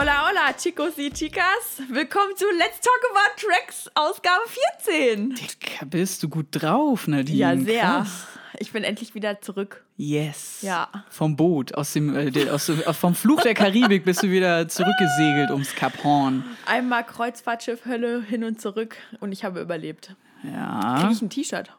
[0.00, 1.82] Hola, hola, chicos y chicas.
[1.88, 4.42] Willkommen zu Let's Talk About Tracks, Ausgabe
[4.84, 5.30] 14.
[5.34, 7.36] Dicker, bist du gut drauf, Nadine?
[7.36, 7.82] Ja, sehr.
[7.82, 8.26] Krass.
[8.60, 9.84] Ich bin endlich wieder zurück.
[9.96, 10.58] Yes.
[10.62, 10.88] Ja.
[11.10, 15.50] Vom Boot, aus dem, äh, aus, dem- vom Fluch der Karibik bist du wieder zurückgesegelt
[15.50, 16.44] ums Kap Horn.
[16.66, 20.14] Einmal Kreuzfahrtschiff Hölle hin und zurück und ich habe überlebt.
[20.44, 20.98] Ja.
[21.00, 21.72] Kriege ich ein T-Shirt?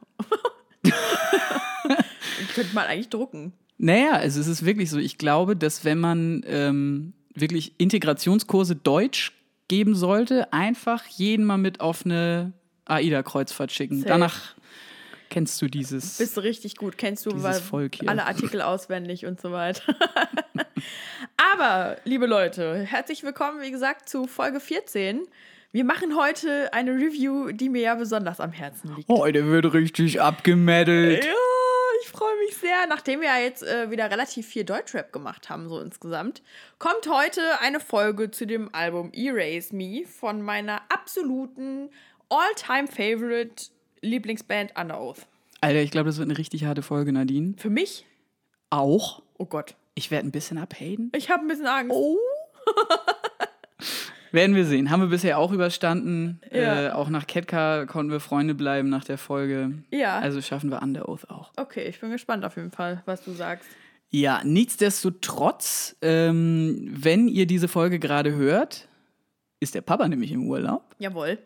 [2.54, 3.54] Könnte man eigentlich drucken.
[3.78, 4.98] Naja, also es ist wirklich so.
[4.98, 9.34] Ich glaube, dass wenn man ähm, wirklich Integrationskurse Deutsch
[9.68, 12.54] geben sollte, einfach jeden mal mit auf eine
[12.86, 13.98] AIDA-Kreuzfahrt schicken.
[14.00, 14.10] Safe.
[14.10, 14.56] Danach
[15.30, 16.18] kennst du dieses.
[16.18, 18.10] Bist du richtig gut, kennst du Dieses weil- Volk hier.
[18.10, 19.84] alle Artikel auswendig und so weiter.
[21.54, 25.22] Aber, liebe Leute, herzlich willkommen, wie gesagt, zu Folge 14.
[25.72, 29.08] Wir machen heute eine Review, die mir ja besonders am Herzen liegt.
[29.08, 31.24] Heute wird richtig abgemeddelt.
[31.26, 31.32] Ja,
[32.04, 32.86] ich freue mich sehr.
[32.88, 36.42] Nachdem wir ja jetzt äh, wieder relativ viel Deutschrap gemacht haben, so insgesamt,
[36.78, 41.90] kommt heute eine Folge zu dem Album Erase Me von meiner absoluten
[42.30, 43.66] All-Time-Favorite
[44.02, 45.26] Lieblingsband Under Oath.
[45.62, 47.54] Alter, ich glaube, das wird eine richtig harte Folge, Nadine.
[47.58, 48.06] Für mich,
[48.70, 49.22] Auch.
[49.38, 51.12] oh Gott, Ich werde ein bisschen abhaten.
[51.16, 51.92] ich habe ein bisschen Angst.
[51.94, 52.18] Oh.
[54.32, 54.92] Werden wir sehen.
[54.92, 56.40] Haben wir bisher auch überstanden.
[56.52, 56.88] Ja.
[56.88, 59.72] Äh, auch nach Ketka konnten wir Freunde bleiben nach der Folge.
[59.92, 60.20] Ja.
[60.20, 61.52] Also schaffen wir Under Oath auch.
[61.58, 63.68] Okay, ich bin gespannt auf jeden Fall, was du sagst.
[64.12, 68.88] Ja, nichtsdestotrotz, ähm, wenn ihr diese Folge gerade hört,
[69.60, 70.96] ist der Papa nämlich im Urlaub.
[70.98, 71.38] Jawohl.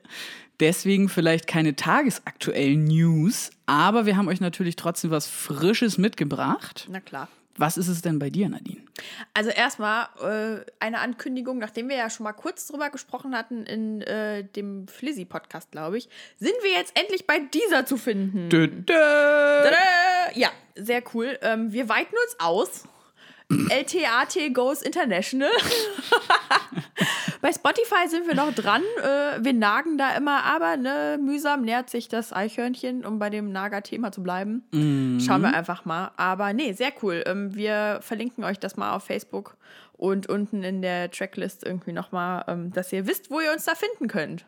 [0.59, 6.87] Deswegen vielleicht keine tagesaktuellen News, aber wir haben euch natürlich trotzdem was Frisches mitgebracht.
[6.89, 7.27] Na klar.
[7.57, 8.81] Was ist es denn bei dir, Nadine?
[9.33, 14.01] Also erstmal äh, eine Ankündigung, nachdem wir ja schon mal kurz drüber gesprochen hatten in
[14.01, 18.49] äh, dem Flizzy-Podcast, glaube ich, sind wir jetzt endlich bei dieser zu finden.
[18.49, 18.93] Dö, dö.
[18.93, 19.77] Tada!
[20.33, 21.37] Ja, sehr cool.
[21.41, 22.83] Ähm, wir weiten uns aus.
[23.69, 25.51] LTAT Goes International.
[27.41, 28.81] Bei Spotify sind wir noch dran.
[29.01, 33.51] Äh, wir nagen da immer, aber ne, mühsam nähert sich das Eichhörnchen, um bei dem
[33.51, 34.63] Nager-Thema zu bleiben.
[35.19, 36.11] Schauen wir einfach mal.
[36.15, 37.21] Aber nee, sehr cool.
[37.25, 39.57] Ähm, wir verlinken euch das mal auf Facebook
[39.97, 43.75] und unten in der Tracklist irgendwie nochmal, ähm, dass ihr wisst, wo ihr uns da
[43.75, 44.45] finden könnt.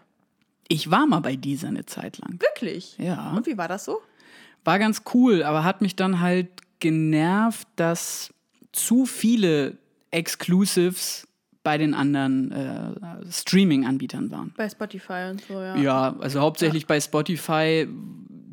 [0.67, 2.39] Ich war mal bei dieser eine Zeit lang.
[2.39, 2.97] Wirklich?
[2.97, 3.31] Ja.
[3.35, 4.01] Und wie war das so?
[4.63, 6.47] War ganz cool, aber hat mich dann halt
[6.79, 8.33] genervt, dass
[8.75, 9.77] zu viele
[10.11, 11.27] Exclusives
[11.63, 14.53] bei den anderen äh, Streaming-Anbietern waren.
[14.55, 15.75] Bei Spotify und so, ja.
[15.75, 17.87] Ja, also hauptsächlich bei Spotify,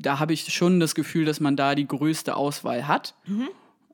[0.00, 3.14] da habe ich schon das Gefühl, dass man da die größte Auswahl hat.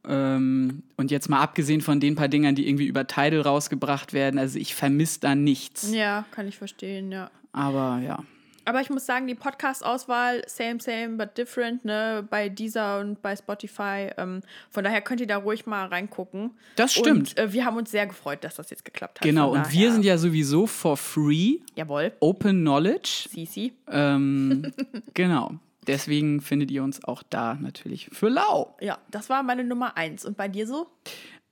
[0.07, 4.39] Ähm, und jetzt mal abgesehen von den paar Dingern, die irgendwie über Tidal rausgebracht werden,
[4.39, 5.93] also ich vermisse da nichts.
[5.93, 7.31] Ja, kann ich verstehen, ja.
[7.53, 8.23] Aber ja.
[8.69, 13.35] Aber ich muss sagen, die Podcast-Auswahl, same, same, but different, ne, bei Deezer und bei
[13.35, 14.11] Spotify.
[14.19, 16.51] Ähm, von daher könnt ihr da ruhig mal reingucken.
[16.77, 17.31] Das stimmt.
[17.31, 19.23] Und äh, wir haben uns sehr gefreut, dass das jetzt geklappt hat.
[19.23, 23.31] Genau, und wir sind ja sowieso for free, Jawohl, open knowledge.
[23.31, 23.73] Sisi.
[23.91, 24.71] Ähm,
[25.15, 25.55] genau.
[25.87, 28.77] Deswegen findet ihr uns auch da natürlich für lau.
[28.83, 30.27] Ja, das war meine Nummer eins.
[30.27, 30.89] Und bei dir so?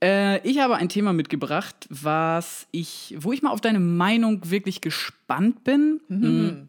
[0.03, 4.83] Äh, ich habe ein Thema mitgebracht, was ich, wo ich mal auf deine Meinung wirklich
[4.83, 6.03] gespannt bin.
[6.09, 6.69] Mm.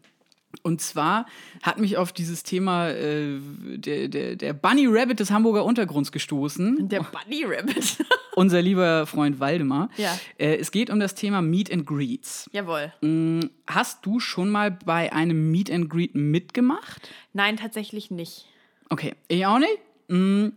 [0.62, 1.26] Und zwar
[1.62, 3.38] hat mich auf dieses Thema äh,
[3.76, 6.88] der, der, der Bunny Rabbit des Hamburger Untergrunds gestoßen.
[6.88, 7.98] Der Bunny Rabbit.
[8.36, 9.88] Unser lieber Freund Waldemar.
[9.96, 10.16] Ja.
[10.38, 12.48] Äh, es geht um das Thema Meet and Greets.
[12.52, 12.92] Jawohl.
[13.00, 17.08] Mm, Hast du schon mal bei einem Meet and Greet mitgemacht?
[17.32, 18.46] Nein, tatsächlich nicht.
[18.90, 19.78] Okay, ich auch nicht.
[20.08, 20.48] Mm,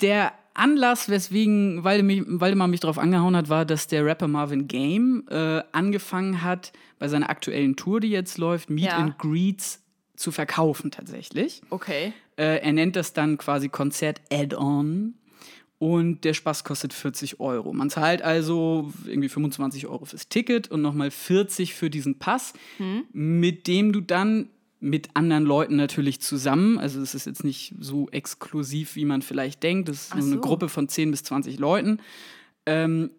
[0.00, 5.24] Der Anlass, weswegen Waldemar Waldemar mich darauf angehauen hat, war, dass der Rapper Marvin Game
[5.30, 8.96] äh, angefangen hat, bei seiner aktuellen Tour, die jetzt läuft, Meet Ja.
[8.98, 9.82] and Greets
[10.16, 11.62] zu verkaufen tatsächlich.
[11.70, 12.12] Okay.
[12.36, 15.14] Äh, er nennt das dann quasi Konzert Add-on.
[15.78, 17.72] Und der Spaß kostet 40 Euro.
[17.72, 22.52] Man zahlt also irgendwie 25 Euro fürs Ticket und nochmal 40 für diesen Pass,
[23.14, 28.08] mit dem du dann mit anderen Leuten natürlich zusammen, also es ist jetzt nicht so
[28.10, 30.40] exklusiv, wie man vielleicht denkt, das ist nur eine so.
[30.40, 31.98] Gruppe von 10 bis 20 Leuten,
[32.66, 33.10] ähm,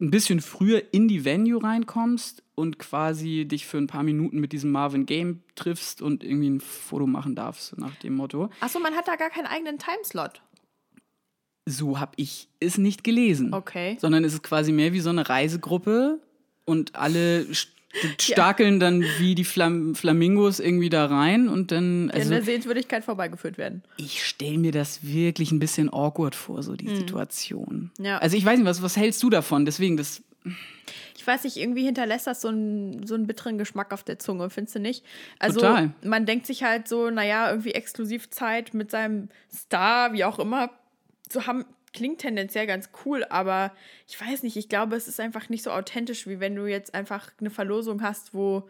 [0.00, 4.52] ein bisschen früher in die Venue reinkommst und quasi dich für ein paar Minuten mit
[4.52, 8.48] diesem Marvin Game triffst und irgendwie ein Foto machen darfst, so nach dem Motto.
[8.60, 10.40] Achso, man hat da gar keinen eigenen Timeslot.
[11.66, 13.52] So habe ich es nicht gelesen.
[13.52, 13.98] Okay.
[14.00, 16.20] Sondern es ist quasi mehr wie so eine Reisegruppe
[16.64, 17.46] und alle
[17.94, 22.42] st stakeln dann wie die Flam Flamingos irgendwie da rein und dann, in also der
[22.42, 23.82] Sehenswürdigkeit vorbeigeführt werden.
[23.96, 27.90] ich stelle mir das wirklich ein bisschen awkward vor, so die Situation.
[27.96, 28.04] Hm.
[28.04, 28.18] Ja.
[28.18, 29.64] Also ich weiß nicht, was, was hältst du davon?
[29.64, 30.22] Deswegen, das,
[31.16, 34.50] Ich weiß nicht, irgendwie hinterlässt das so einen, so einen bitteren Geschmack auf der Zunge,
[34.50, 35.04] findest du nicht?
[35.38, 35.90] Also Total.
[36.04, 40.70] man denkt sich halt so, naja, irgendwie Exklusivzeit mit seinem Star, wie auch immer,
[41.28, 41.64] zu haben,
[41.98, 43.72] klingt tendenziell ganz cool, aber
[44.06, 46.94] ich weiß nicht, ich glaube, es ist einfach nicht so authentisch, wie wenn du jetzt
[46.94, 48.68] einfach eine Verlosung hast, wo,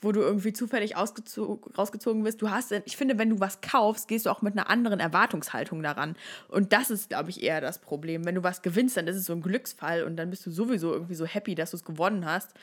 [0.00, 2.40] wo du irgendwie zufällig rausgezogen wirst.
[2.40, 5.82] Du hast, ich finde, wenn du was kaufst, gehst du auch mit einer anderen Erwartungshaltung
[5.82, 6.14] daran.
[6.46, 8.24] Und das ist, glaube ich, eher das Problem.
[8.24, 10.92] Wenn du was gewinnst, dann ist es so ein Glücksfall und dann bist du sowieso
[10.92, 12.54] irgendwie so happy, dass du es gewonnen hast.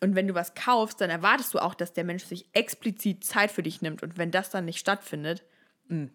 [0.00, 3.50] Und wenn du was kaufst, dann erwartest du auch, dass der Mensch sich explizit Zeit
[3.50, 4.02] für dich nimmt.
[4.02, 5.44] Und wenn das dann nicht stattfindet,
[5.88, 6.08] mh.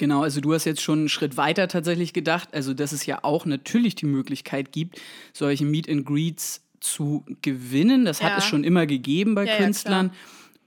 [0.00, 3.18] Genau, also du hast jetzt schon einen Schritt weiter tatsächlich gedacht, also dass es ja
[3.20, 4.98] auch natürlich die Möglichkeit gibt,
[5.34, 8.06] solche Meet and Greets zu gewinnen.
[8.06, 8.30] Das ja.
[8.30, 10.06] hat es schon immer gegeben bei ja, Künstlern.
[10.06, 10.12] Ja,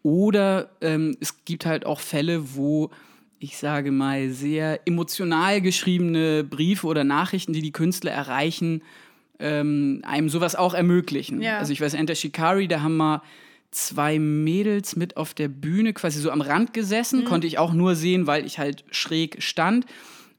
[0.04, 2.92] Oder ähm, es gibt halt auch Fälle, wo
[3.40, 8.84] ich sage mal sehr emotional geschriebene Briefe oder Nachrichten, die die Künstler erreichen,
[9.40, 11.44] ähm, einem sowas auch ermöglichen.
[11.44, 13.24] Also ich weiß, Enter Shikari, da haben wir
[13.74, 17.26] zwei Mädels mit auf der Bühne, quasi so am Rand gesessen, mhm.
[17.26, 19.86] konnte ich auch nur sehen, weil ich halt schräg stand.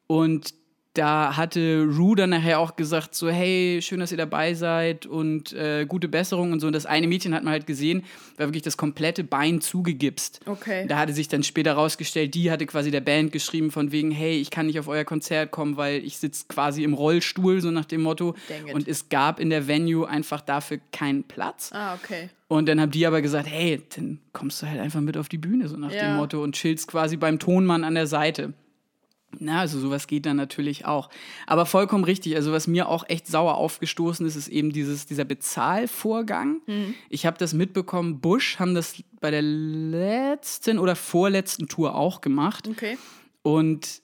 [0.06, 0.54] Und
[0.94, 5.52] da hatte Rue dann nachher auch gesagt, so, hey, schön, dass ihr dabei seid und
[5.52, 6.68] äh, gute Besserung und so.
[6.68, 8.04] Und das eine Mädchen hat man halt gesehen,
[8.36, 10.40] war wirklich das komplette Bein zugegipst.
[10.46, 10.86] Okay.
[10.86, 14.38] Da hatte sich dann später rausgestellt, die hatte quasi der Band geschrieben von wegen, hey,
[14.38, 17.86] ich kann nicht auf euer Konzert kommen, weil ich sitze quasi im Rollstuhl, so nach
[17.86, 18.36] dem Motto.
[18.72, 21.70] Und es gab in der Venue einfach dafür keinen Platz.
[21.72, 22.30] Ah, okay.
[22.54, 25.38] Und dann haben die aber gesagt, hey, dann kommst du halt einfach mit auf die
[25.38, 26.06] Bühne, so nach ja.
[26.06, 28.54] dem Motto, und chillst quasi beim Tonmann an der Seite.
[29.40, 31.10] Na, also sowas geht dann natürlich auch.
[31.48, 32.36] Aber vollkommen richtig.
[32.36, 36.60] Also was mir auch echt sauer aufgestoßen ist, ist eben dieses, dieser Bezahlvorgang.
[36.66, 36.94] Mhm.
[37.08, 42.68] Ich habe das mitbekommen, Bush haben das bei der letzten oder vorletzten Tour auch gemacht.
[42.68, 42.98] Okay.
[43.42, 44.00] Und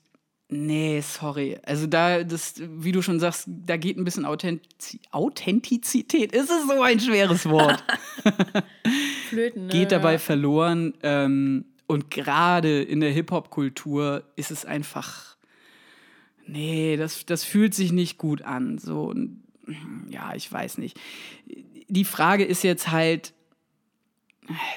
[0.51, 1.59] nee, sorry.
[1.63, 6.33] Also da, das, wie du schon sagst, da geht ein bisschen Authentiz Authentizität.
[6.33, 7.83] Ist es so ein schweres Wort?
[9.29, 9.73] Flöten, ne?
[9.73, 10.95] Geht dabei verloren.
[11.03, 15.37] Ähm, und gerade in der Hip-Hop-Kultur ist es einfach,
[16.47, 18.79] nee, das, das fühlt sich nicht gut an.
[18.79, 19.15] So,
[20.09, 20.99] ja, ich weiß nicht.
[21.89, 23.33] Die Frage ist jetzt halt,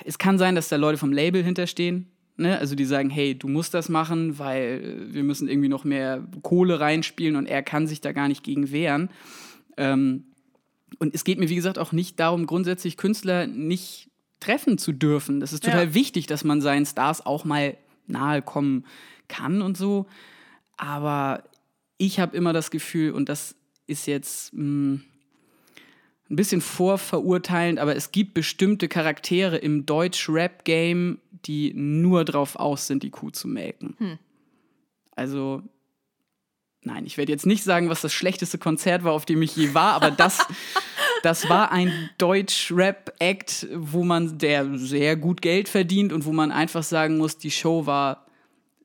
[0.05, 2.07] es kann sein, dass da Leute vom Label hinterstehen.
[2.35, 2.57] Ne?
[2.57, 6.79] Also die sagen, hey, du musst das machen, weil wir müssen irgendwie noch mehr Kohle
[6.79, 9.09] reinspielen und er kann sich da gar nicht gegen wehren.
[9.77, 10.25] Ähm,
[10.99, 14.09] und es geht mir, wie gesagt, auch nicht darum, grundsätzlich Künstler nicht
[14.39, 15.39] treffen zu dürfen.
[15.39, 15.93] Das ist total ja.
[15.93, 17.77] wichtig, dass man seinen Stars auch mal
[18.07, 18.85] nahe kommen
[19.27, 20.07] kann und so.
[20.75, 21.43] Aber
[21.97, 23.55] ich habe immer das Gefühl, und das
[23.87, 25.01] ist jetzt mh, hm,
[26.33, 33.03] ein bisschen vorverurteilend, aber es gibt bestimmte Charaktere im Deutsch-Rap-Game, die nur drauf aus sind,
[33.03, 33.95] die Kuh zu melken.
[33.99, 34.19] Hm.
[35.15, 35.61] Also,
[36.81, 39.73] nein, ich werde jetzt nicht sagen, was das schlechteste Konzert war, auf dem ich je
[39.73, 40.39] war, aber das
[41.23, 46.83] Das war ein Deutsch-Rap-Act, wo man, der sehr gut Geld verdient und wo man einfach
[46.83, 48.27] sagen muss, die Show war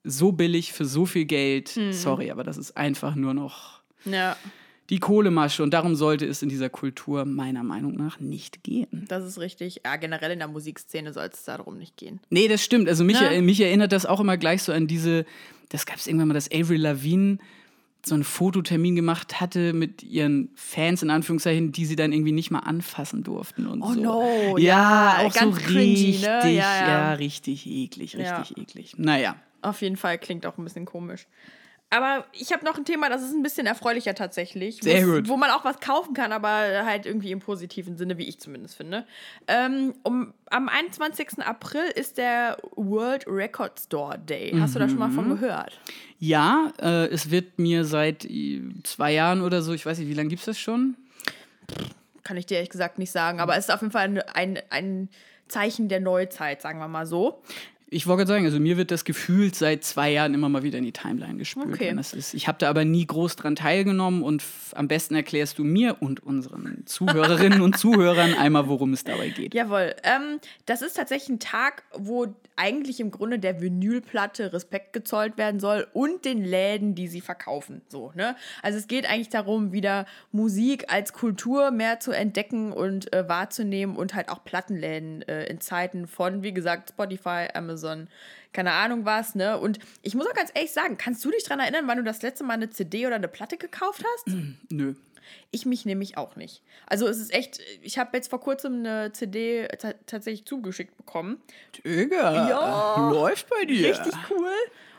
[0.05, 1.77] so billig für so viel Geld.
[1.77, 1.93] Mhm.
[1.93, 4.37] Sorry, aber das ist einfach nur noch ja.
[4.91, 5.63] Die Kohlemasche.
[5.63, 9.07] Und darum sollte es in dieser Kultur meiner Meinung nach nicht gehen.
[9.09, 9.83] Das ist richtig.
[9.85, 12.21] Ja, generell in der Musikszene soll es darum nicht gehen.
[12.31, 12.89] Nee, das stimmt.
[12.89, 13.41] Also mich, ja.
[13.41, 15.27] mich erinnert das auch immer gleich so an diese,
[15.69, 17.39] das gab es irgendwann mal, das Avery Lavigne
[18.05, 22.51] so einen Fototermin gemacht hatte mit ihren Fans, in Anführungszeichen, die sie dann irgendwie nicht
[22.51, 24.01] mal anfassen durften und oh so.
[24.01, 26.29] no, ja, ja auch so cringy, richtig, ne?
[26.29, 26.89] ja, ja.
[26.89, 28.95] ja, richtig eklig, richtig eklig.
[28.97, 29.37] Naja.
[29.61, 31.27] Auf jeden Fall klingt auch ein bisschen komisch.
[31.91, 34.79] Aber ich habe noch ein Thema, das ist ein bisschen erfreulicher tatsächlich.
[34.83, 35.27] Sehr gut.
[35.29, 38.77] Wo man auch was kaufen kann, aber halt irgendwie im positiven Sinne, wie ich zumindest
[38.77, 39.07] finde.
[39.47, 41.43] Ähm, um, am 21.
[41.43, 44.53] April ist der World Record Store Day.
[44.59, 44.75] Hast mhm.
[44.75, 45.41] du da schon mal von mhm.
[45.41, 45.81] gehört?
[46.19, 50.15] Ja, äh, es wird mir seit äh, zwei Jahren oder so, ich weiß nicht, wie
[50.15, 50.95] lange gibt es das schon?
[52.23, 54.59] Kann ich dir ehrlich gesagt nicht sagen, aber es ist auf jeden Fall ein, ein,
[54.69, 55.09] ein
[55.49, 57.43] Zeichen der Neuzeit, sagen wir mal so.
[57.91, 60.85] Ich wollte sagen, also mir wird das gefühlt seit zwei Jahren immer mal wieder in
[60.85, 61.73] die Timeline gespült.
[61.75, 61.97] Okay.
[61.99, 64.43] Ist, ich habe da aber nie groß dran teilgenommen und
[64.75, 69.55] am besten erklärst du mir und unseren Zuhörerinnen und Zuhörern einmal, worum es dabei geht.
[69.55, 69.95] Jawohl.
[70.03, 75.59] Ähm, das ist tatsächlich ein Tag, wo eigentlich im Grunde der Vinylplatte Respekt gezollt werden
[75.59, 77.81] soll und den Läden, die sie verkaufen.
[77.89, 78.37] So, ne?
[78.63, 83.97] Also es geht eigentlich darum, wieder Musik als Kultur mehr zu entdecken und äh, wahrzunehmen
[83.97, 88.09] und halt auch Plattenläden äh, in Zeiten von, wie gesagt, Spotify, Amazon Amazon,
[88.53, 89.59] keine Ahnung was, ne?
[89.59, 92.23] Und ich muss auch ganz ehrlich sagen, kannst du dich daran erinnern, wann du das
[92.23, 94.37] letzte Mal eine CD oder eine Platte gekauft hast?
[94.71, 94.95] Nö.
[95.51, 96.63] Ich mich nämlich auch nicht.
[96.87, 99.69] Also es ist echt, ich habe jetzt vor kurzem eine CD
[100.07, 101.43] tatsächlich zugeschickt bekommen.
[101.85, 103.91] Digga, ja, läuft bei dir.
[103.91, 104.51] Richtig cool.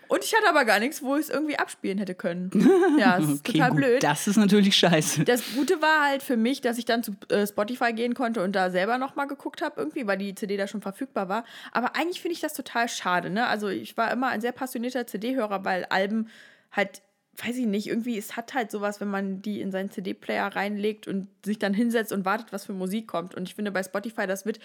[0.09, 2.49] Und ich hatte aber gar nichts, wo ich es irgendwie abspielen hätte können.
[2.99, 3.77] Ja, das ist okay, total gut.
[3.77, 4.03] blöd.
[4.03, 5.23] Das ist natürlich scheiße.
[5.23, 8.53] Das Gute war halt für mich, dass ich dann zu äh, Spotify gehen konnte und
[8.53, 11.45] da selber nochmal geguckt habe, irgendwie, weil die CD da schon verfügbar war.
[11.71, 13.29] Aber eigentlich finde ich das total schade.
[13.29, 13.47] Ne?
[13.47, 16.27] Also ich war immer ein sehr passionierter CD-Hörer, weil Alben
[16.71, 17.01] halt
[17.45, 21.07] weiß ich nicht, irgendwie, es hat halt sowas, wenn man die in seinen CD-Player reinlegt
[21.07, 23.35] und sich dann hinsetzt und wartet, was für Musik kommt.
[23.35, 24.59] Und ich finde bei Spotify, das wird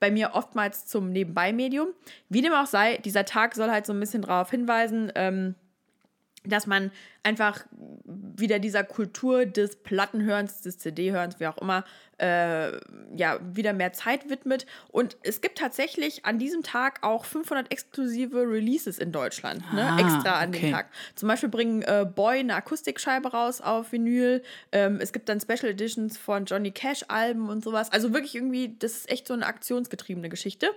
[0.00, 1.88] bei mir oftmals zum Nebenbei-Medium.
[2.28, 5.54] Wie dem auch sei, dieser Tag soll halt so ein bisschen darauf hinweisen, ähm,
[6.44, 6.90] dass man
[7.22, 7.66] einfach
[8.04, 11.84] wieder dieser Kultur des Plattenhörens, des CD-Hörens, wie auch immer,
[12.18, 12.72] äh,
[13.16, 14.66] ja, wieder mehr Zeit widmet.
[14.90, 19.84] Und es gibt tatsächlich an diesem Tag auch 500 exklusive Releases in Deutschland, ne?
[19.84, 20.60] Ah, extra an okay.
[20.60, 20.90] dem Tag.
[21.14, 24.42] Zum Beispiel bringen äh, Boy eine Akustikscheibe raus auf Vinyl.
[24.72, 27.92] Ähm, es gibt dann Special Editions von Johnny Cash-Alben und sowas.
[27.92, 30.70] Also wirklich irgendwie, das ist echt so eine aktionsgetriebene Geschichte.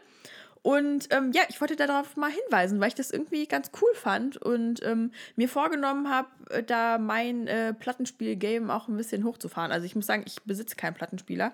[0.64, 4.38] Und ähm, ja, ich wollte darauf mal hinweisen, weil ich das irgendwie ganz cool fand
[4.38, 9.72] und ähm, mir vorgenommen habe, äh, da mein äh, Plattenspiel-Game auch ein bisschen hochzufahren.
[9.72, 11.54] Also ich muss sagen, ich besitze keinen Plattenspieler.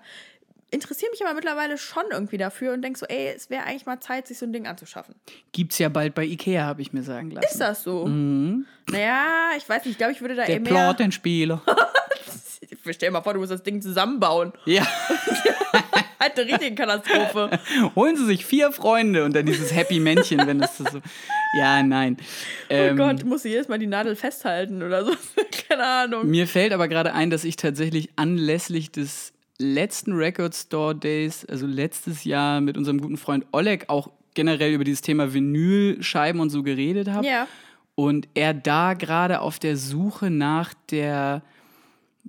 [0.70, 4.00] Interessiere mich aber mittlerweile schon irgendwie dafür und denke so, ey, es wäre eigentlich mal
[4.00, 5.14] Zeit, sich so ein Ding anzuschaffen.
[5.52, 7.46] Gibt's ja bald bei Ikea, habe ich mir sagen lassen.
[7.50, 8.06] Ist das so?
[8.06, 10.70] Naja, ich weiß nicht, ich glaube, ich würde da Der eher mehr.
[10.70, 11.62] Plattenspieler.
[12.82, 14.52] Stell dir mal vor, du musst das Ding zusammenbauen.
[14.66, 14.86] ja.
[16.20, 17.60] Halt eine richtige Katastrophe.
[17.94, 20.84] Holen Sie sich vier Freunde und dann dieses Happy Männchen, wenn das so.
[21.56, 22.16] Ja, nein.
[22.20, 25.12] Oh Ähm, Gott, muss ich jedes Mal die Nadel festhalten oder so.
[25.68, 26.28] Keine Ahnung.
[26.28, 31.66] Mir fällt aber gerade ein, dass ich tatsächlich anlässlich des letzten Record Store Days, also
[31.68, 36.64] letztes Jahr mit unserem guten Freund Oleg auch generell über dieses Thema Vinylscheiben und so
[36.64, 37.24] geredet habe.
[37.26, 37.46] Ja.
[37.94, 41.42] Und er da gerade auf der Suche nach der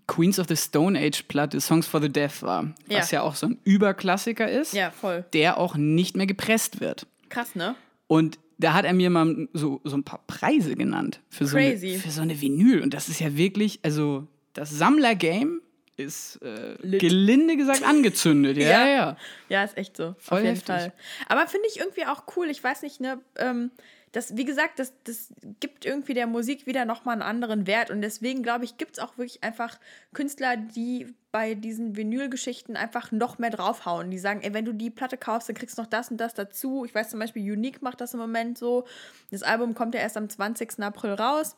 [0.08, 3.48] Queens of the Stone Age Platte Songs for the Deaf war, was ja auch so
[3.48, 5.26] ein Überklassiker ist, Ja, voll.
[5.34, 7.06] der auch nicht mehr gepresst wird.
[7.30, 7.76] Krass, ne?
[8.08, 11.78] Und da hat er mir mal so, so ein paar Preise genannt für so, eine,
[11.78, 12.82] für so eine Vinyl.
[12.82, 15.62] Und das ist ja wirklich, also das Sammlergame
[15.96, 18.58] ist äh, gelinde gesagt angezündet.
[18.58, 18.86] Ja, ja.
[18.86, 18.96] Ja.
[18.96, 19.18] ja.
[19.50, 20.16] Ja, ist echt so.
[20.18, 20.76] Voll auf jeden heftig.
[20.76, 20.94] Fall.
[21.28, 22.50] Aber finde ich irgendwie auch cool.
[22.50, 23.72] Ich weiß nicht, ne, ähm,
[24.12, 27.92] das, wie gesagt, das, das gibt irgendwie der Musik wieder nochmal einen anderen Wert.
[27.92, 29.80] Und deswegen, glaube ich, gibt es auch wirklich einfach
[30.14, 34.10] Künstler, die bei diesen Vinyl-Geschichten einfach noch mehr draufhauen.
[34.10, 36.34] Die sagen, ey, wenn du die Platte kaufst, dann kriegst du noch das und das
[36.34, 36.86] dazu.
[36.86, 38.86] Ich weiß zum Beispiel, Unique macht das im Moment so.
[39.30, 40.80] Das Album kommt ja erst am 20.
[40.80, 41.56] April raus.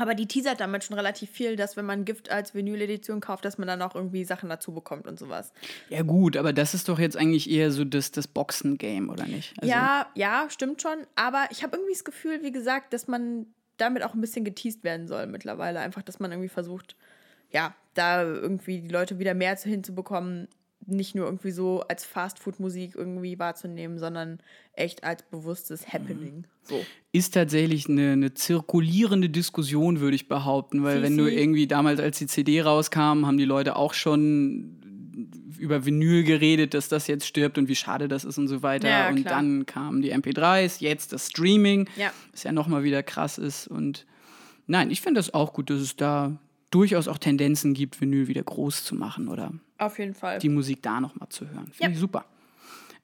[0.00, 3.58] Aber die teasert damit schon relativ viel, dass wenn man Gift als Vinyl-Edition kauft, dass
[3.58, 5.52] man dann auch irgendwie Sachen dazu bekommt und sowas.
[5.90, 9.52] Ja, gut, aber das ist doch jetzt eigentlich eher so das, das Boxen-Game, oder nicht?
[9.60, 11.06] Also, ja, ja, stimmt schon.
[11.16, 13.44] Aber ich habe irgendwie das Gefühl, wie gesagt, dass man
[13.76, 15.80] damit auch ein bisschen geteased werden soll mittlerweile.
[15.80, 16.96] Einfach, dass man irgendwie versucht,
[17.50, 20.48] ja, da irgendwie die Leute wieder mehr zu hinzubekommen,
[20.90, 24.40] nicht nur irgendwie so als Fast-Food-Musik irgendwie wahrzunehmen, sondern
[24.74, 26.44] echt als bewusstes Happening.
[26.62, 26.80] So.
[27.12, 32.18] Ist tatsächlich eine, eine zirkulierende Diskussion, würde ich behaupten, weil wenn du irgendwie damals, als
[32.18, 34.76] die CD rauskam, haben die Leute auch schon
[35.58, 38.88] über Vinyl geredet, dass das jetzt stirbt und wie schade das ist und so weiter.
[38.88, 39.36] Ja, und klar.
[39.36, 42.12] dann kamen die MP3s, jetzt das Streaming, Ja.
[42.32, 43.68] was ja nochmal wieder krass ist.
[43.68, 44.06] Und
[44.66, 46.38] nein, ich finde das auch gut, dass es da
[46.70, 50.38] durchaus auch Tendenzen gibt, Vinyl wieder groß zu machen oder Auf jeden Fall.
[50.38, 51.66] die Musik da nochmal zu hören.
[51.72, 51.90] Finde Ja.
[51.90, 52.24] ich super.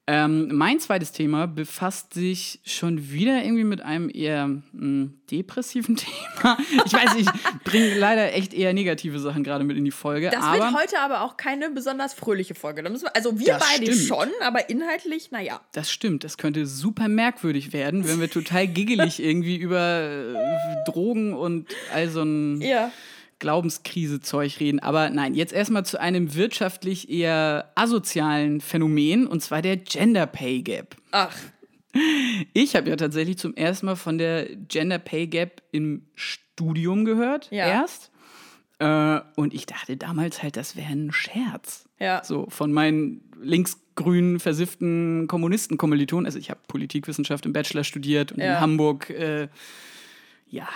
[0.09, 5.95] Ähm, mein zweites Thema befasst sich schon wieder irgendwie mit einem eher mh, depressiven
[6.41, 6.57] Thema.
[6.85, 7.27] Ich weiß, ich
[7.65, 10.29] bringe leider echt eher negative Sachen gerade mit in die Folge.
[10.29, 12.83] das wird heute aber auch keine besonders fröhliche Folge.
[12.85, 14.07] Wir, also wir beide stimmt.
[14.07, 15.59] schon, aber inhaltlich, naja.
[15.73, 19.99] das stimmt, das könnte super merkwürdig werden, wenn wir total giggelig irgendwie über
[20.35, 22.93] äh, Drogen und all so ein Ja.
[23.39, 24.79] Glaubenskrise-Zeug reden.
[24.79, 30.61] Aber nein, jetzt erstmal zu einem wirtschaftlich eher asozialen Phänomen, und zwar der Gender Pay
[30.63, 30.95] Gap.
[31.11, 31.35] Ach,
[32.53, 37.47] Ich habe ja tatsächlich zum ersten Mal von der Gender Pay Gap im Studium gehört,
[37.51, 37.67] Ja.
[37.67, 38.11] erst.
[38.79, 41.85] Äh, und ich dachte damals halt, das wäre ein Scherz.
[41.99, 42.23] Ja.
[42.23, 46.27] So von meinen linksgrünen, versifften Kommunisten-Kommilitonen.
[46.27, 48.55] Also ich habe Politikwissenschaft im Bachelor studiert und Ja.
[48.55, 49.47] in Hamburg, äh,
[50.49, 50.67] ja,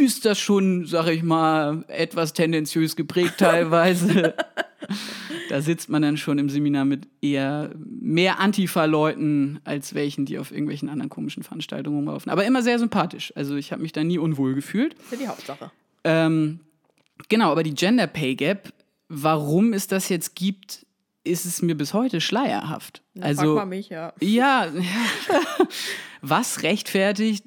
[0.00, 4.34] ist das schon, sag ich mal, etwas tendenziös geprägt teilweise.
[5.48, 10.50] Da sitzt man dann schon im Seminar mit eher mehr Antifa-Leuten als welchen, die auf
[10.50, 12.30] irgendwelchen anderen komischen Veranstaltungen rumlaufen.
[12.30, 13.32] Aber immer sehr sympathisch.
[13.36, 14.94] Also ich habe mich da nie unwohl gefühlt.
[14.94, 15.70] das ist ja die Hauptsache.
[16.04, 16.60] Ähm,
[17.28, 18.72] genau, aber die Gender Pay Gap,
[19.08, 20.86] warum es das jetzt gibt,
[21.24, 23.02] ist es mir bis heute schleierhaft.
[23.14, 24.12] Frag also mal mich, ja.
[24.20, 24.68] ja,
[26.22, 27.44] was rechtfertigt,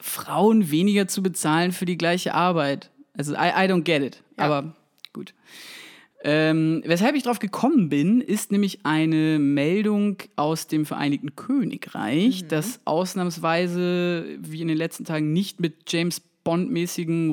[0.00, 2.90] Frauen weniger zu bezahlen für die gleiche Arbeit?
[3.16, 4.22] Also, I, I don't get it.
[4.38, 4.44] Ja.
[4.44, 4.74] Aber
[5.12, 5.34] gut.
[6.24, 12.48] Ähm, weshalb ich drauf gekommen bin, ist nämlich eine Meldung aus dem Vereinigten Königreich, Mhm.
[12.48, 17.30] das ausnahmsweise, wie in den letzten Tagen, nicht mit James Bond-mäßigen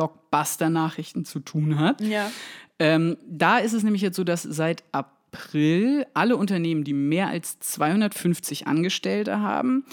[0.00, 2.00] Russen-Vergiftungs-Blockbuster-Nachrichten zu tun hat.
[2.00, 2.30] Ja.
[2.78, 7.58] Ähm, da ist es nämlich jetzt so, dass seit April alle Unternehmen, die mehr als
[7.60, 9.84] 250 Angestellte haben,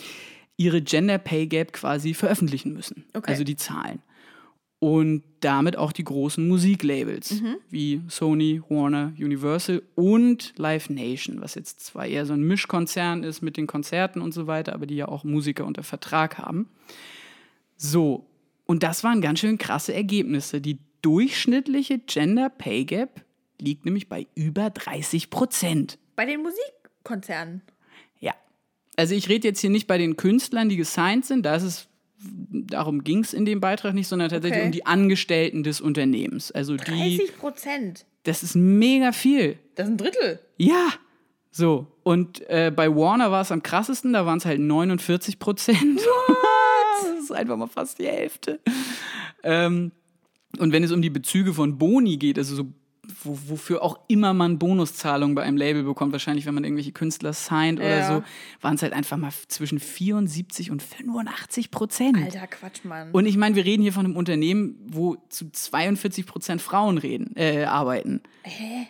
[0.58, 3.06] ihre Gender Pay Gap quasi veröffentlichen müssen.
[3.14, 3.32] Okay.
[3.32, 4.02] Also die Zahlen.
[4.80, 7.56] Und damit auch die großen Musiklabels Mhm.
[7.70, 13.42] wie Sony, Warner, Universal und Live Nation, was jetzt zwar eher so ein Mischkonzern ist
[13.42, 16.70] mit den Konzerten und so weiter, aber die ja auch Musiker unter Vertrag haben.
[17.76, 18.28] So,
[18.66, 20.62] und das waren ganz schön krasse Ergebnisse.
[20.62, 23.22] Die durchschnittliche Gender Pay Gap
[23.60, 25.98] liegt nämlich bei über 30 Prozent.
[26.16, 27.62] Bei den Musikkonzernen.
[28.98, 31.88] Also ich rede jetzt hier nicht bei den Künstlern, die gesigned sind, da ist es,
[32.20, 34.66] darum ging es in dem Beitrag nicht, sondern tatsächlich Okay.
[34.66, 36.52] um die Angestellten des Unternehmens.
[36.52, 36.84] Also die,
[37.18, 38.06] 30 Prozent.
[38.24, 39.58] das ist mega viel.
[39.76, 40.40] Das ist ein Drittel.
[40.58, 40.90] Ja.
[41.52, 46.00] So, und äh, bei Warner war es am krassesten, da waren es halt 49 Prozent.
[47.02, 48.60] das ist einfach mal fast die Hälfte.
[49.44, 49.92] Ähm,
[50.60, 52.66] und wenn es um die Bezüge von Boni geht, also so,
[53.24, 57.34] wo, wofür auch immer man Bonuszahlungen bei einem Label bekommt, wahrscheinlich wenn man irgendwelche Künstler
[57.34, 58.08] signed oder Ja.
[58.18, 58.24] so,
[58.62, 62.18] waren es halt einfach mal zwischen 74 und 85 Prozent.
[62.18, 63.12] Alter Quatsch, Mann.
[63.12, 67.36] Und ich meine, wir reden hier von einem Unternehmen, wo zu 42 Prozent Frauen reden,
[67.36, 68.22] äh, arbeiten.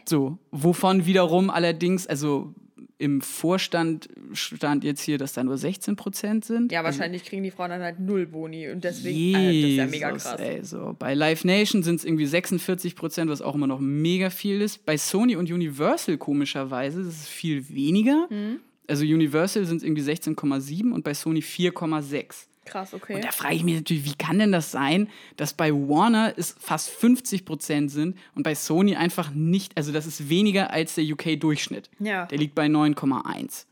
[0.08, 2.54] So, wovon wiederum allerdings, also
[3.00, 6.72] im Vorstand stand jetzt hier, dass da nur 16 Prozent sind.
[6.72, 8.70] ja, wahrscheinlich kriegen die Frauen dann halt null Boni.
[8.70, 10.40] Und deswegen, Alter, das ist ja mega Jesus, krass.
[10.40, 10.96] Ey, so.
[10.98, 14.86] Bei Live Nation sind es irgendwie 46 Prozent, was auch immer noch mega viel ist.
[14.86, 18.28] Bei Sony und Universal komischerweise ist es viel weniger.
[18.30, 18.62] Mhm.
[18.88, 22.48] Also Universal sind es irgendwie 16,7 und bei Sony 4,6.
[22.68, 23.16] Krass, okay.
[23.16, 26.56] Und da frage ich mich natürlich, wie kann denn das sein, dass bei Warner es
[26.60, 31.06] fast 50 Prozent sind und bei Sony einfach nicht, also das ist weniger als der
[31.06, 31.90] UK-Durchschnitt.
[32.00, 32.26] Ja.
[32.26, 33.66] Der liegt bei 9,1.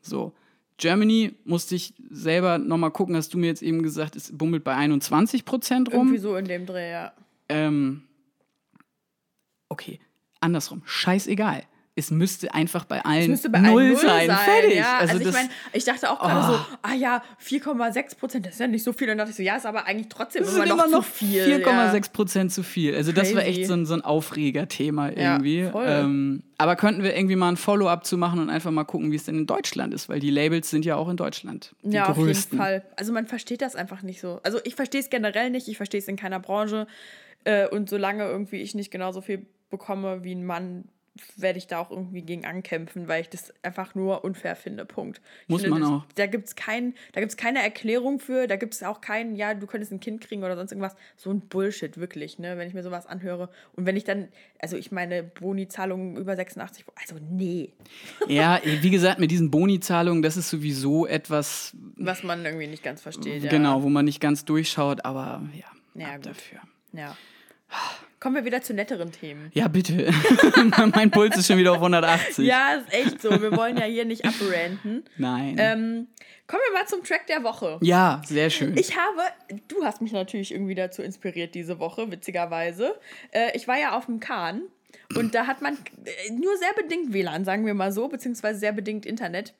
[0.00, 0.32] So.
[0.78, 4.74] Germany musste ich selber nochmal gucken, hast du mir jetzt eben gesagt, es bummelt bei
[4.74, 6.08] 21 Prozent rum.
[6.08, 7.12] Irgendwie so in dem Dreh, ja.
[7.48, 8.02] Ähm,
[9.68, 10.00] okay,
[10.40, 11.62] andersrum, scheißegal.
[11.98, 14.26] Es müsste einfach bei allen Es bei null, null sein.
[14.26, 14.36] sein.
[14.36, 14.76] Fertig.
[14.76, 16.52] Ja, also, also, ich meine, ich dachte auch gerade Oh.
[16.52, 19.06] so, ah ja, 4,6 Prozent, das ist ja nicht so viel.
[19.08, 21.04] Und dann dachte ich so, ja, ist aber eigentlich trotzdem Das immer, noch, immer noch
[21.06, 21.42] zu viel.
[21.64, 22.94] 4,6 Prozent zu viel.
[22.94, 23.60] Also das war Crazy.
[23.62, 25.64] echt so ein, so ein Aufregerthema Ja, irgendwie.
[25.70, 25.86] voll.
[25.88, 29.16] Ähm, aber könnten wir irgendwie mal ein Follow-up zu machen und einfach mal gucken, wie
[29.16, 32.08] es denn in Deutschland ist, weil die Labels sind ja auch in Deutschland die Ja,
[32.10, 32.58] auf jeden größten.
[32.58, 32.84] Fall.
[32.96, 34.40] Also man versteht das einfach nicht so.
[34.42, 36.86] Also ich verstehe es generell nicht, ich verstehe es in keiner Branche.
[37.44, 40.88] Äh, und solange irgendwie ich nicht genauso viel bekomme wie ein Mann,
[41.36, 44.84] werde ich da auch irgendwie gegen ankämpfen, weil ich das einfach nur unfair finde.
[44.84, 45.20] Punkt.
[45.42, 46.04] Ich Muss finde, man das, auch.
[46.14, 49.54] Da gibt es kein, da gibt's keine Erklärung für, da gibt es auch keinen, ja,
[49.54, 50.96] du könntest ein Kind kriegen oder sonst irgendwas.
[51.16, 53.48] So ein Bullshit, wirklich, ne, wenn ich mir sowas anhöre.
[53.74, 57.72] Und wenn ich dann, also ich meine, Boni-Zahlungen über 86, also nee,
[58.28, 63.02] Ja, wie gesagt, mit diesen Boni-Zahlungen, das ist sowieso etwas, was man irgendwie nicht ganz
[63.02, 63.42] versteht.
[63.42, 63.50] Ja.
[63.50, 65.66] genau, wo man nicht ganz durchschaut, aber ja,
[66.00, 66.60] Ja, dafür.
[66.92, 67.16] Ja.
[68.26, 69.52] Kommen wir wieder zu netteren Themen.
[69.54, 70.12] Ja, bitte.
[70.96, 72.44] mein Puls ist schon wieder auf 180.
[72.44, 73.30] Ja, ist echt so.
[73.40, 75.04] Wir wollen ja hier nicht abranten.
[75.16, 75.54] Nein.
[75.60, 76.08] Ähm,
[76.48, 77.78] kommen wir mal zum Track der Woche.
[77.82, 78.76] ja, sehr schön.
[78.76, 79.20] Ich habe,
[79.68, 82.96] du hast mich natürlich irgendwie dazu inspiriert diese Woche, witzigerweise.
[83.30, 84.62] Äh, ich war ja auf dem Kahn
[85.14, 88.72] und da hat man äh, nur sehr bedingt WLAN, sagen wir mal so, beziehungsweise sehr
[88.72, 89.54] bedingt Internet.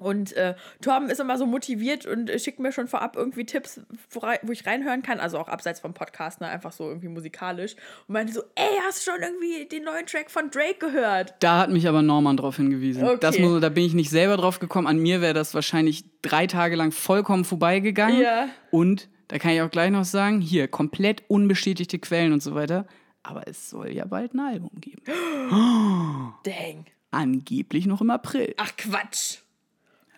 [0.00, 3.80] Und äh, Torben ist immer so motiviert und äh, schickt mir schon vorab irgendwie Tipps,
[4.10, 5.20] wo, wo ich reinhören kann.
[5.20, 6.48] Also auch abseits vom Podcast, ne?
[6.48, 7.76] einfach so irgendwie musikalisch.
[8.08, 11.34] Und meinte so, ey, hast du schon irgendwie den neuen Track von Drake gehört?
[11.40, 13.04] Da hat mich aber Norman drauf hingewiesen.
[13.04, 13.18] Okay.
[13.20, 14.86] Das muss, da bin ich nicht selber drauf gekommen.
[14.86, 18.20] An mir wäre das wahrscheinlich drei Tage lang vollkommen vorbeigegangen.
[18.20, 18.48] Ja.
[18.70, 22.86] Und da kann ich auch gleich noch sagen, hier, komplett unbestätigte Quellen und so weiter.
[23.22, 25.02] Aber es soll ja bald ein Album geben.
[26.44, 26.86] Dang.
[27.10, 28.54] Angeblich noch im April.
[28.56, 29.38] Ach Quatsch.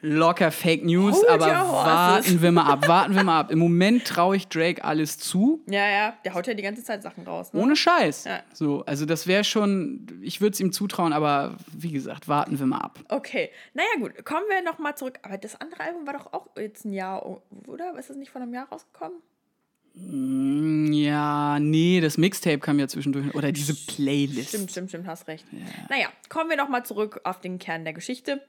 [0.04, 3.52] Locker Fake News, Hold aber warten wir mal ab, warten wir mal ab.
[3.52, 5.62] Im Moment traue ich Drake alles zu.
[5.68, 7.52] Ja, ja, der haut ja die ganze Zeit Sachen raus.
[7.52, 7.60] Ne?
[7.60, 8.24] Ohne Scheiß.
[8.24, 8.40] Ja.
[8.52, 12.66] So, also das wäre schon, ich würde es ihm zutrauen, aber wie gesagt, warten wir
[12.66, 12.98] mal ab.
[13.10, 15.20] Okay, naja gut, kommen wir nochmal zurück.
[15.22, 17.24] Aber das andere Album war doch auch jetzt ein Jahr,
[17.68, 17.96] oder?
[17.96, 19.18] Ist das nicht vor einem Jahr rausgekommen?
[19.94, 23.34] Mm, Ja, nee, das Mixtape kam ja zwischendurch.
[23.34, 24.48] Oder diese Playlist.
[24.48, 25.44] Stimmt, stimmt, stimmt, hast recht.
[25.88, 28.42] Naja, kommen wir nochmal zurück auf den Kern der Geschichte.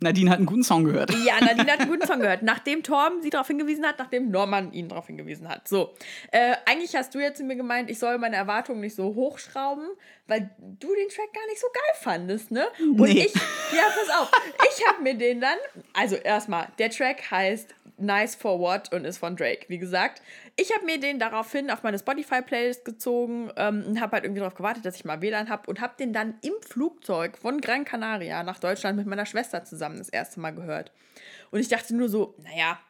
[0.00, 1.10] Nadine hat einen guten Song gehört.
[1.24, 2.42] Ja, Nadine hat einen guten Song gehört.
[2.42, 5.66] Nachdem Torben sie darauf hingewiesen hat, nachdem Norman ihn darauf hingewiesen hat.
[5.66, 5.94] So,
[6.32, 9.86] äh, eigentlich hast du jetzt zu mir gemeint, ich soll meine Erwartungen nicht so hochschrauben,
[10.26, 12.66] weil du den Track gar nicht so geil fandest, ne?
[12.80, 13.26] Und Nee.
[13.26, 14.30] ich, ja, pass auf,
[14.76, 15.56] ich habe mir den dann,
[15.94, 20.20] also erstmal, der Track heißt Nice for What und ist von Drake, wie gesagt.
[20.58, 24.54] Ich habe mir den daraufhin auf meine Spotify-Playlist gezogen ähm, und habe halt irgendwie darauf
[24.54, 28.42] gewartet, dass ich mal WLAN habe und habe den dann im Flugzeug von Gran Canaria
[28.42, 30.92] nach Deutschland mit meiner Schwester zusammen das erste Mal gehört.
[31.50, 32.80] Und ich dachte nur so, naja,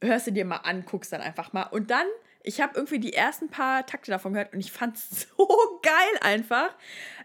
[0.00, 1.64] hörst du dir mal an, guckst dann einfach mal.
[1.64, 2.06] Und dann,
[2.44, 5.48] ich habe irgendwie die ersten paar Takte davon gehört und ich fand es so
[5.82, 6.70] geil einfach.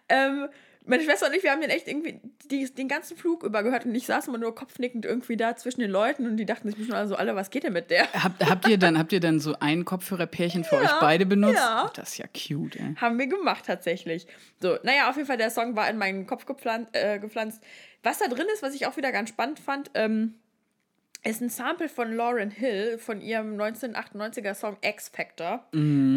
[0.09, 0.49] Ähm,
[0.87, 2.19] Meine Schwester und ich, wir haben den echt irgendwie
[2.49, 5.81] die, den ganzen Flug über gehört und ich saß immer nur kopfnickend irgendwie da zwischen
[5.81, 8.11] den Leuten und die dachten sich bestimmt also alle, was geht denn mit der?
[8.13, 11.55] Habt, habt, ihr, dann, habt ihr dann so ein Kopfhörerpärchen für euch beide benutzt?
[11.55, 11.91] ja.
[11.93, 12.95] Das ist ja cute, ey.
[12.95, 14.27] Haben wir gemacht tatsächlich.
[14.61, 16.95] So, naja, auf jeden Fall, der Song war in meinen Kopf gepflanzt.
[16.95, 17.61] Äh, gepflanzt.
[18.03, 20.35] Was da drin ist, was ich auch wieder ganz spannend fand, ähm,
[21.27, 25.67] ist ein Sample von Lauren Hill von ihrem 1998er Song X Factor.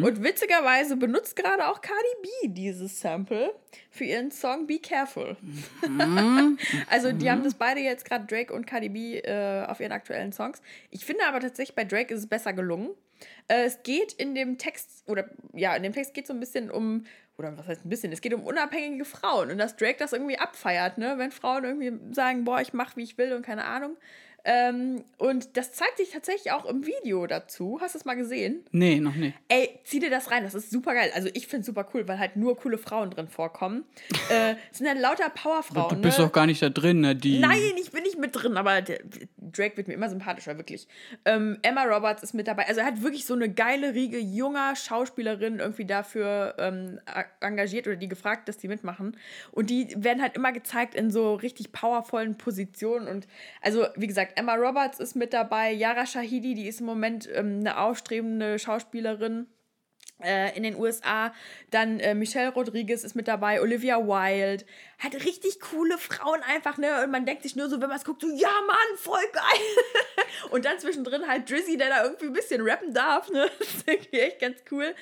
[0.02, 3.52] Und witzigerweise benutzt gerade auch Cardi B dieses Sample
[3.90, 5.36] für ihren Song Be Careful.
[6.90, 10.32] also die haben das beide jetzt gerade Drake und Cardi B äh, auf ihren aktuellen
[10.32, 10.62] Songs.
[10.90, 12.90] Ich finde aber tatsächlich bei Drake ist es besser gelungen.
[13.48, 16.40] Äh, es geht in dem Text, oder ja, in dem Text geht es so ein
[16.40, 17.04] bisschen um,
[17.36, 20.38] oder was heißt ein bisschen, es geht um unabhängige Frauen und dass Drake das irgendwie
[20.38, 21.14] abfeiert, ne?
[21.16, 23.96] Wenn Frauen irgendwie sagen, boah, ich mach wie ich will und keine Ahnung.
[24.44, 27.78] Ähm, und das zeigt sich tatsächlich auch im Video dazu.
[27.80, 28.64] Hast du es mal gesehen?
[28.72, 29.36] Nee, noch nicht.
[29.48, 31.10] Ey, zieh dir das rein, das ist super geil.
[31.14, 33.84] Also ich finde es super cool, weil halt nur coole Frauen drin vorkommen.
[34.30, 35.96] äh, es sind dann lauter Powerfrauen.
[35.96, 36.24] Du bist ne?
[36.24, 37.14] doch gar nicht da drin, ne?
[37.14, 39.00] Die Nein, ich bin nicht mit drin, aber der,
[39.36, 40.86] Drake wird mir immer sympathischer, wirklich.
[41.24, 42.66] Ähm, Emma Roberts ist mit dabei.
[42.68, 47.00] Also er hat wirklich so eine geile Riege junger Schauspielerinnen irgendwie dafür ähm,
[47.40, 49.16] engagiert oder die gefragt, dass die mitmachen.
[49.50, 53.08] Und die werden halt immer gezeigt in so richtig powervollen Positionen.
[53.08, 53.26] Und
[53.60, 57.60] also, wie gesagt, Emma Roberts ist mit dabei, Yara Shahidi, die ist im Moment ähm,
[57.60, 59.46] eine aufstrebende Schauspielerin
[60.56, 61.32] in den USA.
[61.70, 64.64] Dann äh, Michelle Rodriguez ist mit dabei, Olivia Wilde.
[64.98, 67.02] Hat richtig coole Frauen einfach, ne?
[67.04, 70.24] Und man denkt sich nur so, wenn man es guckt, so, ja, Mann, voll geil.
[70.50, 73.50] Und dann zwischendrin halt Drizzy, der da irgendwie ein bisschen rappen darf, ne?
[73.58, 74.94] Das ist irgendwie echt ganz cool.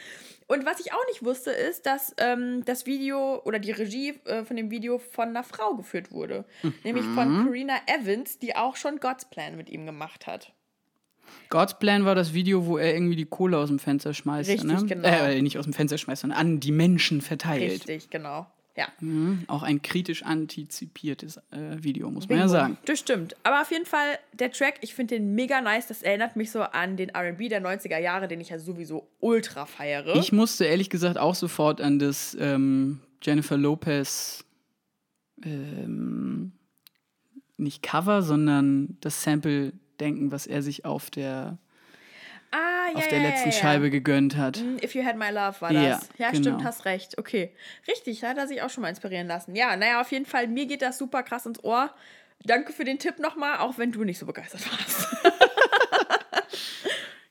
[0.49, 4.45] Und was ich auch nicht wusste, ist, dass ähm, das Video oder die Regie äh,
[4.45, 6.47] von dem Video von einer Frau geführt wurde.
[6.85, 10.55] Nämlich von Karina Evans, die auch schon God's Plan mit ihm gemacht hat.
[11.49, 14.51] God's Plan war das Video, wo er irgendwie die Kohle aus dem Fenster schmeißt.
[14.51, 14.85] Richtig, ne?
[14.87, 15.09] genau.
[15.09, 17.73] Äh, nicht aus dem Fenster schmeißt, sondern an die Menschen verteilt.
[17.73, 18.47] Richtig, genau.
[18.79, 18.87] Ja.
[19.01, 19.43] Mhm.
[19.49, 22.53] Auch ein kritisch antizipiertes äh, Video, muss man ja Bingo.
[22.53, 22.79] sagen.
[22.85, 23.35] Das stimmt.
[23.43, 25.89] Aber auf jeden Fall, der Track, ich finde den mega nice.
[25.89, 29.67] Das erinnert mich so an den RB der 90er Jahre, den ich ja sowieso ultra
[29.67, 30.15] feiere.
[30.15, 34.45] Ich musste ehrlich gesagt auch sofort an das ähm, Jennifer Lopez
[35.43, 36.53] ähm,
[37.57, 41.59] nicht Cover, sondern das Sample denken, was er sich auf der,
[42.51, 42.57] ah,
[42.93, 43.61] ja, auf der ja, letzten ja, ja.
[43.61, 44.59] Scheibe gegönnt hat.
[44.61, 46.09] Mm, If You Had My Love war Ja, das.
[46.19, 46.43] Ja, genau.
[46.43, 47.19] stimmt, hast recht.
[47.19, 47.53] Okay.
[47.87, 49.55] Richtig, da hat er sich auch schon mal inspirieren lassen.
[49.55, 51.95] Ja, naja, auf jeden Fall, mir geht das super krass ins Ohr.
[52.45, 55.09] Danke für den Tipp nochmal, auch wenn du nicht so begeistert warst.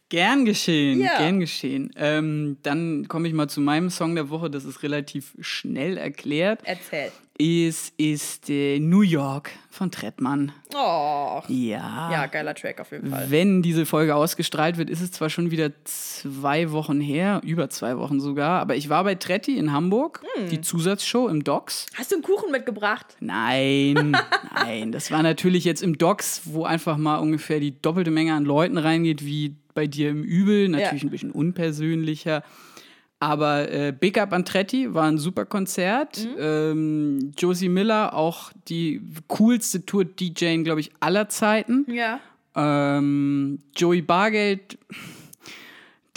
[0.10, 1.18] Gern geschehen, Ja.
[1.18, 1.92] gern geschehen.
[1.98, 6.62] Ähm, dann komme ich mal zu meinem Song der Woche, das ist relativ schnell erklärt.
[6.64, 7.12] Erzähl.
[7.40, 10.54] Es ist äh, New York von Trettmann.
[10.74, 11.42] Oh.
[11.50, 12.10] Ja.
[12.12, 13.30] Ja, geiler Track auf jeden Fall.
[13.30, 17.98] Wenn diese Folge ausgestrahlt wird, ist es zwar schon wieder zwei Wochen her, über zwei
[18.00, 20.50] Wochen sogar, aber ich war bei Tretti in Hamburg, Hm.
[20.50, 21.86] die Zusatzshow im Docks.
[21.96, 23.06] Hast du einen Kuchen mitgebracht?
[23.20, 24.18] Nein,
[24.56, 28.46] nein, das war natürlich jetzt im Docks, wo einfach mal ungefähr die doppelte Menge an
[28.46, 31.08] Leuten reingeht, wie bei dir im Übel, natürlich Ja.
[31.08, 32.42] ein bisschen unpersönlicher.
[33.20, 36.26] Aber äh, Big Up an Tretti war ein super Konzert.
[36.26, 36.36] Mhm.
[36.40, 41.86] Ähm, Josie Miller, auch die coolste Tour-DJ, glaube ich, aller Zeiten.
[41.92, 42.20] Ja.
[42.56, 44.80] Ähm, Joey Bargeld,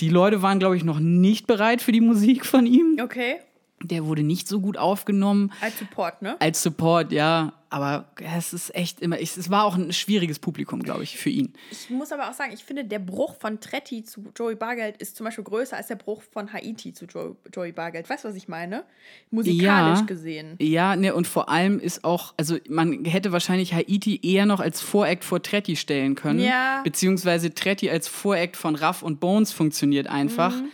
[0.00, 2.96] die Leute waren, glaube ich, noch nicht bereit für die Musik von ihm.
[3.02, 3.36] Okay.
[3.82, 5.52] Der wurde nicht so gut aufgenommen.
[5.60, 6.36] Als Support, ne?
[6.40, 7.54] Als Support, ja.
[7.72, 11.52] Aber es ist echt immer, es war auch ein schwieriges Publikum, glaube ich, für ihn.
[11.70, 15.16] Ich muss aber auch sagen, ich finde, der Bruch von Tretti zu Joey Bargeld ist
[15.16, 18.10] zum Beispiel größer als der Bruch von Haiti zu Joey, Joey Bargeld.
[18.10, 18.82] Weißt du, was ich meine?
[19.30, 20.04] Musikalisch Ja.
[20.04, 20.56] gesehen.
[20.60, 24.80] Ja, ne, und vor allem ist auch, also man hätte wahrscheinlich Haiti eher noch als
[24.80, 26.40] Voract vor Tretti stellen können.
[26.40, 26.82] Ja.
[26.82, 30.56] Beziehungsweise Tretti als Voract von Raff und Bones funktioniert einfach.
[30.56, 30.68] Mhm.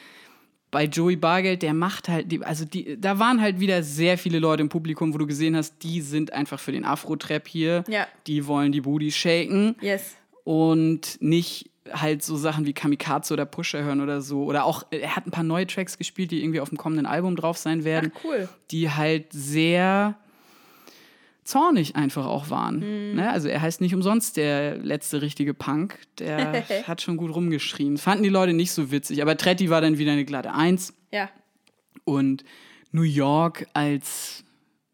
[0.71, 4.39] Bei Joey Bargeld, der macht halt, die, also die, da waren halt wieder sehr viele
[4.39, 7.85] Leute im Publikum, wo du gesehen hast, die sind einfach für den Afro-Trap hier.
[7.89, 8.07] Ja.
[8.27, 9.77] Die wollen die Booty shaken.
[9.81, 10.17] Yes.
[10.45, 14.43] und nicht halt so Sachen wie Kamikaze oder Pusher hören oder so.
[14.45, 17.37] Oder auch, er hat ein paar neue Tracks gespielt, die irgendwie auf dem kommenden Album
[17.37, 18.49] drauf sein werden, Ach, cool.
[18.73, 20.17] die halt sehr
[21.47, 22.77] zornig einfach auch waren.
[23.11, 23.17] Mhm.
[23.17, 23.31] Ne?
[23.31, 25.99] Also er heißt nicht umsonst der letzte richtige Punk.
[26.19, 27.97] Der hat schon gut rumgeschrien.
[27.99, 29.23] Fanden die Leute nicht so witzig.
[29.23, 30.93] Aber Tretti war dann wieder eine glatte Eins.
[31.13, 31.31] Ja.
[32.05, 32.45] Und
[32.93, 34.45] New York als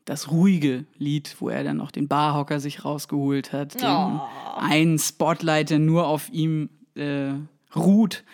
[0.05, 4.21] das ruhige Lied, wo er dann noch den Barhocker sich rausgeholt hat, den Oh.
[4.59, 7.33] einen Spotlight, der nur auf ihm äh,
[7.77, 8.25] ruht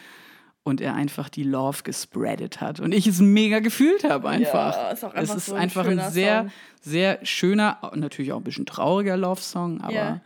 [0.68, 4.74] und er einfach die Love gespreadet hat und ich es mega gefühlt habe einfach.
[4.76, 6.52] Ja, ist auch es einfach ist so ein einfach ein sehr, Song.
[6.82, 10.20] sehr schöner, natürlich auch ein bisschen trauriger Love-Song, aber Ja.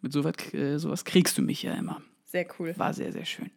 [0.00, 2.00] mit sowas, äh, sowas kriegst du mich ja immer.
[2.24, 2.74] Sehr cool.
[2.76, 3.50] War sehr, sehr schön.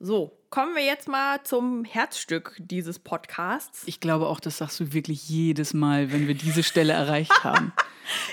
[0.00, 3.84] So, kommen wir jetzt mal zum Herzstück dieses Podcasts.
[3.86, 7.72] Ich glaube auch, das sagst du wirklich jedes Mal, wenn wir diese Stelle erreicht haben.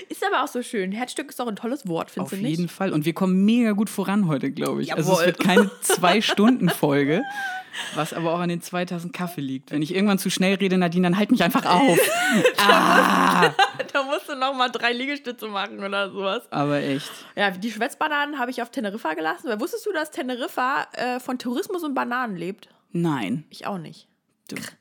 [0.09, 0.91] Ist aber auch so schön.
[0.91, 2.57] Herzstück ist auch ein tolles Wort, findest Auf du nicht?
[2.57, 2.91] jeden Fall.
[2.93, 4.93] Und wir kommen mega gut voran heute, glaube ich.
[4.93, 5.25] Also es Jawohl.
[5.27, 7.23] wird keine Zwei-Stunden-Folge,
[7.95, 9.71] was aber auch an den 2000 Kaffee liegt.
[9.71, 11.99] Wenn ich irgendwann zu schnell rede, Nadine, dann halt mich einfach auf.
[12.67, 13.53] ah,
[13.93, 16.43] Da musst du noch mal drei Liegestütze machen oder sowas.
[16.51, 17.09] aber echt.
[17.35, 19.47] Ja, die Schwätzbananen habe ich auf Teneriffa gelassen.
[19.49, 22.69] Weil wusstest du, dass Teneriffa äh, von Tourismus und Bananen lebt?
[22.91, 23.45] Nein.
[23.49, 24.07] Ich auch nicht.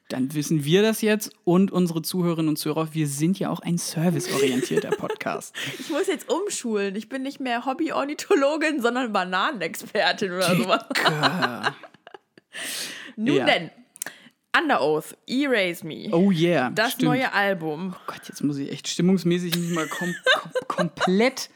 [0.09, 2.88] Dann wissen wir das jetzt und unsere Zuhörerinnen und Zuhörer.
[2.92, 5.54] Wir sind ja auch ein serviceorientierter Podcast.
[5.78, 6.96] Ich muss jetzt umschulen.
[6.96, 10.85] Ich bin nicht mehr Hobby-Ornithologin, sondern Bananenexpertin oder sowas.
[13.16, 13.44] Nun Ja.
[13.46, 13.70] denn,
[14.56, 16.09] Under Oath, Erase Me.
[16.12, 16.70] Oh yeah.
[16.70, 17.04] das stimmt.
[17.11, 17.94] neue Album.
[18.06, 21.50] Gott, jetzt muss ich echt stimmungsmäßig nicht mal kom kom komplett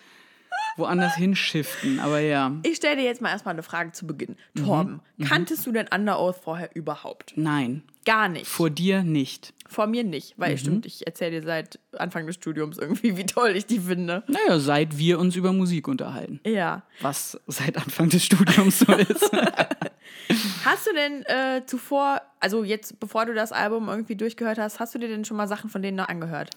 [0.77, 2.01] woanders hinschiften.
[2.01, 4.37] Aber ja, Ich stelle dir jetzt mal erstmal eine Frage zu Beginn.
[4.57, 7.33] Torben, kanntest du denn Under Oath vorher überhaupt?
[7.37, 7.83] nein.
[8.07, 8.47] Gar nicht.
[8.47, 9.55] Vor dir nicht.
[9.67, 13.53] Vor mir nicht, weil stimmt, ich erzähle dir seit Anfang des Studiums irgendwie, wie toll
[13.57, 14.23] ich die finde.
[14.27, 16.39] Naja, seit wir uns über Musik unterhalten.
[16.45, 16.83] Ja.
[17.01, 19.31] Was seit Anfang des Studiums so ist.
[20.65, 24.95] Hast du denn äh, zuvor, also jetzt bevor du das Album irgendwie durchgehört hast, hast
[24.95, 26.51] du dir denn schon mal Sachen von denen noch angehört?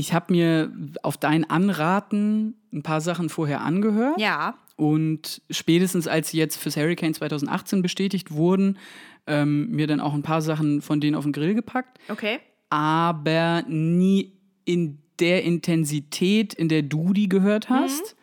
[0.00, 4.18] Ich habe mir auf dein Anraten ein paar Sachen vorher angehört.
[4.18, 4.54] Ja.
[4.76, 8.78] Und spätestens als sie jetzt fürs Hurricane 2018 bestätigt wurden,
[9.26, 11.98] ähm, mir dann auch ein paar Sachen von denen auf den Grill gepackt.
[12.08, 12.38] Okay.
[12.70, 14.32] aber nie
[14.64, 18.16] in der Intensität, in der du die gehört hast.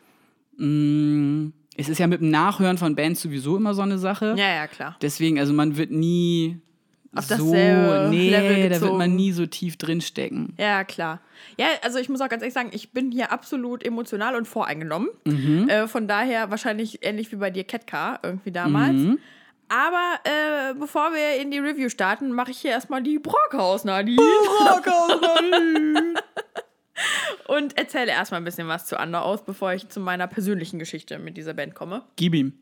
[0.58, 4.34] Mm, Es ist ja mit dem Nachhören von Bands sowieso immer so eine Sache.
[4.38, 4.96] Ja, ja, klar.
[5.02, 6.58] Deswegen, also man wird nie
[7.18, 8.98] Auf so, dasselbe nee, Level da wird gezogen.
[8.98, 10.54] man nie so tief drin stecken.
[10.58, 11.20] Ja, klar.
[11.58, 15.10] Ja, also ich muss auch ganz ehrlich sagen, ich bin hier absolut emotional und voreingenommen.
[15.26, 15.70] Mhm.
[15.70, 18.94] Äh, von daher wahrscheinlich ähnlich wie bei dir Ketka irgendwie damals.
[18.94, 19.20] Mhm.
[19.70, 24.18] Aber äh, bevor wir in die Review starten, mache ich hier erstmal die Brockhaus, Nadine.
[27.48, 31.20] und erzähle erstmal ein bisschen was zu Under Oath, bevor ich zu meiner persönlichen Geschichte
[31.20, 32.04] mit dieser Band komme.
[32.16, 32.54] Gib ihm.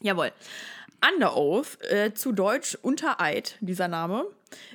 [0.00, 0.30] Jawohl.
[1.04, 4.26] Under Oath, äh, zu Deutsch Unter Eid, dieser Name,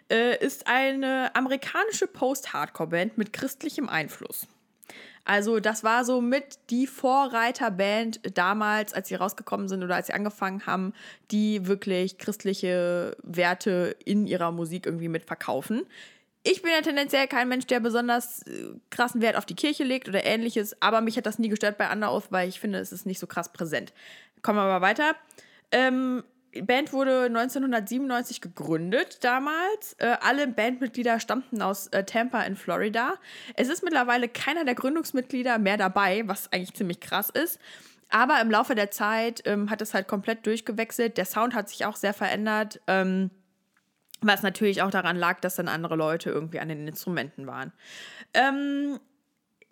[0.10, 4.48] äh, ist eine amerikanische Post-Hardcore-Band mit christlichem Einfluss.
[5.24, 10.14] Also das war so mit die Vorreiterband damals, als sie rausgekommen sind oder als sie
[10.14, 10.94] angefangen haben,
[11.30, 15.86] die wirklich christliche Werte in ihrer Musik irgendwie mitverkaufen.
[16.44, 20.10] Ich bin ja tendenziell kein Mensch, der besonders äh, krassen Wert auf die Kirche legt
[20.10, 22.92] oder ähnliches, aber mich hat das nie gestört bei Under Oath, weil ich finde, es
[22.92, 23.94] ist nicht so krass präsent.
[24.42, 25.16] Kommen wir aber weiter.
[25.72, 29.94] Ähm, die Band wurde 1997 gegründet damals.
[30.00, 33.14] Äh, alle Bandmitglieder stammten aus äh, Tampa in Florida.
[33.56, 37.60] Es ist mittlerweile keiner der Gründungsmitglieder mehr dabei, was eigentlich ziemlich krass ist.
[38.10, 41.18] Aber im Laufe der Zeit ähm, hat es halt komplett durchgewechselt.
[41.18, 42.82] Der Sound hat sich auch sehr verändert.
[42.88, 43.32] Ähm,
[44.22, 47.72] was natürlich auch daran lag, dass dann andere Leute irgendwie an den Instrumenten waren.
[48.34, 49.00] Ähm,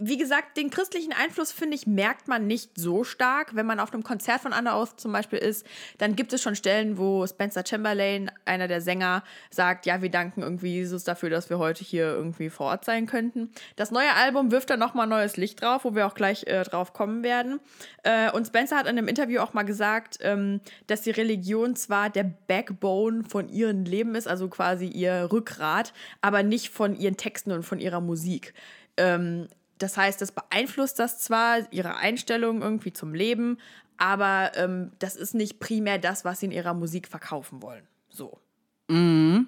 [0.02, 3.54] wie gesagt, den christlichen Einfluss, finde ich, merkt man nicht so stark.
[3.56, 5.66] Wenn man auf einem Konzert von Under Oath zum Beispiel ist,
[5.98, 10.42] dann gibt es schon Stellen, wo Spencer Chamberlain, einer der Sänger, sagt, ja, wir danken
[10.42, 13.52] irgendwie Jesus dafür, dass wir heute hier irgendwie vor Ort sein könnten.
[13.76, 16.94] Das neue Album wirft da nochmal neues Licht drauf, wo wir auch gleich äh, drauf
[16.94, 17.60] kommen werden.
[18.04, 22.10] Äh, und Spencer hat in einem Interview auch mal gesagt, ähm, dass die Religion zwar
[22.10, 27.52] der Backbone von ihrem Leben ist, also quasi ihr Rückgrat, aber nicht von ihren Texten
[27.52, 28.54] und von ihrer Musik.
[28.96, 33.58] Ähm, das heißt, das beeinflusst das zwar, ihre Einstellung irgendwie zum Leben,
[33.98, 37.88] aber ähm, das ist nicht primär das, was sie in ihrer Musik verkaufen wollen.
[38.10, 38.40] So.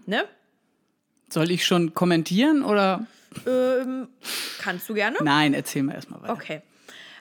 [0.05, 0.23] Ne?
[1.29, 3.05] Soll ich schon kommentieren oder?
[3.47, 4.09] Ähm,
[4.59, 5.17] kannst du gerne?
[5.21, 6.33] Nein, erzähl mal erstmal weiter.
[6.33, 6.61] Okay.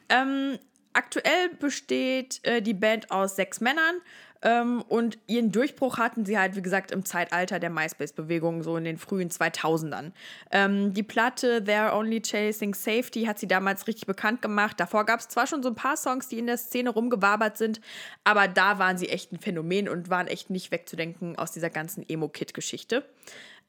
[0.09, 0.59] Ähm,
[0.92, 4.01] aktuell besteht äh, die Band aus sechs Männern.
[4.42, 8.85] Ähm, und ihren Durchbruch hatten sie halt, wie gesagt, im Zeitalter der MySpace-Bewegung, so in
[8.85, 10.12] den frühen 2000ern.
[10.50, 14.81] Ähm, die Platte They're Only Chasing Safety hat sie damals richtig bekannt gemacht.
[14.81, 17.81] Davor gab es zwar schon so ein paar Songs, die in der Szene rumgewabert sind,
[18.24, 22.09] aber da waren sie echt ein Phänomen und waren echt nicht wegzudenken aus dieser ganzen
[22.09, 23.05] Emo-Kid-Geschichte.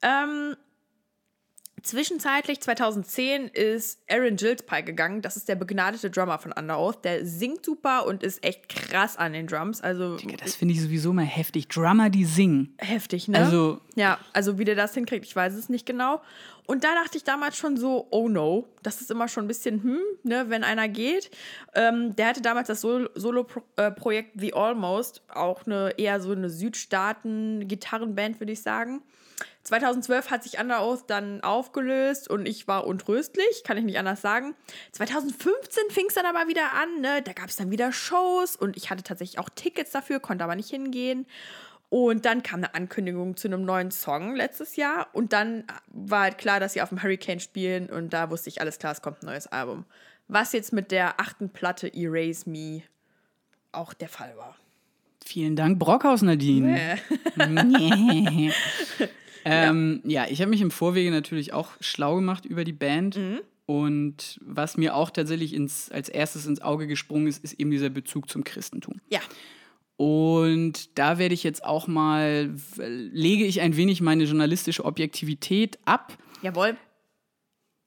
[0.01, 0.55] Ähm,
[1.84, 5.22] Zwischenzeitlich 2010 ist Aaron Gillespie gegangen.
[5.22, 7.04] Das ist der begnadete Drummer von Under Oath.
[7.04, 9.82] Der singt super und ist echt krass an den Drums.
[9.82, 11.67] Also Das finde ich sowieso mal heftig.
[11.70, 12.76] Drummer, die singen.
[12.78, 13.38] heftig, ne?
[13.39, 16.22] Also- ja, also wie der das hinkriegt, ich weiß es nicht genau.
[16.67, 19.84] Und da dachte ich damals schon so, oh no, das ist immer schon ein bisschen,
[19.84, 21.30] hm, ne, wenn einer geht.
[21.76, 28.39] Ähm, der hatte damals das Sol- Solo-Projekt The Almost, auch eine eher so eine Südstaaten-Gitarrenband,
[28.39, 29.02] würde ich sagen.
[29.63, 34.21] 2012 hat sich Under Oath dann aufgelöst und ich war untröstlich, kann ich nicht anders
[34.21, 34.56] sagen.
[34.93, 37.21] 2015 fing es dann aber wieder an, ne?
[37.21, 40.56] da gab es dann wieder Shows und ich hatte tatsächlich auch Tickets dafür, konnte aber
[40.56, 41.28] nicht hingehen.
[41.89, 45.10] Und dann kam eine Ankündigung zu einem neuen Song letztes Jahr.
[45.12, 47.89] Und dann war halt klar, dass sie auf dem Hurricane spielen.
[47.89, 49.84] Und da wusste ich, alles klar, es kommt ein neues Album.
[50.30, 52.84] Was jetzt mit der achten Platte Erase Me
[53.74, 54.56] auch der Fall war.
[55.26, 56.97] Vielen Dank, Brockhaus Nadine.
[57.36, 58.54] Nee.
[59.45, 60.25] ähm, ja.
[60.25, 60.32] ja.
[60.32, 63.17] ich habe mich im Vorwege natürlich auch schlau gemacht über die Band.
[63.17, 63.39] Mhm.
[63.65, 67.89] Und was mir auch tatsächlich ins, als erstes ins Auge gesprungen ist, ist eben dieser
[67.89, 68.99] Bezug zum Christentum.
[69.10, 69.21] Ja.
[69.95, 76.17] Und da werde ich jetzt auch mal, lege ich ein wenig meine journalistische Objektivität ab.
[76.41, 76.75] Jawohl.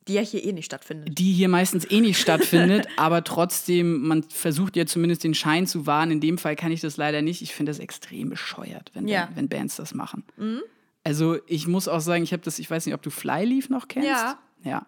[0.06, 1.18] Die ja hier eh nicht stattfindet.
[1.18, 5.86] Die hier meistens eh nicht stattfindet, aber trotzdem, man versucht ja zumindest den Schein zu
[5.86, 6.10] wahren.
[6.10, 7.42] In dem Fall kann ich das leider nicht.
[7.42, 9.28] Ich finde das extrem bescheuert, wenn, ja.
[9.34, 10.24] wenn Bands das machen.
[10.36, 10.62] Mhm.
[11.04, 13.88] Also ich muss auch sagen, ich habe das, ich weiß nicht, ob du Flyleaf noch
[13.88, 14.08] kennst.
[14.08, 14.38] Ja.
[14.62, 14.86] Ja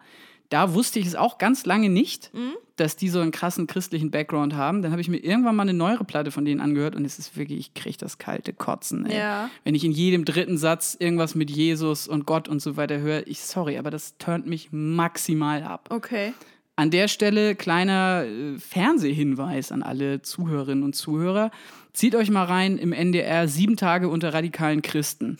[0.49, 2.53] da wusste ich es auch ganz lange nicht, mhm.
[2.77, 4.81] dass die so einen krassen christlichen Background haben.
[4.81, 7.35] Dann habe ich mir irgendwann mal eine neuere Platte von denen angehört und es ist
[7.35, 9.05] wirklich, ich kriege das kalte Kotzen.
[9.05, 9.17] Ey.
[9.17, 9.49] Ja.
[9.63, 13.27] Wenn ich in jedem dritten Satz irgendwas mit Jesus und Gott und so weiter höre,
[13.27, 15.89] ich sorry, aber das turnt mich maximal ab.
[15.89, 16.33] Okay.
[16.75, 21.51] An der Stelle kleiner äh, Fernsehhinweis an alle Zuhörerinnen und Zuhörer.
[21.91, 25.37] Zieht euch mal rein im NDR sieben Tage unter radikalen Christen.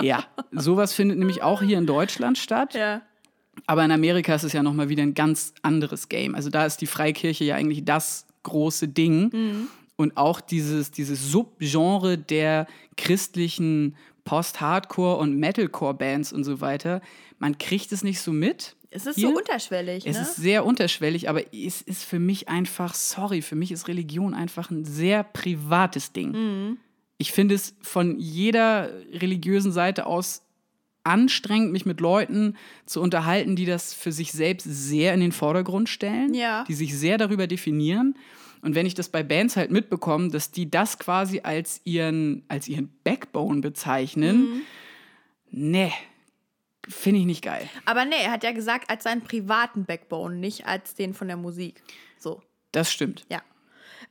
[0.00, 2.74] Ja, sowas findet nämlich auch hier in Deutschland statt.
[2.74, 3.02] Ja.
[3.66, 6.34] Aber in Amerika ist es ja nochmal wieder ein ganz anderes Game.
[6.34, 9.30] Also da ist die Freikirche ja eigentlich das große Ding.
[9.32, 9.68] Mhm.
[9.96, 13.94] Und auch dieses, dieses Subgenre der christlichen
[14.24, 17.00] Post-Hardcore- und Metalcore-Bands und so weiter,
[17.38, 18.76] man kriegt es nicht so mit.
[18.90, 19.28] Es ist Hier.
[19.28, 20.06] so unterschwellig.
[20.06, 20.22] Es ne?
[20.22, 24.70] ist sehr unterschwellig, aber es ist für mich einfach, sorry, für mich ist Religion einfach
[24.70, 26.32] ein sehr privates Ding.
[26.32, 26.78] Mhm.
[27.18, 30.42] Ich finde es von jeder religiösen Seite aus
[31.04, 35.88] anstrengend, mich mit Leuten zu unterhalten, die das für sich selbst sehr in den Vordergrund
[35.88, 36.64] stellen, ja.
[36.68, 38.16] die sich sehr darüber definieren.
[38.60, 42.68] Und wenn ich das bei Bands halt mitbekomme, dass die das quasi als ihren, als
[42.68, 44.62] ihren Backbone bezeichnen, mhm.
[45.50, 45.92] nee,
[46.88, 47.68] finde ich nicht geil.
[47.84, 51.36] Aber nee, er hat ja gesagt, als seinen privaten Backbone, nicht als den von der
[51.36, 51.82] Musik.
[52.18, 52.40] So.
[52.70, 53.26] Das stimmt.
[53.28, 53.42] Ja.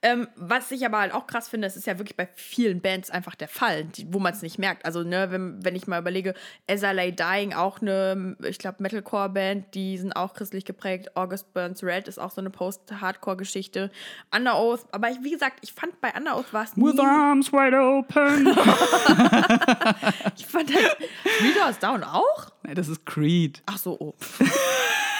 [0.04, 3.10] Ähm, was ich aber halt auch krass finde, das ist ja wirklich bei vielen Bands
[3.10, 4.84] einfach der Fall, die, wo man es nicht merkt.
[4.86, 6.34] Also, ne, wenn, wenn ich mal überlege,
[6.70, 11.16] SLA Dying, auch eine, ich glaube, Metalcore-Band, die sind auch christlich geprägt.
[11.16, 13.92] August Burns Red ist auch so eine Post-Hardcore-Geschichte.
[14.36, 17.54] Under Oath, aber ich, wie gesagt, ich fand bei Under Oath war es With arms
[17.54, 18.48] wide open.
[20.38, 20.98] ich fand halt,
[21.62, 22.52] Doors Down auch?
[22.64, 23.62] Nein, das ist Creed.
[23.66, 24.16] Ach so, oh.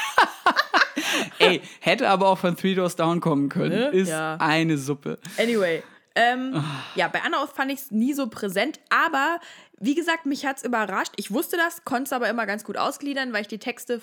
[1.40, 3.78] Ey, hätte aber auch von Three Doors Down kommen können.
[3.78, 3.88] Ne?
[3.90, 4.38] Ist ja.
[4.40, 5.20] eine Suppe.
[5.38, 5.84] Anyway.
[6.14, 6.62] Ähm, oh.
[6.96, 9.40] Ja, bei Anna Oath fand ich es nie so präsent, aber
[9.80, 11.14] wie gesagt, mich hat es überrascht.
[11.16, 14.02] Ich wusste das, konnte es aber immer ganz gut ausgliedern, weil ich die Texte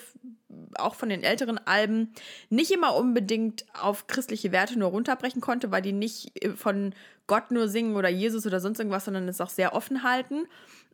[0.77, 2.13] auch von den älteren Alben
[2.51, 6.95] nicht immer unbedingt auf christliche Werte nur runterbrechen konnte, weil die nicht äh, von
[7.27, 10.47] Gott nur singen oder Jesus oder sonst irgendwas, sondern es auch sehr offen halten.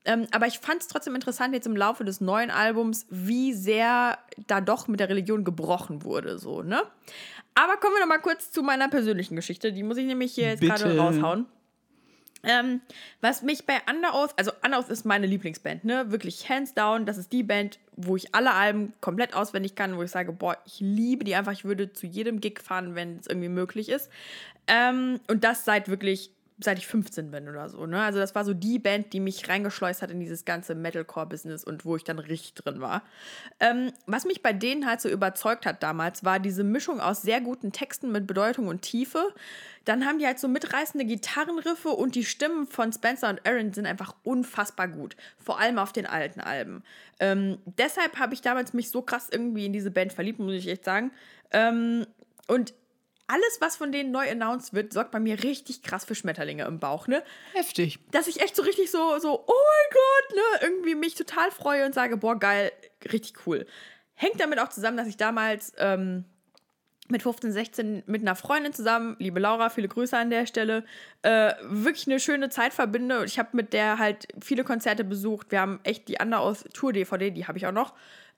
[0.05, 4.19] Ähm, aber ich fand es trotzdem interessant jetzt im Laufe des neuen Albums, wie sehr
[4.47, 6.83] da doch mit der Religion gebrochen wurde, so, ne?
[7.55, 9.73] Aber kommen wir noch mal kurz zu meiner persönlichen Geschichte.
[9.73, 11.47] Die muss ich nämlich hier jetzt gerade raushauen.
[12.47, 12.83] Ähm,
[13.23, 16.11] was mich bei Underoath, also Underoath ist meine Lieblingsband, ne?
[16.11, 17.07] Wirklich hands down.
[17.07, 20.59] Das ist die Band, wo ich alle Alben komplett auswendig kann, wo ich sage, boah,
[20.67, 21.53] ich liebe die einfach.
[21.53, 24.11] Ich würde zu jedem Gig fahren, wenn es irgendwie möglich ist.
[24.67, 27.85] Ähm, und das seit wirklich seit ich 15 bin oder so.
[27.87, 28.01] Ne?
[28.01, 31.85] Also das war so die Band, die mich reingeschleust hat in dieses ganze Metalcore-Business und
[31.85, 33.03] wo ich dann richtig drin war.
[33.59, 37.41] Ähm, was mich bei denen halt so überzeugt hat damals, war diese Mischung aus sehr
[37.41, 39.35] guten Texten mit Bedeutung und Tiefe.
[39.85, 43.87] Dann haben die halt so mitreißende Gitarrenriffe und die Stimmen von Spencer und Aaron sind
[43.87, 45.17] einfach unfassbar gut.
[45.39, 46.85] Vor allem auf den alten Alben.
[47.19, 50.69] Ähm, deshalb habe ich damals mich so krass irgendwie in diese Band verliebt, muss ich
[50.69, 51.11] echt sagen.
[51.51, 52.07] Ähm,
[52.47, 52.75] und
[53.27, 56.79] alles, was von denen neu announced wird, sorgt bei mir richtig krass für Schmetterlinge im
[56.79, 57.23] Bauch, ne?
[57.55, 57.99] Heftig.
[58.11, 60.69] Dass ich echt so richtig so, so, oh mein Gott, ne?
[60.69, 62.73] Irgendwie mich total freue und sage, boah, geil,
[63.11, 63.67] richtig cool.
[64.15, 66.25] Hängt damit auch zusammen, dass ich damals ähm,
[67.09, 70.85] mit 15, 16 mit einer Freundin zusammen, liebe Laura, viele Grüße an der Stelle,
[71.23, 73.25] äh, wirklich eine schöne Zeit verbinde.
[73.25, 75.51] Ich habe mit der halt viele Konzerte besucht.
[75.51, 77.95] Wir haben echt die Underoath Tour DVD, die habe ich auch noch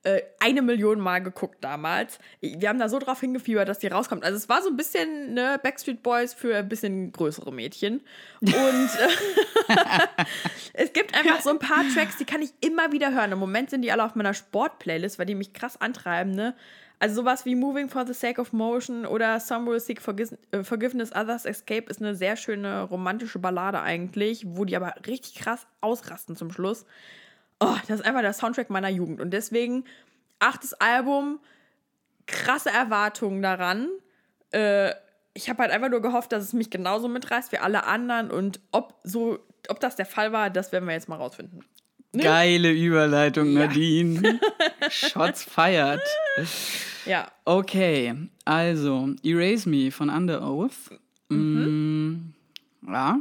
[0.06, 2.20] äh, eine Million Mal geguckt damals.
[2.40, 4.22] Wir haben da so drauf hingefiebert, dass die rauskommt.
[4.22, 8.02] Also es war so ein bisschen ne, Backstreet Boys für ein bisschen größere Mädchen.
[8.40, 9.74] Und äh,
[10.74, 13.32] es gibt einfach so ein paar Tracks, die kann ich immer wieder hören.
[13.32, 16.30] Im Moment sind die alle auf meiner Sport-Playlist, weil die mich krass antreiben.
[16.36, 16.54] Ne?
[17.00, 20.00] Also sowas wie Moving for the Sake of Motion oder Some Will Seek
[20.52, 25.34] äh, Forgiveness, Others Escape ist eine sehr schöne romantische Ballade eigentlich, wo die aber richtig
[25.34, 26.86] krass ausrasten zum Schluss
[27.60, 29.20] oh, das ist einfach der Soundtrack meiner Jugend.
[29.20, 29.84] Und deswegen,
[30.38, 31.40] achtes Album,
[32.26, 33.88] krasse Erwartungen daran.
[34.52, 34.92] Äh,
[35.34, 38.60] ich habe halt einfach nur gehofft, dass es mich genauso mitreißt wie alle anderen und
[38.72, 39.38] ob so
[39.68, 41.64] ob das der Fall war, das werden wir jetzt mal rausfinden.
[42.12, 44.40] Geile Überleitung, Nadine.
[44.90, 46.00] Shots feiert.
[47.04, 47.30] Ja.
[47.44, 50.90] Okay, also Erase Me von Under Oath.
[51.28, 52.32] Mhm.
[52.86, 53.18] Ja.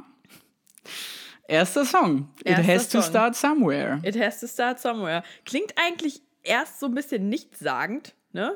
[1.47, 2.29] Erster Song.
[2.43, 3.09] Erster It has to Song.
[3.11, 3.99] start somewhere.
[4.03, 5.23] It has to start somewhere.
[5.45, 8.55] Klingt eigentlich erst so ein bisschen nichtssagend, ne?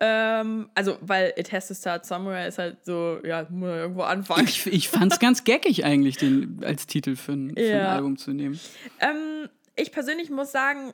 [0.00, 4.02] Ähm, also, weil It has to start somewhere ist halt so, ja, muss man irgendwo
[4.02, 4.44] anfangen.
[4.48, 7.94] Ich, ich fand's ganz geckig eigentlich, den als Titel für ein, für ein Ja.
[7.94, 8.58] Album zu nehmen.
[9.00, 10.92] Ähm, ich persönlich muss sagen,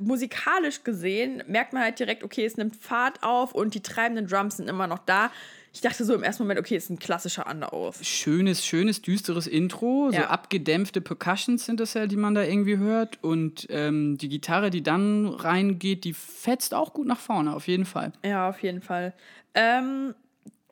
[0.00, 4.58] musikalisch gesehen merkt man halt direkt, okay, es nimmt Fahrt auf und die treibenden Drums
[4.58, 5.30] sind immer noch da.
[5.78, 8.04] Ich dachte so im ersten Moment, okay, es ist ein klassischer Under Oath.
[8.04, 10.10] Schönes, schönes, düsteres Intro.
[10.10, 10.26] So Ja.
[10.26, 13.22] abgedämpfte Percussions sind das ja, die man da irgendwie hört.
[13.22, 17.84] Und ähm, die Gitarre, die dann reingeht, die fetzt auch gut nach vorne, auf jeden
[17.84, 18.10] Fall.
[18.24, 19.14] Ja, auf jeden Fall.
[19.54, 20.16] Ähm,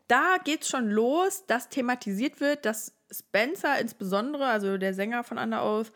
[0.09, 5.65] da geht's schon los, dass thematisiert wird, dass Spencer insbesondere, also der Sänger von Under
[5.65, 5.93] Oath,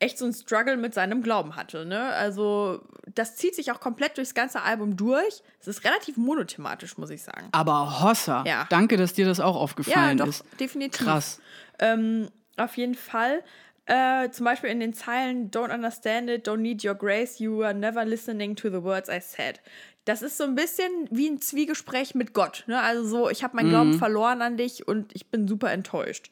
[0.00, 1.84] echt so einen Struggle mit seinem Glauben hatte.
[1.86, 2.00] Ne?
[2.14, 2.82] Also
[3.14, 5.42] das zieht sich auch komplett durchs ganze Album durch.
[5.60, 7.48] Es ist relativ monothematisch, muss ich sagen.
[7.52, 8.66] Aber Hossa, Ja.
[8.70, 10.44] danke, dass dir das auch Ja, aufgefallen doch, ist.
[10.60, 11.06] definitiv.
[11.06, 11.40] Krass.
[11.78, 13.42] Ähm, auf jeden Fall.
[13.86, 17.74] Äh, zum Beispiel in den Zeilen Don't understand it, don't need your grace, you are
[17.74, 19.60] never listening to the words I said.
[20.06, 22.64] Das ist so ein bisschen wie ein Zwiegespräch mit Gott.
[22.66, 22.80] Ne?
[22.80, 26.30] Also so, ich habe meinen Glauben verloren an dich und ich bin super enttäuscht.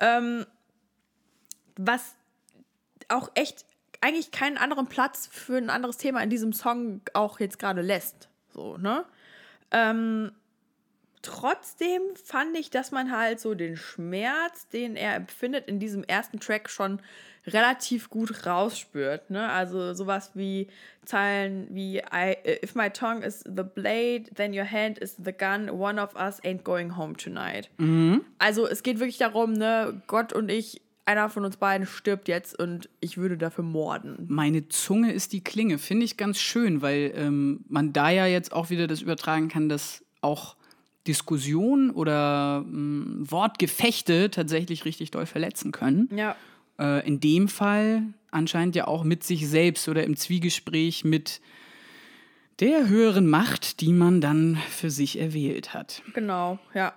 [0.00, 0.44] Ähm,
[1.76, 2.14] was
[3.08, 3.64] auch echt
[4.00, 8.28] eigentlich keinen anderen Platz für ein anderes Thema in diesem Song auch jetzt gerade lässt.
[8.52, 9.04] So, ne?
[9.70, 10.32] Ähm,
[11.22, 16.38] trotzdem fand ich, dass man halt so den Schmerz, den er empfindet, in diesem ersten
[16.38, 17.00] Track schon
[17.46, 19.30] relativ gut rausspürt.
[19.30, 19.48] Ne?
[19.50, 20.68] Also sowas wie
[21.04, 25.70] Zeilen wie I, If my tongue is the blade, then your hand is the gun,
[25.70, 27.70] one of us ain't going home tonight.
[28.38, 32.58] Also es geht wirklich darum, ne, Gott und ich, einer von uns beiden stirbt jetzt
[32.58, 34.26] und ich würde dafür morden.
[34.28, 35.78] Meine Zunge ist die Klinge.
[35.78, 39.70] Finde ich ganz schön, weil ähm, man da ja jetzt auch wieder das übertragen kann,
[39.70, 40.54] dass auch
[41.06, 46.10] Diskussionen oder ähm, Wortgefechte tatsächlich richtig doll verletzen können.
[46.14, 46.36] Ja.
[46.78, 51.40] Äh, in dem Fall anscheinend ja auch mit sich selbst oder im Zwiegespräch mit
[52.60, 56.02] der höheren Macht, die man dann für sich erwählt hat.
[56.12, 56.92] Genau, ja.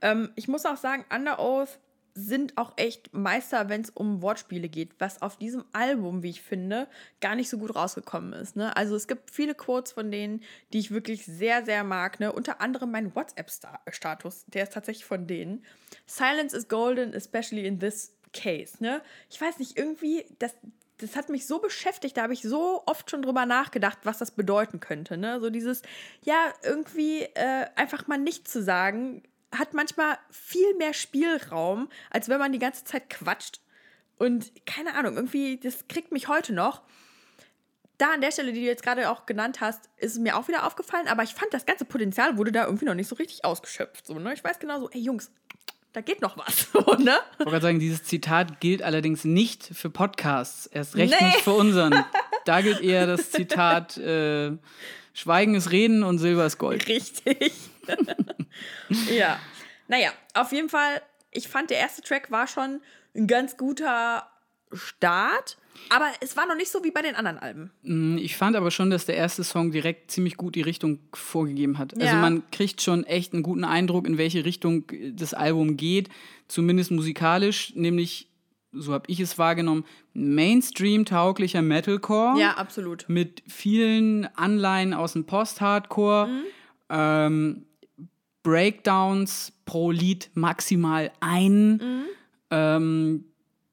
[0.00, 1.78] Ähm, ich muss auch sagen, Under Oath
[2.14, 6.42] sind auch echt Meister, wenn es um Wortspiele geht, was auf diesem Album, wie ich
[6.42, 6.88] finde,
[7.20, 8.56] gar nicht so gut rausgekommen ist.
[8.56, 8.76] Ne?
[8.76, 10.42] Also es gibt viele Quotes von denen,
[10.72, 12.20] die ich wirklich sehr, sehr mag.
[12.20, 12.32] Ne?
[12.32, 15.64] Unter anderem mein WhatsApp-Status, der ist tatsächlich von denen.
[16.06, 18.76] Silence is golden, especially in this case.
[18.80, 19.02] Ne?
[19.28, 20.54] Ich weiß nicht, irgendwie, das,
[20.98, 24.30] das hat mich so beschäftigt, da habe ich so oft schon drüber nachgedacht, was das
[24.30, 25.16] bedeuten könnte.
[25.16, 25.40] Ne?
[25.40, 25.82] So dieses,
[26.22, 29.22] ja, irgendwie äh, einfach mal nichts zu sagen,
[29.56, 33.60] hat manchmal viel mehr Spielraum, als wenn man die ganze Zeit quatscht.
[34.18, 36.82] Und keine Ahnung, irgendwie, das kriegt mich heute noch.
[37.98, 40.48] Da an der Stelle, die du jetzt gerade auch genannt hast, ist es mir auch
[40.48, 43.44] wieder aufgefallen, aber ich fand, das ganze Potenzial wurde da irgendwie noch nicht so richtig
[43.44, 44.06] ausgeschöpft.
[44.06, 44.32] So, ne?
[44.32, 45.30] Ich weiß genau so, ey Jungs,
[45.92, 46.68] da geht noch was.
[46.72, 47.18] So, ne?
[47.32, 51.26] Ich wollte gerade sagen, dieses Zitat gilt allerdings nicht für Podcasts, erst recht Nee.
[51.26, 52.04] nicht für unseren.
[52.46, 54.52] Da gilt eher das Zitat: äh,
[55.12, 56.88] Schweigen ist Reden und Silber ist Gold.
[56.88, 57.52] Richtig.
[59.10, 59.38] ja.
[59.88, 62.80] Naja, auf jeden Fall, ich fand, der erste Track war schon
[63.16, 64.28] ein ganz guter
[64.72, 65.58] Start,
[65.88, 67.72] aber es war noch nicht so wie bei den anderen Alben.
[67.82, 71.78] Mm, Ich fand aber schon, dass der erste Song direkt ziemlich gut die Richtung vorgegeben
[71.78, 71.94] hat.
[71.94, 72.20] Also Ja.
[72.20, 76.08] man kriegt schon echt einen guten Eindruck, in welche Richtung das Album geht,
[76.46, 78.28] zumindest musikalisch, nämlich,
[78.72, 82.38] so habe ich es wahrgenommen, Mainstream-tauglicher Metalcore.
[82.38, 83.06] Ja, absolut.
[83.08, 86.28] mit vielen Anleihen aus dem Post-Hardcore,
[86.90, 87.66] ähm,
[88.42, 92.06] Breakdowns pro Lied maximal ein.
[92.50, 93.24] Ähm,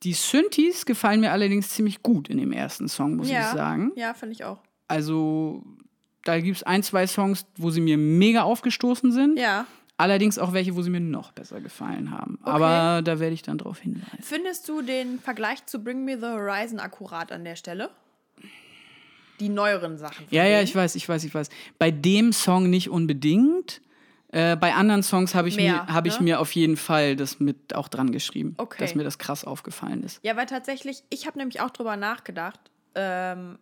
[0.04, 3.42] die Synthes gefallen mir allerdings ziemlich gut in dem ersten Song, muss ja.
[3.42, 3.92] ich sagen.
[3.96, 4.60] Ja, finde ich auch.
[4.88, 5.64] Also
[6.24, 9.40] da gibt es ein, zwei Songs, wo sie mir mega aufgestoßen sind.
[9.40, 9.66] Ja.
[10.00, 12.38] Allerdings auch welche, wo sie mir noch besser gefallen haben.
[12.44, 14.20] Aber da werde ich dann drauf hinweisen.
[14.22, 17.90] Findest du den Vergleich zu Bring Me the Horizon akkurat an der Stelle?
[19.40, 20.26] Die neueren Sachen.
[20.30, 20.64] Ja, ja, denen?
[20.66, 21.50] ich weiß, ich weiß, ich weiß.
[21.80, 23.82] Bei dem Song nicht unbedingt.
[24.32, 26.24] Äh, bei anderen Songs habe ich, Mehr, mir, hab ich ne?
[26.26, 28.78] mir auf jeden Fall das mit auch dran geschrieben, Okay.
[28.80, 30.20] dass mir das krass aufgefallen ist.
[30.24, 32.60] Ja, weil tatsächlich, ich habe nämlich auch drüber nachgedacht,
[32.96, 33.58] ähm,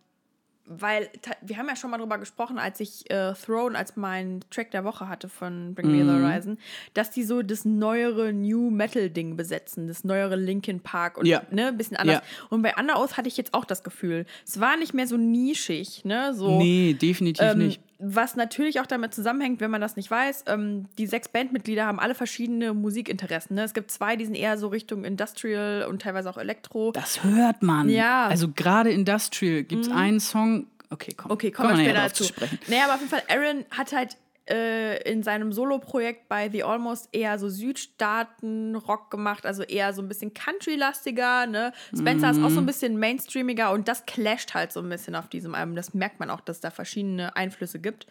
[0.68, 1.08] weil
[1.42, 4.82] wir haben ja schon mal drüber gesprochen, als ich äh, Throne als mein Track der
[4.82, 6.24] Woche hatte von Bring Me the Mhm.
[6.24, 6.58] Horizon,
[6.94, 11.42] dass die so das neuere New Metal Ding besetzen, das neuere Linkin Park und Ja.
[11.52, 12.16] ne, ein bisschen anders.
[12.16, 12.46] Ja.
[12.50, 15.16] Und bei Under Oath hatte ich jetzt auch das Gefühl, es war nicht mehr so
[15.16, 17.80] nischig, ne, so Nee, definitiv ähm, nicht.
[17.98, 21.98] Was natürlich auch damit zusammenhängt, wenn man das nicht weiß, ähm, die sechs Bandmitglieder haben
[21.98, 23.56] alle verschiedene Musikinteressen.
[23.56, 23.64] Ne?
[23.64, 26.92] Es gibt zwei, die sind eher so Richtung Industrial und teilweise auch Elektro.
[26.92, 27.88] Das hört man.
[27.88, 28.26] Ja.
[28.26, 30.66] Also gerade Industrial gibt es einen Song.
[30.90, 31.30] Okay, komm.
[31.30, 32.24] Okay, kommen wir nachher später dazu.
[32.24, 32.58] sprechen.
[32.68, 34.16] Naja, aber auf jeden Fall, Aaron hat halt
[34.48, 40.08] äh, in seinem Solo-Projekt bei The Almost eher so Südstaaten-Rock gemacht, also eher so ein
[40.08, 41.46] bisschen Country-lastiger.
[41.46, 41.72] Ne?
[41.96, 42.54] Spencer ist auch Mhm.
[42.54, 45.76] so ein bisschen mainstreamiger und das clasht halt so ein bisschen auf diesem Album.
[45.76, 48.06] Das merkt man auch, dass da verschiedene Einflüsse gibt.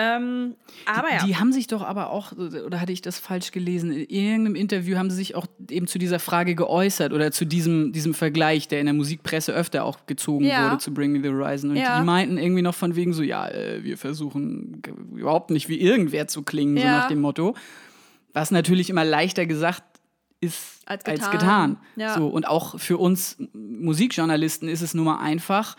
[0.00, 0.54] Ähm,
[0.86, 1.24] aber ja.
[1.26, 3.90] Die haben sich doch aber auch, oder hatte ich das falsch gelesen?
[3.90, 7.90] In irgendeinem Interview haben sie sich auch eben zu dieser Frage geäußert oder zu diesem,
[7.92, 10.66] diesem Vergleich, der in der Musikpresse öfter auch gezogen Ja.
[10.70, 11.70] wurde zu Bring Me the Horizon.
[11.70, 11.98] Und Ja.
[11.98, 14.80] die meinten irgendwie noch von wegen so, ja, äh, wir versuchen
[15.16, 17.56] überhaupt nicht wie irgendwer zu klingen, so nach dem Motto.
[18.32, 19.82] Was natürlich immer leichter gesagt
[20.40, 21.32] ist Als als getan.
[21.32, 21.76] getan.
[21.96, 22.14] Ja.
[22.14, 25.76] So, und auch für uns Musikjournalisten ist es nun mal einfach,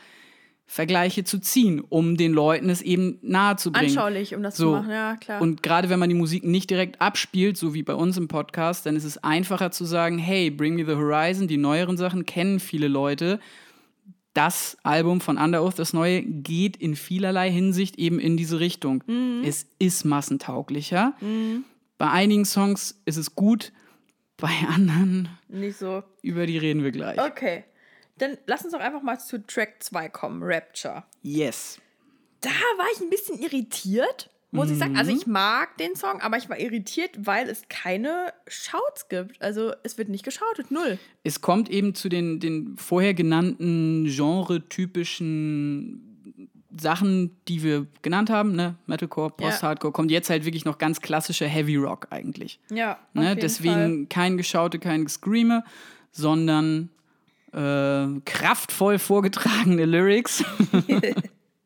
[0.72, 3.88] Vergleiche zu ziehen, um den Leuten es eben nahe zu bringen.
[3.89, 4.65] Anschaulich, um das So.
[4.65, 5.41] zu machen, ja, klar.
[5.41, 8.86] Und gerade wenn man die Musik nicht direkt abspielt, so wie bei uns im Podcast,
[8.86, 12.59] dann ist es einfacher zu sagen, hey, Bring Me the Horizon, die neueren Sachen kennen
[12.59, 13.39] viele Leute.
[14.36, 19.03] Das Album von Under Oath, das neue, geht in vielerlei Hinsicht eben in diese Richtung.
[19.07, 19.41] Mhm.
[19.43, 21.13] Es ist massentauglicher.
[21.97, 23.72] Bei einigen Songs ist es gut,
[24.38, 26.03] bei anderen, Nicht so.
[26.22, 27.20] über die reden wir gleich.
[27.20, 27.63] Okay.
[28.20, 31.03] Dann lass uns doch einfach mal zu Track 2 kommen, Rapture.
[31.24, 31.80] Yes.
[32.41, 34.97] Da war ich ein bisschen irritiert, muss ich sagen.
[34.97, 39.41] Also ich mag den Song, aber ich war irritiert, weil es keine Shouts gibt.
[39.41, 40.99] Also es wird nicht geschautet, null.
[41.24, 46.05] Es kommt eben zu den, den vorher genannten genre-typischen
[46.78, 48.76] Sachen, die wir genannt haben, ne?
[48.86, 52.59] Metalcore, Post-Hardcore, kommt jetzt halt wirklich noch ganz klassischer Heavy Rock eigentlich.
[52.72, 52.99] Ja.
[53.13, 53.36] Ne?
[53.36, 54.05] Deswegen Fall.
[54.09, 55.63] kein Geschaute, kein Gescreame,
[56.11, 56.89] sondern
[57.54, 60.43] äh, kraftvoll vorgetragene Lyrics.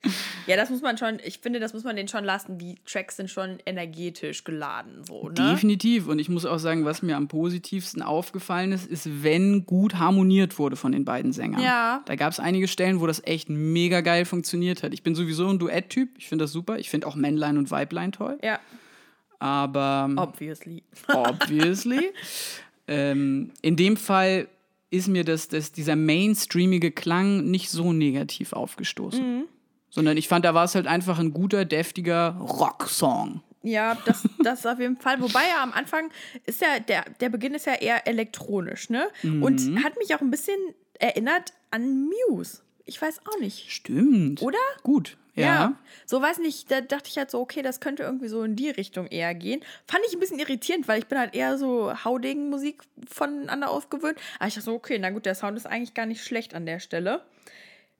[0.48, 2.58] Ja, das muss man schon, ich finde, das muss man denen schon lassen.
[2.58, 5.34] Die Tracks sind schon energetisch geladen, so, ne?
[5.34, 6.08] Definitiv.
[6.08, 10.60] Und ich muss auch sagen, was mir am positivsten aufgefallen ist, ist, wenn gut harmoniert
[10.60, 11.62] wurde von den beiden Sängern.
[11.62, 12.04] Ja.
[12.06, 14.94] Da gab es einige Stellen, wo das echt mega geil funktioniert hat.
[14.94, 16.10] Ich bin sowieso ein Duett-Typ.
[16.18, 16.78] Ich finde das super.
[16.80, 18.38] Ich finde auch Männlein und Weiblein toll.
[18.44, 18.60] Ja,
[19.40, 20.84] Aber obviously.
[21.08, 22.12] obviously.
[22.90, 24.50] ähm, in dem Fall
[24.94, 29.46] ist mir das, das, dieser mainstreamige Klang nicht so negativ aufgestoßen.
[29.89, 33.41] Sondern ich fand, da war es halt einfach ein guter, deftiger Rocksong.
[33.64, 35.20] Ja, das, das auf jeden Fall.
[35.22, 36.12] Wobei ja am Anfang
[36.46, 39.08] ist ja, der, der Beginn ist ja eher elektronisch, ne?
[39.24, 40.58] Und hat mich auch ein bisschen
[41.00, 42.62] erinnert an Muse.
[42.86, 43.72] Ich weiß auch nicht.
[43.72, 44.41] Stimmt.
[44.41, 44.58] Oder?
[44.84, 45.18] Gut.
[45.36, 45.74] Ja.
[46.06, 48.70] So weiß nicht, da dachte ich halt so, okay, das könnte irgendwie so in die
[48.70, 49.64] Richtung eher gehen.
[49.88, 54.18] Fand ich ein bisschen irritierend, weil ich bin halt eher so Haudegen-Musik voneinander ausgewöhnt.
[54.38, 56.66] Aber ich dachte so, okay, na gut, der Sound ist eigentlich gar nicht schlecht an
[56.66, 57.22] der Stelle.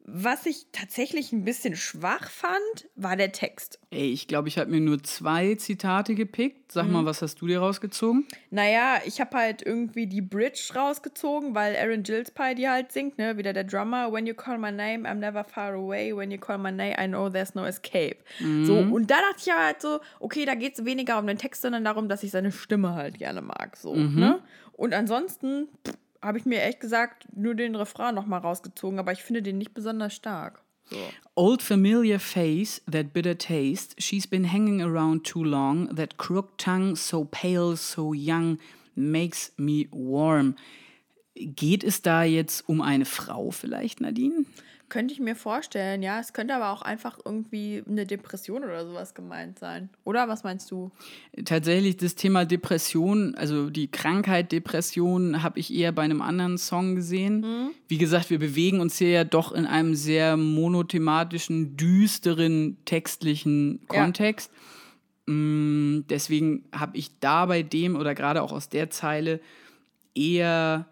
[0.06, 3.80] Was ich tatsächlich ein bisschen schwach fand, war der Text.
[3.90, 6.74] Ey, ich glaube, ich habe mir nur zwei Zitate gepickt.
[6.74, 6.92] Sag Mhm.
[6.92, 8.28] mal, was hast du dir rausgezogen?
[8.50, 13.38] Naja, ich habe halt irgendwie die Bridge rausgezogen, weil Aaron Gillespie die halt singt, ne?
[13.38, 14.12] Wieder der Drummer.
[14.12, 16.14] When you call my name, I'm never far away.
[16.14, 18.18] When you call my name, I know there's no escape.
[18.64, 21.38] So, und da dachte ich aber halt so, okay, da geht es weniger um den
[21.38, 23.78] Text, sondern darum, dass ich seine Stimme halt gerne mag.
[23.78, 24.42] So, ne?
[24.74, 25.70] Und ansonsten
[26.24, 29.74] habe ich mir echt gesagt, nur den Refrain nochmal rausgezogen, aber ich finde den nicht
[29.74, 30.64] besonders stark.
[30.86, 30.98] So.
[31.36, 36.96] Old familiar face, that bitter taste, she's been hanging around too long, that crooked tongue,
[36.96, 38.60] so pale, so young,
[38.96, 40.56] makes me warm.
[41.36, 44.46] Geht es da jetzt um eine Frau vielleicht, Nadine?
[44.94, 46.20] Könnte ich mir vorstellen, ja.
[46.20, 49.90] Es könnte aber auch einfach irgendwie eine Depression oder sowas gemeint sein.
[50.04, 50.92] Oder was meinst du?
[51.46, 56.94] Tatsächlich das Thema Depression, also die Krankheit Depression, habe ich eher bei einem anderen Song
[56.94, 57.72] gesehen.
[57.88, 64.04] Wie gesagt, wir bewegen uns hier ja doch in einem sehr monothematischen, düsteren textlichen Ja.
[64.04, 64.52] Kontext.
[65.26, 69.40] Mm, Deswegen habe ich da bei dem oder gerade auch aus der Zeile
[70.14, 70.86] eher.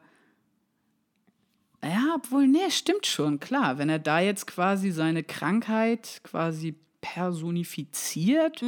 [1.83, 3.77] Ja, obwohl, nee, stimmt schon, klar.
[3.77, 8.63] Wenn er da jetzt quasi seine Krankheit quasi personifiziert,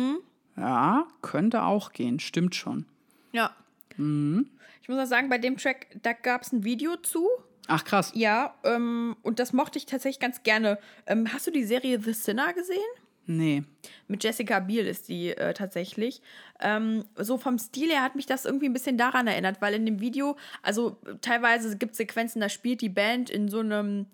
[0.57, 2.85] ja, könnte auch gehen, stimmt schon.
[3.31, 3.55] Ja.
[3.95, 7.29] Ich muss auch sagen, bei dem Track, da gab es ein Video zu.
[7.67, 8.11] Ach krass.
[8.15, 10.79] Ja, ähm, und das mochte ich tatsächlich ganz gerne.
[11.05, 12.79] Ähm, hast du die Serie The Sinner gesehen?
[13.25, 13.63] Nee.
[14.07, 16.21] Mit Jessica Biel ist die äh, tatsächlich.
[16.59, 19.85] Ähm, so vom Stil her hat mich das irgendwie ein bisschen daran erinnert, weil in
[19.85, 24.07] dem Video, also teilweise gibt es Sequenzen, da spielt die Band in so einem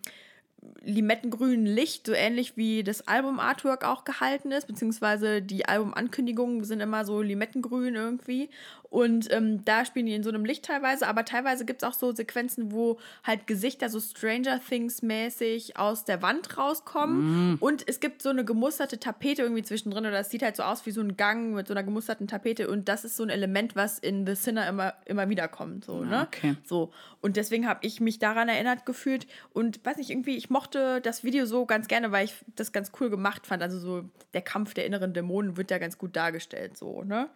[0.84, 7.06] limettengrünen Licht, so ähnlich wie das Album-Artwork auch gehalten ist, beziehungsweise die Albumankündigungen sind immer
[7.06, 8.50] so limettengrün irgendwie.
[8.90, 11.94] Und ähm, da spielen die in so einem Licht teilweise, aber teilweise gibt es auch
[11.94, 17.54] so Sequenzen, wo halt Gesichter so Stranger Things mäßig aus der Wand rauskommen.
[17.54, 17.58] Mm.
[17.60, 20.86] Und es gibt so eine gemusterte Tapete irgendwie zwischendrin oder es sieht halt so aus
[20.86, 22.68] wie so ein Gang mit so einer gemusterten Tapete.
[22.68, 25.86] Und das ist so ein Element, was in The Sinner immer, immer wieder kommt.
[25.86, 26.28] So, ne?
[26.28, 26.56] Okay.
[26.64, 26.92] So.
[27.22, 29.28] Und deswegen habe ich mich daran erinnert gefühlt.
[29.54, 32.92] Und weiß nicht, irgendwie, ich mochte das Video so ganz gerne, weil ich das ganz
[33.00, 33.62] cool gemacht fand.
[33.62, 36.78] Also so der Kampf der inneren Dämonen wird ja ganz gut dargestellt.
[36.78, 37.30] So, ne?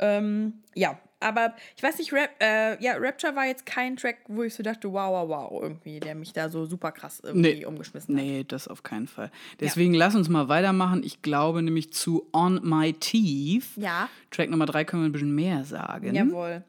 [0.00, 4.44] Ähm, ja, aber ich weiß nicht, Rap, äh, ja, Rapture war jetzt kein Track, wo
[4.44, 7.64] ich so dachte, wow, wow, wow, irgendwie, der mich da so super krass irgendwie nee,
[7.64, 8.22] umgeschmissen hat.
[8.22, 9.30] Nee, das auf keinen Fall.
[9.58, 9.98] Deswegen ja.
[9.98, 11.02] lass uns mal weitermachen.
[11.02, 13.64] Ich glaube nämlich zu On My Teeth.
[13.76, 14.08] Ja.
[14.30, 16.14] Track Nummer drei können wir ein bisschen mehr sagen.
[16.14, 16.62] Jawohl.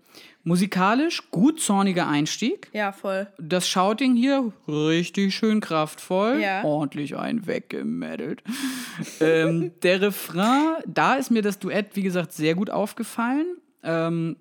[0.50, 2.72] Musikalisch gut zorniger Einstieg.
[2.74, 3.28] Ja, voll.
[3.38, 6.40] Das Shouting hier richtig schön kraftvoll.
[6.42, 6.64] Ja.
[6.64, 8.42] Ordentlich ein weggemeddelt.
[9.20, 13.46] ähm, der Refrain, da ist mir das Duett, wie gesagt, sehr gut aufgefallen.
[13.84, 14.38] Ähm,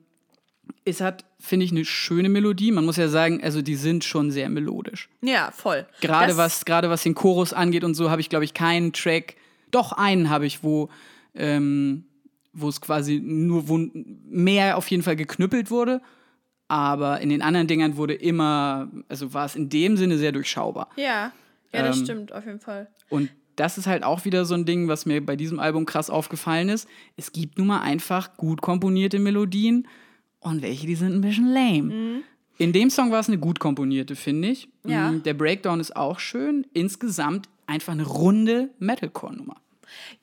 [0.86, 2.72] es hat, finde ich, eine schöne Melodie.
[2.72, 5.10] Man muss ja sagen, also die sind schon sehr melodisch.
[5.20, 5.86] Ja, voll.
[6.00, 9.36] Gerade was, gerade was den Chorus angeht und so, habe ich, glaube ich, keinen Track.
[9.70, 10.88] Doch einen habe ich, wo
[11.34, 12.04] ähm,
[12.52, 13.78] wo es quasi nur wo
[14.28, 16.00] mehr auf jeden Fall geknüppelt wurde.
[16.68, 20.90] Aber in den anderen Dingern wurde immer, also war es in dem Sinne sehr durchschaubar.
[20.96, 21.32] Ja,
[21.72, 22.88] ja, das ähm, stimmt, auf jeden Fall.
[23.08, 26.10] Und das ist halt auch wieder so ein Ding, was mir bei diesem Album krass
[26.10, 26.88] aufgefallen ist.
[27.16, 29.88] Es gibt nun mal einfach gut komponierte Melodien
[30.40, 31.82] und welche, die sind ein bisschen lame.
[31.82, 32.22] Mhm.
[32.58, 34.68] In dem Song war es eine gut komponierte, finde ich.
[34.84, 35.12] Ja.
[35.12, 36.66] Der Breakdown ist auch schön.
[36.72, 39.56] Insgesamt einfach eine runde Metalcore-Nummer.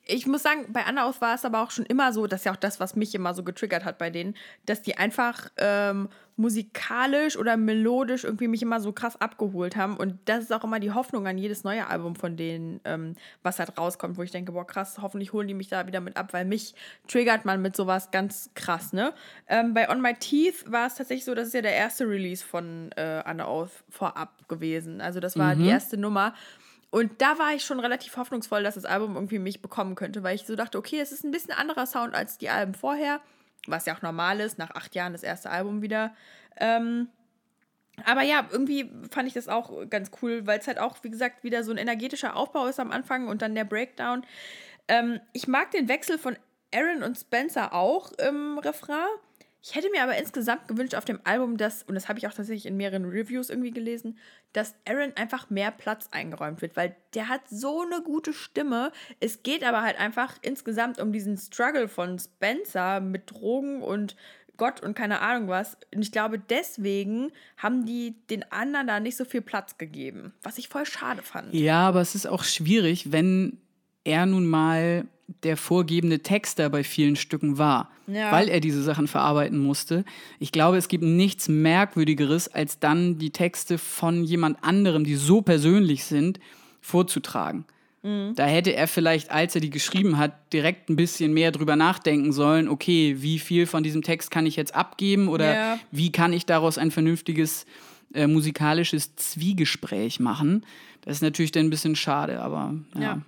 [0.04, 2.52] Ich muss sagen, bei Annaus war es aber auch schon immer so, das ist ja
[2.52, 7.36] auch das, was mich immer so getriggert hat bei denen, dass die einfach ähm, musikalisch
[7.36, 9.96] oder melodisch irgendwie mich immer so krass abgeholt haben.
[9.96, 13.58] Und das ist auch immer die Hoffnung an jedes neue Album von denen, ähm, was
[13.58, 16.32] halt rauskommt, wo ich denke, boah, krass, hoffentlich holen die mich da wieder mit ab,
[16.32, 16.74] weil mich
[17.08, 19.14] triggert man mit sowas ganz krass, ne?
[19.48, 22.44] Ähm, bei On My Teeth war es tatsächlich so, das ist ja der erste Release
[22.44, 25.00] von äh, Anna Oath vorab gewesen.
[25.00, 25.62] Also das war mhm.
[25.62, 26.34] die erste Nummer.
[26.90, 30.34] Und da war ich schon relativ hoffnungsvoll, dass das Album irgendwie mich bekommen könnte, weil
[30.34, 33.20] ich so dachte, okay, es ist ein bisschen anderer Sound als die Alben vorher,
[33.66, 36.14] was ja auch normal ist, nach acht Jahren das erste Album wieder.
[36.56, 37.08] Ähm,
[38.04, 41.42] aber ja, irgendwie fand ich das auch ganz cool, weil es halt auch, wie gesagt,
[41.44, 44.24] wieder so ein energetischer Aufbau ist am Anfang und dann der Breakdown.
[44.88, 46.36] Ähm, ich mag den Wechsel von
[46.74, 49.06] Aaron und Spencer auch im Refrain.
[49.68, 52.32] Ich hätte mir aber insgesamt gewünscht auf dem Album, dass, und das habe ich auch
[52.32, 54.16] tatsächlich in mehreren Reviews irgendwie gelesen,
[54.52, 58.92] dass Aaron einfach mehr Platz eingeräumt wird, weil der hat so eine gute Stimme.
[59.18, 64.14] Es geht aber halt einfach insgesamt um diesen Struggle von Spencer mit Drogen und
[64.56, 65.76] Gott und keine Ahnung was.
[65.92, 70.58] Und ich glaube, deswegen haben die den anderen da nicht so viel Platz gegeben, was
[70.58, 71.52] ich voll schade fand.
[71.52, 73.58] Ja, aber es ist auch schwierig, wenn
[74.04, 75.06] er nun mal
[75.42, 78.30] der vorgebende Texter bei vielen Stücken war, ja.
[78.30, 80.04] weil er diese Sachen verarbeiten musste.
[80.38, 85.42] Ich glaube, es gibt nichts Merkwürdigeres, als dann die Texte von jemand anderem, die so
[85.42, 86.38] persönlich sind,
[86.80, 87.64] vorzutragen.
[88.06, 88.34] Mhm.
[88.36, 92.32] Da hätte er vielleicht, als er die geschrieben hat, direkt ein bisschen mehr drüber nachdenken
[92.32, 95.78] sollen, okay, wie viel von diesem Text kann ich jetzt abgeben oder ja.
[95.90, 97.66] wie kann ich daraus ein vernünftiges
[98.14, 100.64] äh, musikalisches Zwiegespräch machen.
[101.02, 103.00] Das ist natürlich dann ein bisschen schade, aber ja.
[103.00, 103.22] ja.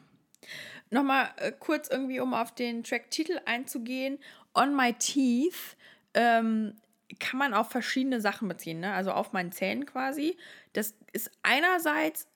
[0.91, 4.19] Nochmal äh, kurz irgendwie, um auf den Track-Titel einzugehen.
[4.55, 5.77] On My Teeth
[6.15, 6.75] ähm,
[7.21, 8.93] kann man auf verschiedene Sachen beziehen, ne?
[8.93, 10.37] also auf meinen Zähnen quasi.
[10.73, 12.29] Das ist einerseits,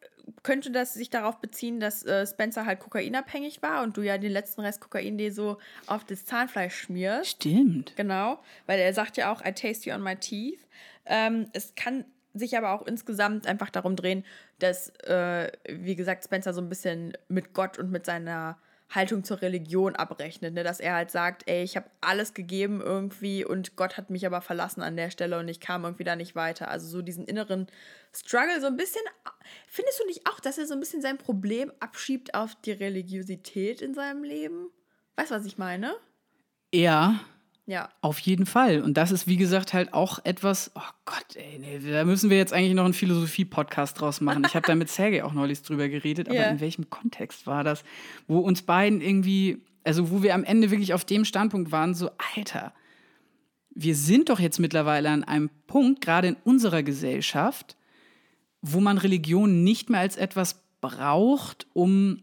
[0.42, 4.32] könnte das sich darauf beziehen, dass äh, Spencer halt kokainabhängig war und du ja den
[4.32, 7.30] letzten Rest Kokain dir so auf das Zahnfleisch schmierst.
[7.30, 7.94] Stimmt.
[7.96, 10.60] Genau, weil er sagt ja auch, I taste you on my teeth.
[11.04, 12.04] Ähm, es kann
[12.34, 14.24] sich aber auch insgesamt einfach darum drehen,
[14.58, 18.58] dass, äh, wie gesagt, Spencer so ein bisschen mit Gott und mit seiner
[18.94, 20.64] Haltung zur Religion abrechnet, ne?
[20.64, 24.40] dass er halt sagt, ey, ich habe alles gegeben irgendwie und Gott hat mich aber
[24.40, 26.68] verlassen an der Stelle und ich kam irgendwie da nicht weiter.
[26.68, 27.68] Also so diesen inneren
[28.14, 29.02] Struggle so ein bisschen,
[29.66, 33.80] findest du nicht auch, dass er so ein bisschen sein Problem abschiebt auf die Religiosität
[33.80, 34.68] in seinem Leben?
[35.16, 35.94] Weißt du, was ich meine?
[36.74, 37.20] Ja,
[37.66, 37.88] ja.
[38.00, 38.80] Auf jeden Fall.
[38.80, 42.36] Und das ist, wie gesagt, halt auch etwas, oh Gott, ey, nee, da müssen wir
[42.36, 44.44] jetzt eigentlich noch einen Philosophie-Podcast draus machen.
[44.46, 46.50] Ich habe da mit Sergei auch neulich drüber geredet, aber yeah.
[46.50, 47.84] in welchem Kontext war das?
[48.26, 52.10] Wo uns beiden irgendwie, also wo wir am Ende wirklich auf dem Standpunkt waren, so,
[52.34, 52.74] Alter,
[53.74, 57.76] wir sind doch jetzt mittlerweile an einem Punkt, gerade in unserer Gesellschaft,
[58.60, 62.22] wo man Religion nicht mehr als etwas braucht, um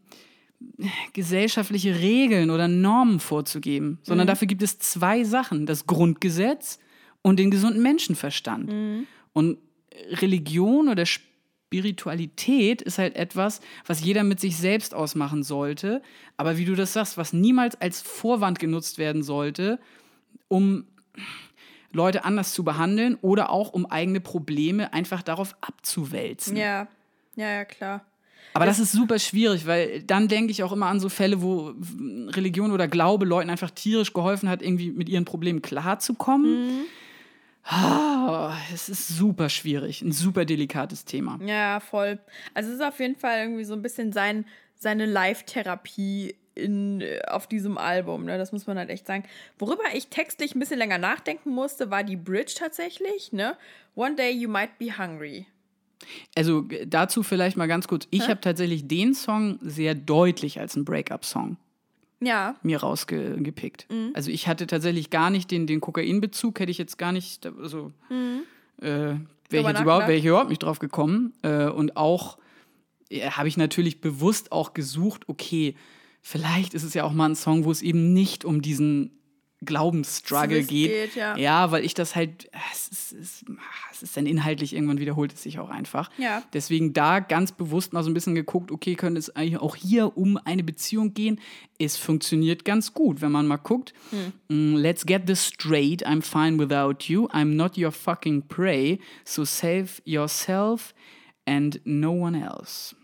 [1.13, 4.29] gesellschaftliche Regeln oder Normen vorzugeben, sondern mhm.
[4.29, 6.79] dafür gibt es zwei Sachen: das Grundgesetz
[7.21, 8.71] und den gesunden Menschenverstand.
[8.71, 9.07] Mhm.
[9.33, 9.57] Und
[10.11, 16.01] Religion oder Spiritualität ist halt etwas, was jeder mit sich selbst ausmachen sollte,
[16.35, 19.79] aber wie du das sagst, was niemals als Vorwand genutzt werden sollte,
[20.47, 20.85] um
[21.91, 26.55] Leute anders zu behandeln oder auch um eigene Probleme einfach darauf abzuwälzen.
[26.55, 26.87] Ja,
[27.35, 28.05] ja, ja, klar.
[28.53, 31.73] Aber das ist super schwierig, weil dann denke ich auch immer an so Fälle, wo
[32.29, 36.67] Religion oder Glaube Leuten einfach tierisch geholfen hat, irgendwie mit ihren Problemen klarzukommen.
[36.67, 36.85] Mhm.
[37.63, 41.39] Ah, es ist super schwierig, ein super delikates Thema.
[41.45, 42.19] Ja, voll.
[42.53, 47.21] Also es ist auf jeden Fall irgendwie so ein bisschen sein, seine Live-Therapie in, äh,
[47.27, 48.37] auf diesem Album, ne?
[48.37, 49.23] Das muss man halt echt sagen.
[49.57, 53.55] Worüber ich textlich ein bisschen länger nachdenken musste, war die Bridge tatsächlich, ne?
[53.95, 55.45] One day you might be hungry.
[56.35, 58.07] Also dazu vielleicht mal ganz kurz.
[58.11, 61.57] Ich habe tatsächlich den Song sehr deutlich als einen Breakup-Song
[62.21, 63.87] Ja, mir rausgepickt.
[63.91, 64.11] Mhm.
[64.13, 67.91] Also ich hatte tatsächlich gar nicht den, den Kokainbezug, hätte ich jetzt gar nicht, also
[68.81, 69.17] äh, wäre
[69.51, 71.33] ich, jetzt überhaupt- wär ich überhaupt nicht drauf gekommen.
[71.41, 72.37] Äh, und auch
[73.09, 75.75] ja, habe ich natürlich bewusst auch gesucht, okay,
[76.21, 79.11] vielleicht ist es ja auch mal ein Song, wo es eben nicht um diesen
[79.61, 81.13] Glaubensstruggle geht.
[81.13, 81.71] geht, ja.
[81.71, 83.45] weil ich das halt, es ist, es,
[83.91, 86.09] es ist dann inhaltlich, irgendwann wiederholt es sich auch einfach.
[86.17, 86.43] Ja.
[86.53, 90.17] Deswegen da ganz bewusst mal so ein bisschen geguckt, okay, könnte es eigentlich auch hier
[90.17, 91.39] um eine Beziehung gehen?
[91.77, 93.93] Es funktioniert ganz gut, wenn man mal guckt.
[94.47, 99.43] Mm, Let's get this straight, I'm fine without you, I'm not your fucking prey, so
[99.43, 100.93] save yourself
[101.45, 102.95] and no one else.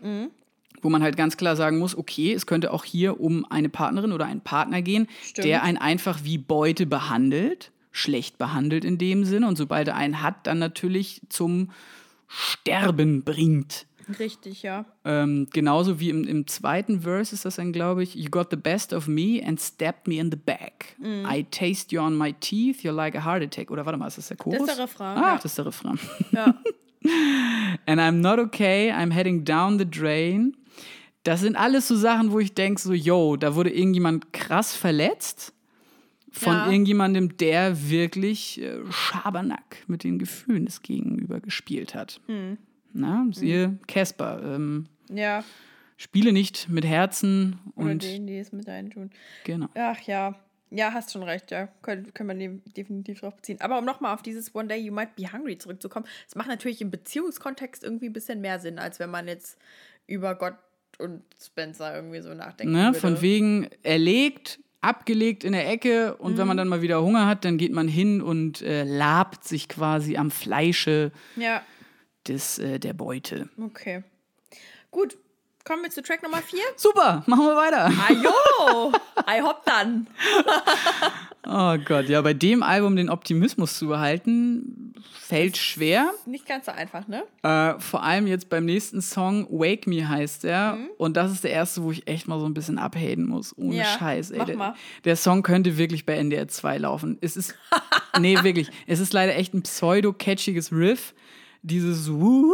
[0.86, 4.12] Wo man halt ganz klar sagen muss, okay, es könnte auch hier um eine Partnerin
[4.12, 5.44] oder einen Partner gehen, Stimmt.
[5.44, 10.22] der einen einfach wie Beute behandelt, schlecht behandelt in dem Sinne und sobald er einen
[10.22, 11.70] hat, dann natürlich zum
[12.28, 13.86] Sterben bringt.
[14.20, 14.84] richtig, ja.
[15.04, 18.56] Ähm, genauso wie im, im zweiten Verse ist das dann, glaube ich, You got the
[18.56, 20.94] best of me and stabbed me in the back.
[21.02, 23.72] I taste you on my teeth, you're like a heart attack.
[23.72, 24.60] Oder warte mal, ist das der Chorus?
[24.60, 25.34] ist der Refrain, Ah, ja.
[25.34, 25.98] das ist der Refrain.
[26.30, 26.54] Ja.
[27.86, 30.56] And I'm not okay, I'm heading down the drain.
[31.26, 35.52] Das sind alles so Sachen, wo ich denke, so, yo, da wurde irgendjemand krass verletzt
[36.30, 36.70] von Ja.
[36.70, 42.20] irgendjemandem, der wirklich äh, Schabernack mit den Gefühlen des Gegenüber gespielt hat.
[42.26, 42.58] Hm.
[42.92, 44.40] Na, siehe Casper.
[44.54, 45.42] Ähm, ja.
[45.96, 49.10] spiele nicht mit Herzen Oder und denen, die es mit tun.
[49.44, 49.68] genau.
[49.74, 50.36] Ach ja.
[50.70, 51.68] Ja, hast schon recht, ja.
[51.82, 53.60] Können, können wir definitiv drauf beziehen.
[53.60, 56.80] Aber um nochmal auf dieses One Day You Might Be Hungry zurückzukommen, es macht natürlich
[56.80, 59.58] im Beziehungskontext irgendwie ein bisschen mehr Sinn, als wenn man jetzt
[60.06, 60.54] über Gott
[60.98, 62.72] und Spencer irgendwie so nachdenkt.
[62.72, 66.38] Ne, von wegen erlegt, abgelegt in der Ecke und Mhm.
[66.38, 69.68] wenn man dann mal wieder Hunger hat, dann geht man hin und äh, labt sich
[69.68, 71.62] quasi am Fleische Ja,
[72.28, 73.48] des, äh, der Beute.
[73.60, 74.02] okay.
[74.90, 75.18] Gut,
[75.64, 76.60] kommen wir zu Track Nummer 4.
[76.76, 77.86] Super, machen wir weiter.
[78.08, 78.92] Ajo!
[79.28, 80.06] I hopp dann.
[81.48, 86.10] Oh Gott, ja, bei dem Album den Optimismus zu behalten, fällt schwer.
[86.26, 87.22] Nicht ganz so einfach, ne?
[87.42, 90.74] Äh, vor allem jetzt beim nächsten Song, Wake Me heißt er.
[90.74, 90.88] Mhm.
[90.98, 93.56] Und das ist der erste, wo ich echt mal so ein bisschen abhaten muss.
[93.56, 94.38] Ohne Ja, Scheiß, ey.
[94.38, 94.74] mach Der, mal.
[95.04, 97.16] der Song könnte wirklich bei NDR 2 laufen.
[97.20, 97.54] Es ist,
[98.20, 98.68] nee, wirklich.
[98.88, 101.14] Es ist leider echt ein pseudo-catchiges Riff.
[101.62, 102.52] Dieses Wuhu,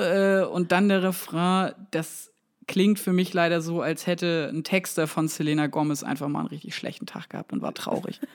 [0.00, 2.27] äh, und dann der Refrain, das
[2.68, 6.48] klingt für mich leider so, als hätte ein Texter von Selena Gomez einfach mal einen
[6.48, 8.20] richtig schlechten Tag gehabt und war traurig.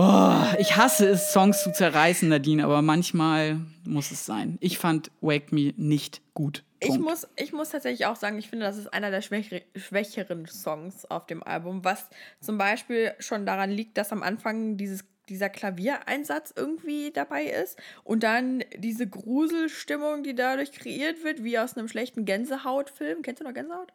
[0.00, 4.56] Oh, ich hasse es, Songs zu zerreißen, Nadine, aber manchmal muss es sein.
[4.60, 6.62] Ich fand Wake Me nicht gut.
[6.78, 10.46] Ich muss, ich muss tatsächlich auch sagen, ich finde, das ist einer der schwächere, schwächeren
[10.46, 15.48] Songs auf dem Album, was zum Beispiel schon daran liegt, dass am Anfang dieses, dieser
[15.48, 21.88] Klaviereinsatz irgendwie dabei ist und dann diese Gruselstimmung, die dadurch kreiert wird, wie aus einem
[21.88, 23.22] schlechten Gänsehautfilm.
[23.22, 23.92] Kennst du noch Gänsehaut?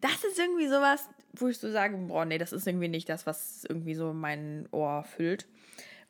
[0.00, 3.26] Das ist irgendwie sowas, wo ich so sage, boah, nee, das ist irgendwie nicht das,
[3.26, 5.46] was irgendwie so mein Ohr füllt.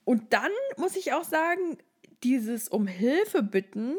[0.04, 1.78] Und dann muss ich auch sagen,
[2.22, 3.94] dieses um Hilfe bitten,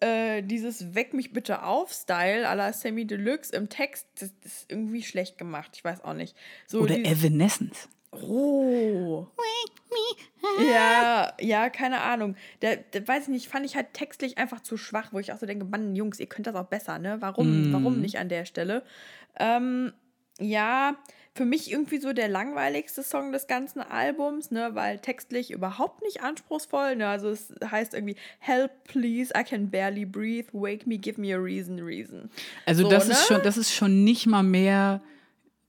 [0.00, 4.52] äh, dieses Weck mich bitte auf Style à la Sammy Deluxe im Text, das, das
[4.52, 5.72] ist irgendwie schlecht gemacht.
[5.74, 6.36] Ich weiß auch nicht.
[6.66, 7.88] So Oder Evanescence.
[8.12, 9.26] Oh.
[10.72, 12.36] Ja, ja, keine Ahnung.
[12.62, 15.38] Der, der weiß ich nicht, fand ich halt textlich einfach zu schwach, wo ich auch
[15.38, 17.18] so denke, Mann, Jungs, ihr könnt das auch besser, ne?
[17.20, 18.82] Warum, warum nicht an der Stelle?
[19.38, 19.92] Ähm,
[20.40, 20.96] ja,
[21.34, 26.22] für mich irgendwie so der langweiligste Song des ganzen Albums, ne, weil textlich überhaupt nicht
[26.22, 31.20] anspruchsvoll, ne, also es heißt irgendwie Help please, I can barely breathe, wake me, give
[31.20, 32.30] me a reason, reason.
[32.66, 33.12] Also So, das, ne?
[33.12, 35.00] ist schon, das ist schon nicht mal mehr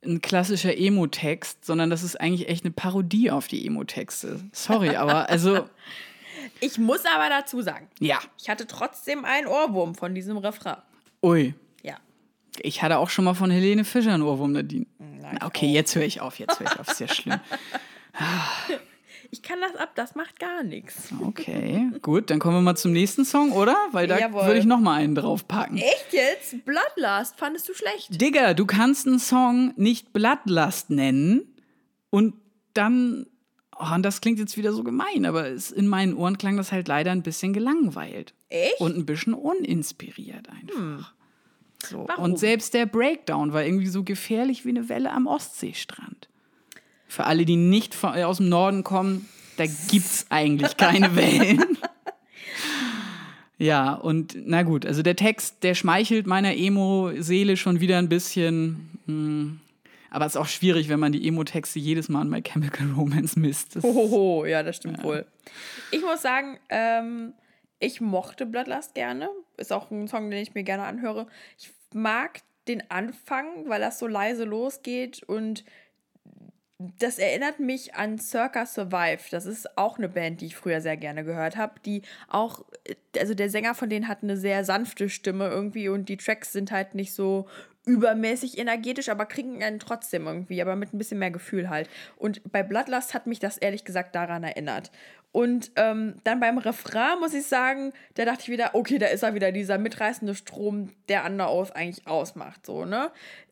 [0.04, 4.40] ein klassischer Emo-Text, sondern das ist eigentlich echt eine Parodie auf die Emo-Texte.
[4.52, 5.68] Sorry, aber also,
[6.60, 8.20] Ich muss aber dazu sagen, ja.
[8.40, 10.78] ich hatte trotzdem einen Ohrwurm von diesem Refrain.
[11.24, 11.54] Ui.
[11.84, 11.98] Ja.
[12.62, 14.86] Ich hatte auch schon mal von Helene Fischer einen Ohrwurm, Nadine.
[15.00, 16.88] Nein, Na, okay, jetzt höre ich auf, jetzt höre ich auf.
[16.88, 17.40] Ist ja schlimm.
[19.32, 21.10] Ich kann das ab, das macht gar nichts.
[21.22, 23.78] Okay, gut, dann kommen wir mal zum nächsten Song, oder?
[23.92, 24.46] Weil da Jawohl.
[24.46, 25.78] würde ich noch mal einen draufpacken.
[25.78, 26.66] Echt jetzt?
[26.66, 28.22] Bloodlust fandest du schlecht?
[28.22, 31.56] Digga, du kannst einen Song nicht Bloodlust nennen
[32.10, 32.36] und
[32.74, 33.26] dann
[33.82, 36.72] Oh, und das klingt jetzt wieder so gemein, aber es, in meinen Ohren klang das
[36.72, 38.36] halt leider ein bisschen gelangweilt.
[38.50, 38.80] Echt?
[38.80, 40.76] Und ein bisschen uninspiriert einfach.
[40.76, 41.06] Hm.
[41.84, 42.08] So.
[42.18, 46.30] Und selbst der Breakdown war irgendwie so gefährlich wie eine Welle am Ostseestrand.
[47.12, 51.78] Für alle, die nicht von- aus dem Norden kommen, da gibt's eigentlich keine Wellen.
[53.58, 58.98] Ja, und na gut, also der Text, der schmeichelt meiner Emo-Seele schon wieder ein bisschen.
[59.08, 59.60] Hm,
[60.10, 63.38] aber es ist auch schwierig, wenn man die Emo-Texte jedes Mal an My Chemical Romance
[63.38, 63.76] misst.
[63.76, 65.26] Das, Hohoho, ja, das stimmt wohl.
[65.92, 67.34] Ich muss sagen, ähm,
[67.80, 69.30] ich mochte Bloodlust gerne.
[69.58, 71.28] Ist auch ein Song, den ich mir gerne anhöre.
[71.60, 75.64] Ich mag den Anfang, weil das so leise losgeht und
[77.00, 79.22] das erinnert mich an Circa Survive.
[79.32, 82.64] Das ist auch eine Band, die ich früher sehr gerne gehört habe, die auch,
[83.18, 86.72] also der Sänger von denen hat eine sehr sanfte Stimme irgendwie und die Tracks sind
[86.72, 87.48] halt nicht so
[87.86, 91.90] übermäßig energetisch, aber kriegen einen trotzdem irgendwie, aber mit ein bisschen mehr Gefühl halt.
[92.16, 94.92] Und bei Bloodlust hat mich das ehrlich gesagt daran erinnert.
[95.32, 99.24] Und ähm, dann beim Refrain muss ich sagen, da dachte ich wieder, okay, da ist
[99.24, 103.12] er wieder, dieser mitreißende Strom, der Underoath eigentlich ausmacht, so, ne?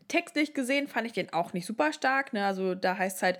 [0.09, 2.45] Textlich gesehen fand ich den auch nicht super stark, ne?
[2.45, 3.39] Also da heißt es halt,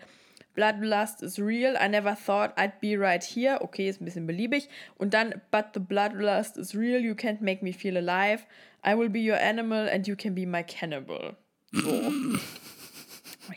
[0.53, 1.75] Bloodlust is real.
[1.75, 3.61] I never thought I'd be right here.
[3.61, 4.69] Okay, ist ein bisschen beliebig.
[4.97, 6.99] Und dann, but the bloodlust is real.
[6.99, 8.43] You can't make me feel alive.
[8.85, 11.35] I will be your animal and you can be my cannibal.
[11.71, 12.13] So.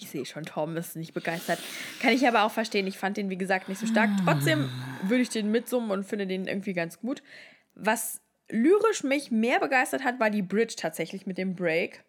[0.00, 1.58] Ich sehe schon, Tom ist nicht begeistert.
[2.00, 2.86] Kann ich aber auch verstehen.
[2.86, 4.08] Ich fand den, wie gesagt, nicht so stark.
[4.24, 4.70] Trotzdem
[5.02, 7.22] würde ich den mitsummen und finde den irgendwie ganz gut.
[7.74, 8.22] Was
[8.52, 12.04] lyrisch mich mehr begeistert hat, war die Bridge tatsächlich mit dem Break.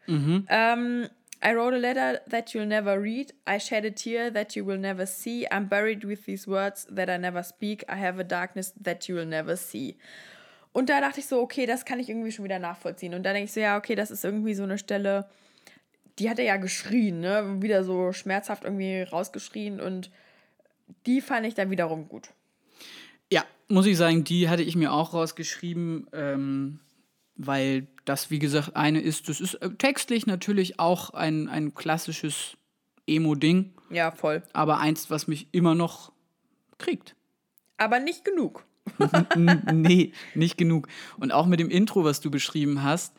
[0.49, 1.07] Ähm,
[1.43, 3.33] I wrote a letter that you'll never read.
[3.49, 5.47] I shed a tear that you will never see.
[5.49, 7.83] I'm buried with these words that I never speak.
[7.89, 9.97] I have a darkness that you will never see.
[10.73, 13.13] Und da dachte ich so, okay, das kann ich irgendwie schon wieder nachvollziehen.
[13.13, 15.29] Und dann denke ich so, ja, okay, das ist irgendwie so eine Stelle,
[16.19, 17.61] die hat er ja geschrien, ne?
[17.61, 20.11] Wieder so schmerzhaft irgendwie rausgeschrien und
[21.05, 22.29] die fand ich dann wiederum gut.
[23.69, 26.79] Muss ich sagen, die hatte ich mir auch rausgeschrieben, ähm,
[27.35, 32.57] weil das, wie gesagt, eine ist, das ist äh, textlich natürlich auch ein, ein klassisches
[33.07, 34.43] Emo-Ding, Ja, voll.
[34.53, 36.11] aber eins, was mich immer noch
[36.77, 37.15] kriegt.
[37.77, 38.65] Aber nicht genug.
[39.73, 40.87] Nee, nicht genug.
[41.17, 43.15] Und auch mit dem Intro, was du beschrieben hast,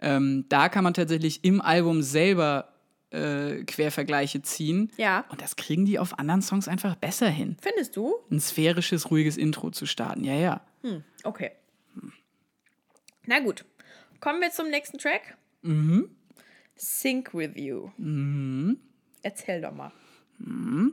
[0.00, 2.72] ähm, da kann man tatsächlich im Album selber
[3.10, 4.92] äh, Quervergleiche ziehen.
[4.96, 5.24] Ja.
[5.28, 7.56] Und das kriegen die auf anderen Songs einfach besser hin.
[7.60, 8.14] Findest du?
[8.30, 10.24] Ein sphärisches, ruhiges Intro zu starten.
[10.24, 10.60] Ja, ja.
[10.82, 11.52] Hm, okay.
[13.26, 13.64] Na gut.
[14.20, 15.36] Kommen wir zum nächsten Track.
[16.76, 17.90] Sync with You.
[19.22, 19.92] Erzähl doch mal.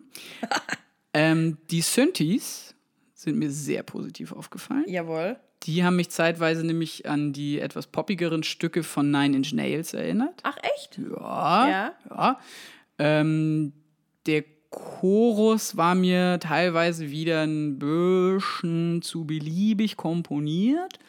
[1.17, 2.75] Ähm, die Synthes
[3.13, 4.83] sind mir sehr positiv aufgefallen.
[4.85, 5.39] Jawohl.
[5.65, 10.41] Die haben mich zeitweise nämlich an die etwas poppigeren Stücke von Nine Inch Nails erinnert.
[10.43, 10.99] Ach, echt?
[10.99, 11.67] Ja.
[11.67, 11.93] Ja.
[12.09, 12.39] ja.
[12.99, 13.73] Ähm,
[14.27, 20.99] der Chorus war mir teilweise wieder ein bisschen zu beliebig komponiert.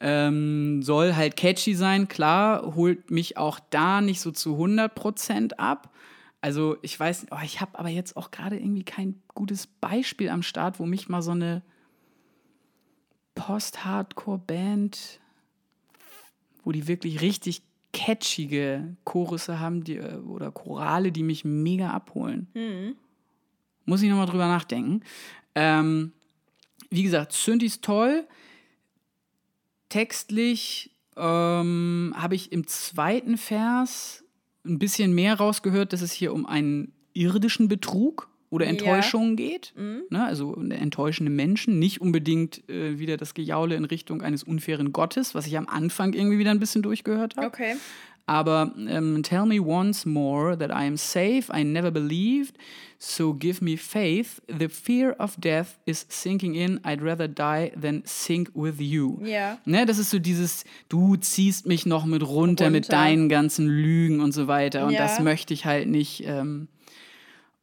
[0.00, 5.92] Ähm, soll halt catchy sein, klar, holt mich auch da nicht so zu 100% ab.
[6.40, 10.42] Also ich weiß, oh, ich habe aber jetzt auch gerade irgendwie kein gutes Beispiel am
[10.42, 11.62] Start, wo mich mal so eine
[13.34, 15.20] Post-Hardcore-Band,
[16.64, 17.62] wo die wirklich richtig
[17.92, 22.48] catchige Chorusse haben die, äh, oder Chorale, die mich mega abholen.
[23.84, 25.02] Muss ich nochmal drüber nachdenken.
[25.54, 26.12] Ähm,
[26.90, 28.26] wie gesagt, Synthi ist toll.
[29.88, 34.24] Textlich ähm, habe ich im zweiten Vers
[34.64, 39.72] ein bisschen mehr rausgehört, dass es hier um einen irdischen Betrug oder Enttäuschung geht.
[39.76, 40.24] Ne?
[40.24, 45.46] Also enttäuschende Menschen, nicht unbedingt äh, wieder das Gejaule in Richtung eines unfairen Gottes, was
[45.46, 47.46] ich am Anfang irgendwie wieder ein bisschen durchgehört habe.
[47.46, 47.76] Okay.
[48.26, 52.54] Aber ähm, tell me once more that I am safe, I never believed,
[52.98, 54.40] so give me faith.
[54.46, 59.18] The fear of death is sinking in, I'd rather die than sink with you.
[59.24, 59.58] Ja.
[59.64, 62.96] Ne, das ist so dieses, du ziehst mich noch mit runter, mit Runter.
[62.96, 64.86] deinen ganzen Lügen und so weiter.
[64.86, 65.00] Und Ja.
[65.00, 66.22] das möchte ich halt nicht.
[66.24, 66.68] Ähm,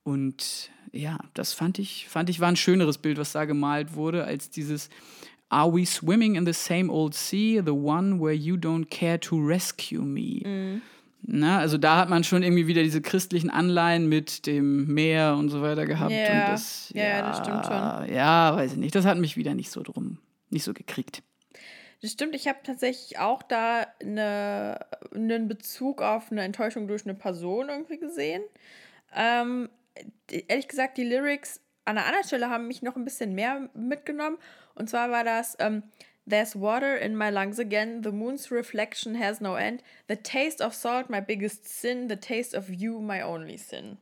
[0.03, 4.23] und ja, das fand ich, fand ich war ein schöneres Bild, was da gemalt wurde,
[4.23, 4.89] als dieses
[5.49, 9.35] Are we swimming in the same old sea, the one where you don't care to
[9.37, 10.41] rescue me?
[10.45, 10.81] Mhm.
[11.21, 15.49] Na, also da hat man schon irgendwie wieder diese christlichen Anleihen mit dem Meer und
[15.49, 16.11] so weiter gehabt.
[16.11, 18.15] Ja, und das, ja, ja, das stimmt schon.
[18.15, 18.95] Ja, weiß ich nicht.
[18.95, 20.19] Das hat mich wieder nicht so drum,
[20.49, 21.21] nicht so gekriegt.
[22.01, 27.15] Das stimmt, ich habe tatsächlich auch da eine, einen Bezug auf eine Enttäuschung durch eine
[27.15, 28.41] Person irgendwie gesehen.
[29.13, 29.67] Ähm,
[30.29, 34.37] ehrlich gesagt, die Lyrics an einer anderen Stelle haben mich noch ein bisschen mehr mitgenommen.
[34.75, 35.83] Und zwar war das ähm,
[36.29, 40.75] There's water in my lungs again, the moon's reflection has no end, the taste of
[40.75, 43.97] salt my biggest sin, the taste of you my only sin.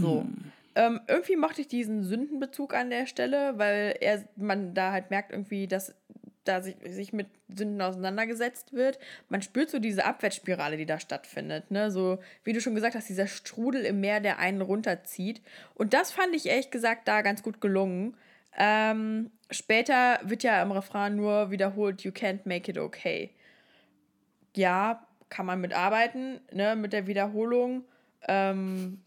[0.00, 0.26] So.
[0.76, 5.32] Ähm, irgendwie mochte ich diesen Sündenbezug an der Stelle, weil er, man da halt merkt
[5.32, 5.94] irgendwie, dass
[6.48, 8.98] da sich, sich mit Sünden auseinandergesetzt wird.
[9.28, 11.70] Man spürt so diese Abwärtsspirale, die da stattfindet.
[11.70, 11.90] Ne?
[11.90, 15.42] So, wie du schon gesagt hast, dieser Strudel im Meer, der einen runterzieht.
[15.74, 18.16] Und das fand ich ehrlich gesagt da ganz gut gelungen.
[18.56, 23.30] Ähm, später wird ja im Refrain nur wiederholt, you can't make it okay.
[24.54, 27.84] Ja, kann man mitarbeiten, ne, mit der Wiederholung.
[28.26, 29.02] Ähm,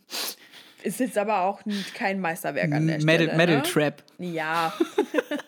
[0.83, 1.61] ist jetzt aber auch
[1.93, 3.37] kein Meisterwerk an der Metal, Stelle.
[3.37, 3.63] Metal ne?
[3.63, 4.03] Trap.
[4.19, 4.73] Ja.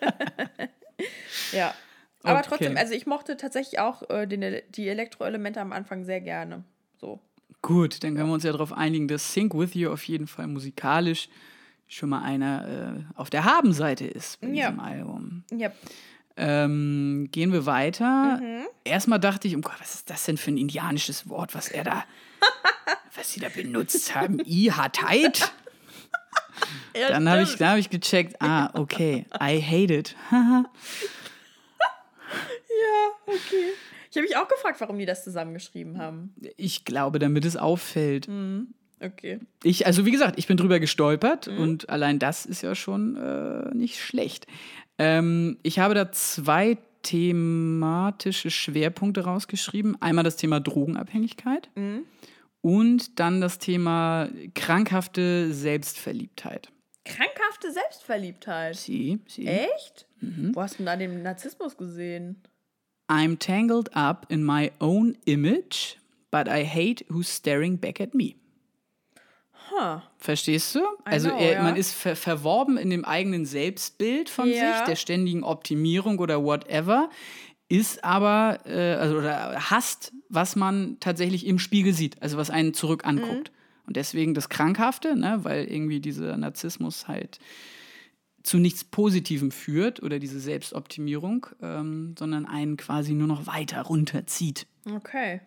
[1.52, 1.74] ja.
[2.24, 2.48] Aber Okay.
[2.50, 6.62] trotzdem, also ich mochte tatsächlich auch äh, den, die Elektroelemente am Anfang sehr gerne.
[7.00, 7.18] So.
[7.62, 10.46] Gut, dann können wir uns ja darauf einigen, dass Sync With You auf jeden Fall
[10.46, 11.28] musikalisch
[11.88, 14.68] schon mal einer äh, auf der Habenseite ist bei Ja.
[14.70, 15.44] diesem Album.
[15.50, 15.70] Ja.
[16.36, 18.38] Ähm, gehen wir weiter.
[18.40, 18.66] Mhm.
[18.84, 21.84] Erstmal dachte ich, oh Gott, was ist das denn für ein indianisches Wort, was er
[21.84, 22.04] da,
[23.16, 24.38] was sie da benutzt haben?
[24.44, 25.52] Ihatheit?
[26.94, 30.16] Dann habe ich, dann hab ich gecheckt, ah, okay, I hate it.
[32.82, 33.72] Ja, okay.
[34.10, 36.34] Ich habe mich auch gefragt, warum die das zusammengeschrieben haben.
[36.56, 38.28] ich glaube, damit es auffällt.
[39.00, 39.40] Okay.
[39.62, 43.74] Ich, also wie gesagt, ich bin drüber gestolpert und allein das ist ja schon äh,
[43.74, 44.46] nicht schlecht.
[44.98, 50.00] Ähm, ich habe da zwei thematische Schwerpunkte rausgeschrieben.
[50.00, 51.68] Einmal das Thema Drogenabhängigkeit
[52.60, 56.68] und dann das Thema krankhafte Selbstverliebtheit.
[57.04, 58.76] Krankhafte Selbstverliebtheit.
[58.76, 59.46] Sie, sie.
[59.46, 60.06] Echt?
[60.52, 62.40] Wo hast du denn da den Narzissmus gesehen?
[63.12, 65.98] I'm tangled up in my own image,
[66.30, 68.36] but I hate who's staring back at me.
[69.70, 70.00] Huh.
[70.16, 70.80] Verstehst du?
[71.04, 71.62] Also know, er, ja.
[71.62, 74.78] man ist ver verworben in dem eigenen Selbstbild von Ja.
[74.78, 77.10] sich, der ständigen Optimierung oder whatever,
[77.68, 82.72] ist aber, äh, also oder hasst, was man tatsächlich im Spiegel sieht, also was einen
[82.72, 83.50] zurück anguckt.
[83.50, 83.86] Mhm.
[83.86, 87.40] Und deswegen das Krankhafte, ne, weil irgendwie dieser Narzissmus halt
[88.42, 94.66] zu nichts Positivem führt oder diese Selbstoptimierung, ähm, sondern einen quasi nur noch weiter runterzieht.
[94.84, 95.40] Okay.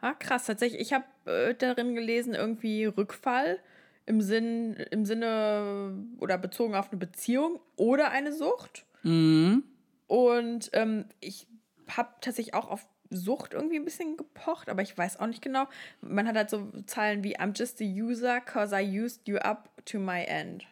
[0.00, 0.80] Ah, krass, tatsächlich.
[0.80, 3.58] Ich habe äh, darin gelesen, irgendwie Rückfall
[4.06, 8.84] im, Sinn, im Sinne oder bezogen auf eine Beziehung oder eine Sucht.
[9.02, 9.64] Mhm.
[10.06, 11.46] Und ähm, ich
[11.88, 15.66] habe tatsächlich auch auf Sucht irgendwie ein bisschen gepocht, aber ich weiß auch nicht genau.
[16.00, 19.68] Man hat halt so Zeilen wie I'm just a user cause I used you up
[19.86, 20.64] to my end.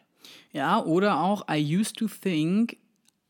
[0.51, 2.77] Ja, oder auch I used to think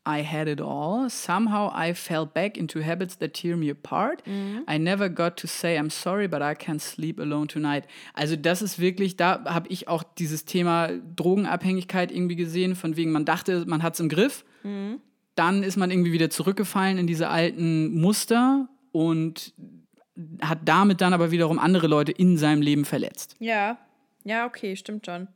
[0.08, 1.10] I had it all.
[1.10, 4.22] Somehow I fell back into habits that tear me apart.
[4.26, 7.84] I never got to say I'm sorry, but I can't sleep alone tonight.
[8.14, 13.12] Also das ist wirklich, da habe ich auch dieses Thema Drogenabhängigkeit irgendwie gesehen, von wegen
[13.12, 14.44] man dachte, man hat es im Griff.
[15.34, 19.52] Dann ist man irgendwie wieder zurückgefallen in diese alten Muster und
[20.40, 23.36] hat damit dann aber wiederum andere Leute in seinem Leben verletzt.
[23.38, 23.78] Ja,
[24.24, 25.28] ja, okay, stimmt schon.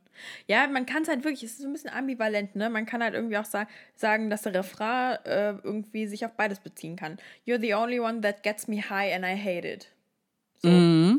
[0.47, 2.69] Ja, man kann es halt wirklich, es ist so ein bisschen ambivalent, ne?
[2.69, 6.59] Man kann halt irgendwie auch sa sagen, dass der Refrain äh, irgendwie sich auf beides
[6.59, 7.17] beziehen kann.
[7.47, 9.87] You're the only one that gets me high and I hate it.
[10.59, 10.69] So.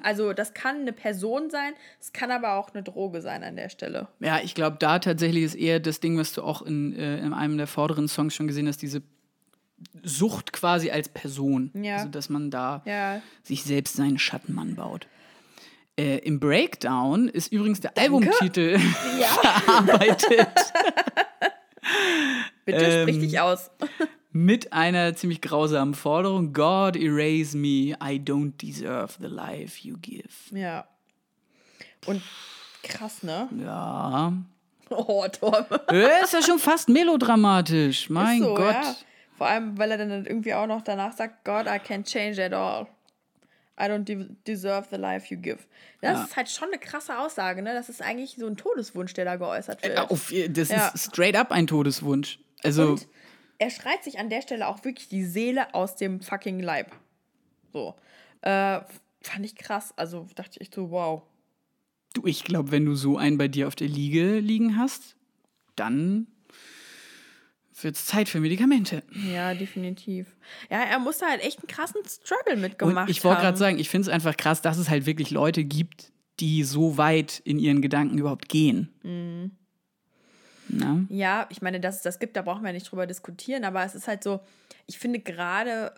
[0.02, 3.68] Also, das kann eine Person sein, es kann aber auch eine Droge sein an der
[3.68, 4.08] Stelle.
[4.18, 7.32] Ja, ich glaube, da tatsächlich ist eher das Ding, was du auch in, äh, in
[7.32, 9.02] einem der vorderen Songs schon gesehen hast, diese
[10.02, 11.70] Sucht quasi als Person.
[11.74, 11.96] Ja.
[11.98, 13.20] Also, dass man da Ja.
[13.42, 15.06] sich selbst seinen Schattenmann baut.
[15.98, 18.78] Äh, Im Breakdown ist übrigens der Albumtitel
[19.40, 20.48] verarbeitet
[22.64, 23.70] Bitte sprich Ähm, dich aus.
[24.32, 30.28] mit einer ziemlich grausamen Forderung: God erase me, I don't deserve the life you give.
[30.50, 30.86] Ja.
[32.06, 32.22] Und
[32.82, 33.48] krass, ne?
[33.64, 34.32] Ja.
[34.90, 35.54] Oh, Tom.
[35.90, 38.10] Äh, ist ja schon fast melodramatisch.
[38.10, 38.74] Mein so, Gott.
[38.74, 38.94] Ja.
[39.36, 42.52] Vor allem, weil er dann irgendwie auch noch danach sagt, God, I can't change at
[42.52, 42.86] all.
[43.78, 45.58] I don't de deserve the life you give.
[46.00, 46.24] Das Ja.
[46.24, 47.74] ist halt schon eine krasse Aussage, ne?
[47.74, 49.96] Das ist eigentlich so ein Todeswunsch, der da geäußert wird.
[49.96, 50.88] Äh, Auf, das Ja.
[50.88, 52.38] ist straight up ein Todeswunsch.
[52.62, 53.06] Also, Und
[53.58, 56.90] er schreit sich an der Stelle auch wirklich die Seele aus dem fucking Leib.
[57.72, 57.94] So.
[58.42, 58.80] Äh,
[59.22, 59.92] fand ich krass.
[59.96, 61.22] Also dachte ich echt so, wow.
[62.14, 65.16] du, ich glaube, wenn du so einen bei dir auf der Liege liegen hast,
[65.74, 66.26] dann
[67.84, 69.02] wird es Zeit für Medikamente.
[69.32, 70.36] Ja, definitiv.
[70.70, 73.44] Ja, er musste halt echt einen krassen Struggle mitgemacht Und ich wollte haben.
[73.44, 76.96] gerade sagen, ich finde es einfach krass, dass es halt wirklich Leute gibt, die so
[76.98, 78.90] weit in ihren Gedanken überhaupt gehen.
[79.02, 79.50] Mhm.
[80.68, 81.04] Na?
[81.08, 83.94] Ja, ich meine, dass es das gibt, da brauchen wir nicht drüber diskutieren, aber es
[83.94, 84.40] ist halt so,
[84.86, 85.92] ich finde gerade,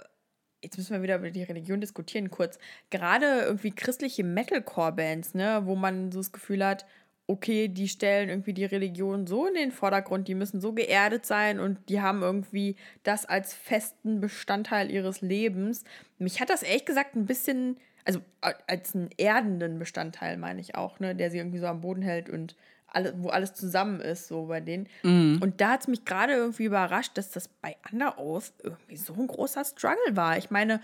[0.63, 2.59] jetzt müssen wir wieder über die Religion diskutieren kurz,
[2.91, 6.85] gerade irgendwie christliche Metalcore-Bands, ne, wo man so das Gefühl hat,
[7.29, 11.61] okay, die stellen irgendwie die Religion so in den Vordergrund, die müssen so geerdet sein
[11.61, 15.85] und die haben irgendwie das als festen Bestandteil ihres Lebens.
[16.19, 17.77] Mich hat das ehrlich gesagt ein bisschen,
[18.07, 18.21] also
[18.67, 22.31] als einen erdenden Bestandteil meine ich auch, ne, der sie irgendwie so am Boden hält
[22.31, 22.57] und
[22.87, 24.89] alle, wo alles zusammen ist, so bei denen.
[25.03, 25.41] Mhm.
[25.43, 27.77] Und da hat es mich gerade irgendwie überrascht, dass das bei
[28.17, 30.39] Oath irgendwie so ein großer Struggle war.
[30.39, 30.81] Ich meine,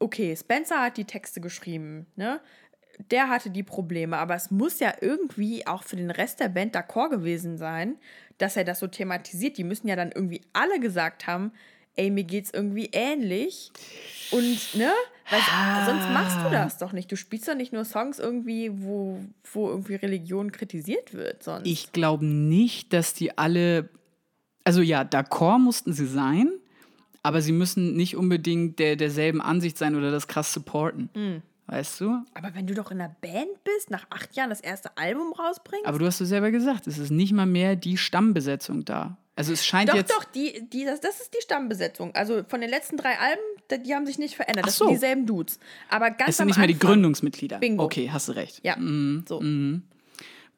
[0.00, 2.40] okay, Spencer hat die Texte geschrieben, ne?
[3.10, 6.76] Der hatte die Probleme, aber es muss ja irgendwie auch für den Rest der Band
[6.76, 7.96] d'accord gewesen sein,
[8.38, 9.56] dass er das so thematisiert.
[9.58, 11.52] Die müssen ja dann irgendwie alle gesagt haben,
[11.96, 13.72] ey, mir geht's irgendwie ähnlich.
[14.30, 14.90] Und, ne?
[15.30, 17.10] Weil sonst machst du das doch nicht.
[17.10, 19.20] Du spielst doch nicht nur Songs irgendwie, wo,
[19.52, 21.66] wo irgendwie Religion kritisiert wird, sonst.
[21.66, 23.88] Ich glaube nicht, dass die alle.
[24.64, 26.50] Also ja, d'accord mussten sie sein,
[27.22, 31.08] aber sie müssen nicht unbedingt der, derselben Ansicht sein oder das krass supporten.
[31.14, 31.42] Hm.
[31.66, 32.22] Weißt du?
[32.34, 35.86] aber wenn du doch in einer Band bist, nach acht Jahren das erste Album rausbringst.
[35.86, 39.16] Aber du hast es selber gesagt, es ist nicht mal mehr die Stammbesetzung da.
[39.36, 40.10] Also es scheint doch, jetzt.
[40.10, 42.14] doch, die, die, das, das ist die Stammbesetzung.
[42.14, 43.40] Also von den letzten drei Alben,
[43.70, 44.66] die, die haben sich nicht verändert.
[44.66, 44.84] Das so.
[44.84, 45.58] sind dieselben Dudes.
[45.88, 47.58] Aber ganz Es sind nicht mehr die Anfang- Gründungsmitglieder.
[47.58, 47.84] Bingo.
[47.84, 48.60] Okay, hast du recht.
[48.62, 48.76] Ja,
[49.26, 49.40] so.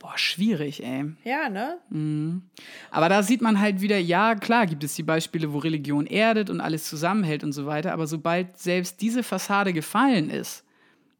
[0.00, 1.04] Boah, schwierig, ey.
[1.22, 2.42] Ja, ne?
[2.90, 6.50] Aber da sieht man halt wieder, ja, klar gibt es die Beispiele, wo Religion erdet
[6.50, 10.63] und alles zusammenhält und so weiter, aber sobald selbst diese Fassade gefallen ist,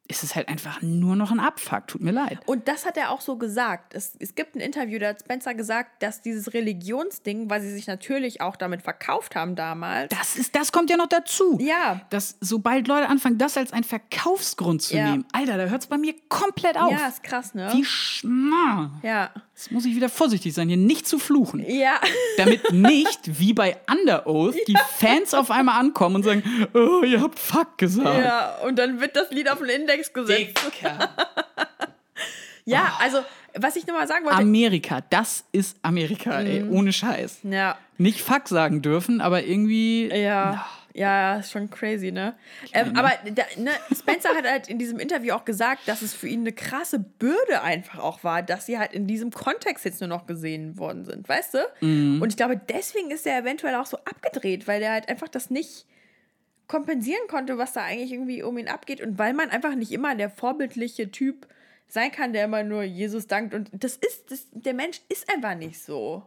[0.07, 1.87] ist es halt einfach nur noch ein Abfuck.
[1.87, 2.37] Tut mir leid.
[2.45, 3.93] Und das hat er auch so gesagt.
[3.95, 7.87] Es, es gibt ein Interview, da hat Spencer gesagt, dass dieses Religionsding, weil sie sich
[7.87, 10.09] natürlich auch damit verkauft haben damals.
[10.15, 11.57] Das, ist, das kommt ja noch dazu.
[11.59, 12.01] Ja.
[12.11, 15.11] Dass sobald Leute anfangen, das als einen Verkaufsgrund zu Ja.
[15.11, 16.91] nehmen, Alter, da hört es bei mir komplett auf.
[16.91, 17.69] Ja, ist krass, ne?
[17.73, 18.91] Wie schma.
[19.01, 19.31] Ja.
[19.55, 21.65] Jetzt muss ich wieder vorsichtig sein, hier nicht zu fluchen.
[21.67, 21.99] Ja.
[22.37, 26.43] Damit nicht, wie bei Under Oath, die Fans auf einmal ankommen und sagen,
[26.73, 28.23] oh, ihr habt Fuck gesagt.
[28.23, 30.59] Ja, und dann wird das Lied auf den Index gesetzt.
[32.67, 33.19] Ja, also,
[33.53, 34.39] was ich nochmal sagen wollte.
[34.39, 36.71] Amerika, das ist Amerika, ey, Mhm.
[36.73, 37.41] ohne Scheiß.
[37.43, 40.07] ja, Nicht Fuck sagen dürfen, aber irgendwie.
[40.09, 40.65] ja.
[40.97, 42.35] Ja, ist schon crazy, ne?
[42.71, 46.29] Ähm, aber da, ne, Spencer hat halt in diesem Interview auch gesagt, dass es für
[46.29, 50.07] ihn eine krasse Bürde einfach auch war, dass sie halt in diesem Kontext jetzt nur
[50.07, 51.57] noch gesehen worden sind, weißt du?
[52.21, 55.49] Und ich glaube, deswegen ist er eventuell auch so abgedreht, weil er halt einfach das
[55.49, 55.85] nicht
[56.67, 60.15] kompensieren konnte, was da eigentlich irgendwie um ihn abgeht und weil man einfach nicht immer
[60.15, 61.47] der vorbildliche Typ
[61.87, 65.55] sein kann, der immer nur Jesus dankt und das ist, das, der Mensch ist einfach
[65.55, 66.23] nicht so.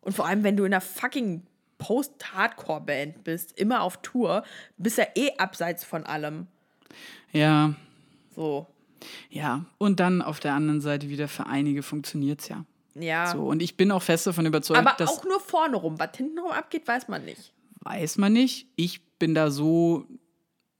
[0.00, 1.42] Und vor allem, wenn du in einer fucking
[1.78, 4.44] Post-Hardcore-Band bist, immer auf Tour,
[4.78, 6.46] bist ja eh abseits von allem.
[7.32, 7.74] Ja,
[8.34, 8.66] So.
[9.30, 9.64] ja.
[9.78, 12.64] Und dann auf der anderen Seite wieder für einige funktioniert es ja.
[12.94, 13.26] Ja.
[13.32, 15.08] So, und ich bin auch fest davon überzeugt, Aber dass.
[15.10, 15.98] auch nur vorne rum.
[15.98, 17.52] Was hinten rum abgeht, weiß man nicht.
[17.80, 18.66] weiß man nicht.
[18.76, 20.04] Ich bin da so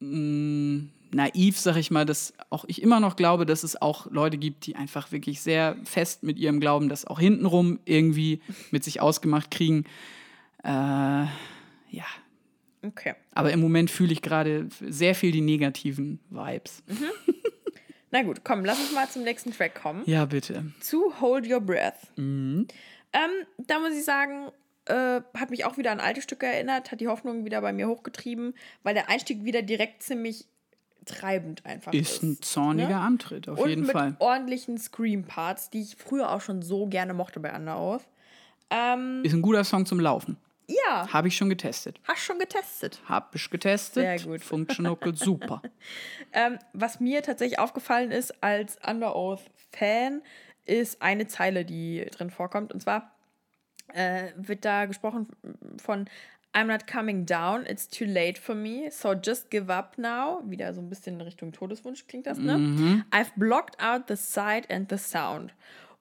[0.00, 0.82] mh,
[1.12, 4.66] naiv, sag ich mal, dass auch ich immer noch glaube, dass es auch Leute gibt,
[4.66, 8.40] die einfach wirklich sehr fest mit ihrem Glauben das auch hintenrum irgendwie
[8.72, 9.84] mit sich ausgemacht kriegen.
[10.64, 12.06] Äh, ja,
[12.84, 13.14] Okay.
[13.32, 16.82] aber im Moment fühle ich gerade sehr viel die negativen Vibes.
[18.10, 20.02] Na gut, komm, lass uns mal zum nächsten Track kommen.
[20.06, 20.72] Ja, bitte.
[20.80, 21.94] Zu Hold Your Breath.
[22.16, 22.66] Ähm,
[23.58, 24.48] da muss ich sagen,
[24.86, 27.88] äh, hat mich auch wieder an alte Stücke erinnert, hat die Hoffnung wieder bei mir
[27.88, 30.46] hochgetrieben, weil der Einstieg wieder direkt ziemlich
[31.04, 32.12] treibend einfach ist.
[32.16, 33.00] Ist ein zorniger ne?
[33.00, 34.14] Antritt, auf Und jeden mit Fall.
[34.20, 38.02] ordentlichen Scream-Parts, die ich früher auch schon so gerne mochte bei Under Oath.
[38.70, 40.36] Ähm, Ist ein guter Song zum Laufen.
[40.68, 42.00] ja, Habe ich schon getestet.
[42.04, 43.00] hast schon getestet.
[43.08, 44.02] Hab ich getestet.
[44.02, 44.42] Sehr gut.
[44.44, 45.60] Funktioniert super.
[46.32, 50.22] Ähm, was mir tatsächlich aufgefallen ist als Under Oath-Fan,
[50.64, 52.72] ist eine Zeile, die drin vorkommt.
[52.72, 53.10] Und zwar
[53.94, 55.28] äh, wird da gesprochen
[55.82, 56.06] von
[56.54, 60.42] I'm not coming down, it's too late for me, so just give up now.
[60.44, 63.04] Wieder so ein bisschen in Richtung Todeswunsch klingt das, ne?
[63.10, 65.54] I've blocked out the sight and the sound.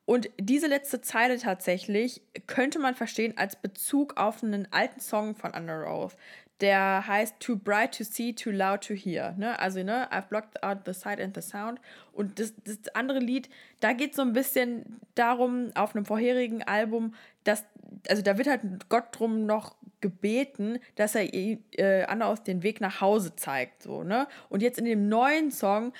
[0.05, 5.51] Und diese letzte Zeile tatsächlich könnte man verstehen als Bezug auf einen alten Song von
[5.53, 6.17] Under Oath.
[6.59, 9.33] Der heißt Too Bright to See, Too Loud to Hear.
[9.37, 9.57] Ne?
[9.57, 11.79] Also, ne, I've blocked out the sight and the sound.
[12.11, 13.49] Und das, das andere Lied,
[13.79, 17.63] da geht es so ein bisschen darum, auf einem vorherigen Album, dass,
[18.07, 22.81] also da wird halt Gott drum noch gebeten, dass er äh, Under Oath den Weg
[22.81, 23.83] nach Hause zeigt.
[23.83, 24.27] So, ne?
[24.49, 25.93] Und jetzt in dem neuen Song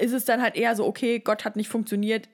[0.00, 2.28] ist es dann halt eher so, okay, Gott hat nicht funktioniert,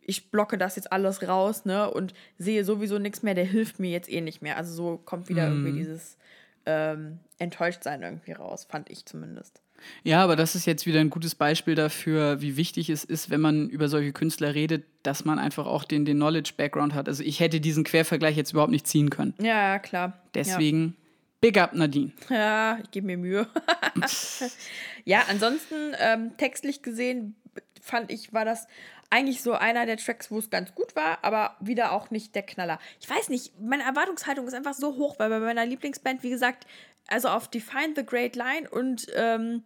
[0.00, 3.90] ich blocke das jetzt alles raus, ne, und sehe sowieso nichts mehr, der hilft mir
[3.90, 4.56] jetzt eh nicht mehr.
[4.56, 6.16] Also so kommt wieder irgendwie dieses
[6.64, 9.60] ähm, Enttäuschtsein irgendwie raus, fand ich zumindest.
[10.04, 13.40] Ja, aber das ist jetzt wieder ein gutes Beispiel dafür, wie wichtig es ist, wenn
[13.40, 17.08] man über solche Künstler redet, dass man einfach auch den, den Knowledge-Background hat.
[17.08, 19.34] Also ich hätte diesen Quervergleich jetzt überhaupt nicht ziehen können.
[19.40, 20.20] Ja, ja, klar.
[20.34, 20.96] Deswegen,
[21.40, 22.12] big up Nadine.
[22.28, 23.46] Ja, ja ich gebe mir Mühe.
[25.04, 27.34] ja, ansonsten, ähm, textlich gesehen,
[27.80, 28.66] fand ich, war das
[29.10, 32.42] eigentlich so einer der Tracks, wo es ganz gut war, aber wieder auch nicht der
[32.42, 32.78] Knaller.
[33.00, 36.66] Ich weiß nicht, meine Erwartungshaltung ist einfach so hoch, weil bei meiner Lieblingsband, wie gesagt,
[37.08, 39.62] also auf Define the Great Line und ähm,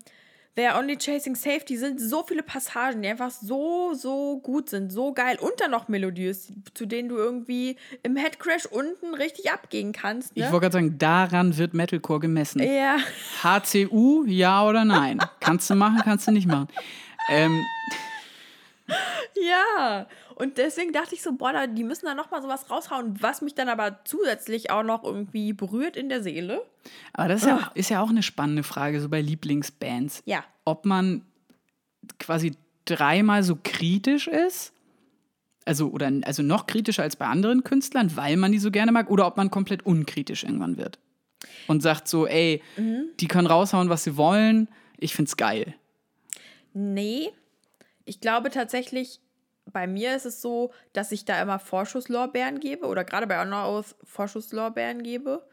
[0.57, 5.13] They're Only Chasing Safety sind so viele Passagen, die einfach so, so gut sind, so
[5.13, 10.37] geil und dann noch melodiös, zu denen du irgendwie im Headcrash unten richtig abgehen kannst.
[10.37, 10.45] Ne?
[10.45, 12.63] Ich wollte gerade sagen, daran wird Metalcore gemessen.
[12.63, 12.99] ja,
[13.43, 15.21] HCU, ja oder nein?
[15.39, 16.69] kannst du machen, kannst du nicht machen.
[17.31, 17.65] Ähm,
[19.37, 20.07] ja.
[20.35, 23.69] Und deswegen dachte ich so, boah, die müssen da nochmal sowas raushauen, was mich dann
[23.69, 26.63] aber zusätzlich auch noch irgendwie berührt in der Seele.
[27.13, 30.23] aber das ist ja, ist ja auch eine spannende Frage, so bei Lieblingsbands.
[30.25, 30.45] Ja.
[30.65, 31.25] Ob man
[32.19, 34.73] quasi dreimal so kritisch ist,
[35.65, 39.11] also, oder, also noch kritischer als bei anderen Künstlern, weil man die so gerne mag,
[39.11, 40.99] oder ob man komplett unkritisch irgendwann wird.
[41.69, 44.69] Und sagt so, ey, die können raushauen, was sie wollen,
[44.99, 45.75] ich find's geil.
[46.73, 47.31] Nee,
[48.11, 49.21] ich glaube tatsächlich,
[49.73, 53.69] bei mir ist es so, dass ich da immer Vorschusslorbeeren gebe oder gerade bei Honor
[53.69, 55.47] Oath Vorschusslorbeeren gebe.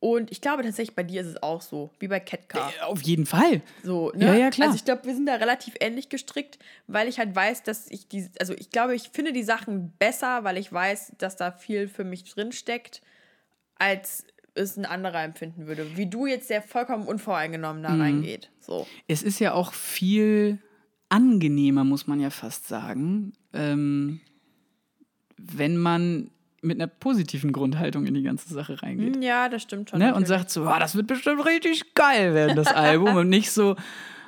[0.00, 2.70] Und ich glaube tatsächlich, bei dir ist es auch so, wie bei Ketka.
[2.84, 3.62] Auf jeden Fall.
[3.84, 4.26] So, ne?
[4.26, 4.66] Ja, ja, klar.
[4.68, 6.58] Also ich glaube, wir sind da relativ ähnlich gestrickt,
[6.88, 10.42] weil ich halt weiß, dass ich die, also ich glaube, ich finde die Sachen besser,
[10.44, 13.00] weil ich weiß, dass da viel für mich drin steckt,
[13.76, 15.96] als es ein anderer empfinden würde.
[15.96, 17.86] Wie du jetzt, der vollkommen unvoreingenommen Mhm.
[17.86, 18.50] da reingeht.
[18.58, 18.86] So.
[19.06, 20.58] Es ist ja auch viel
[21.08, 24.20] angenehmer, muss man ja fast sagen, ähm,
[25.36, 26.30] wenn man
[26.62, 29.22] mit einer positiven Grundhaltung in die ganze Sache reingeht.
[29.22, 29.98] Ja, das stimmt schon.
[30.00, 30.14] Ne?
[30.14, 33.14] Und sagt so, "Ah, das wird bestimmt richtig geil werden, das Album.
[33.16, 33.76] Und nicht so,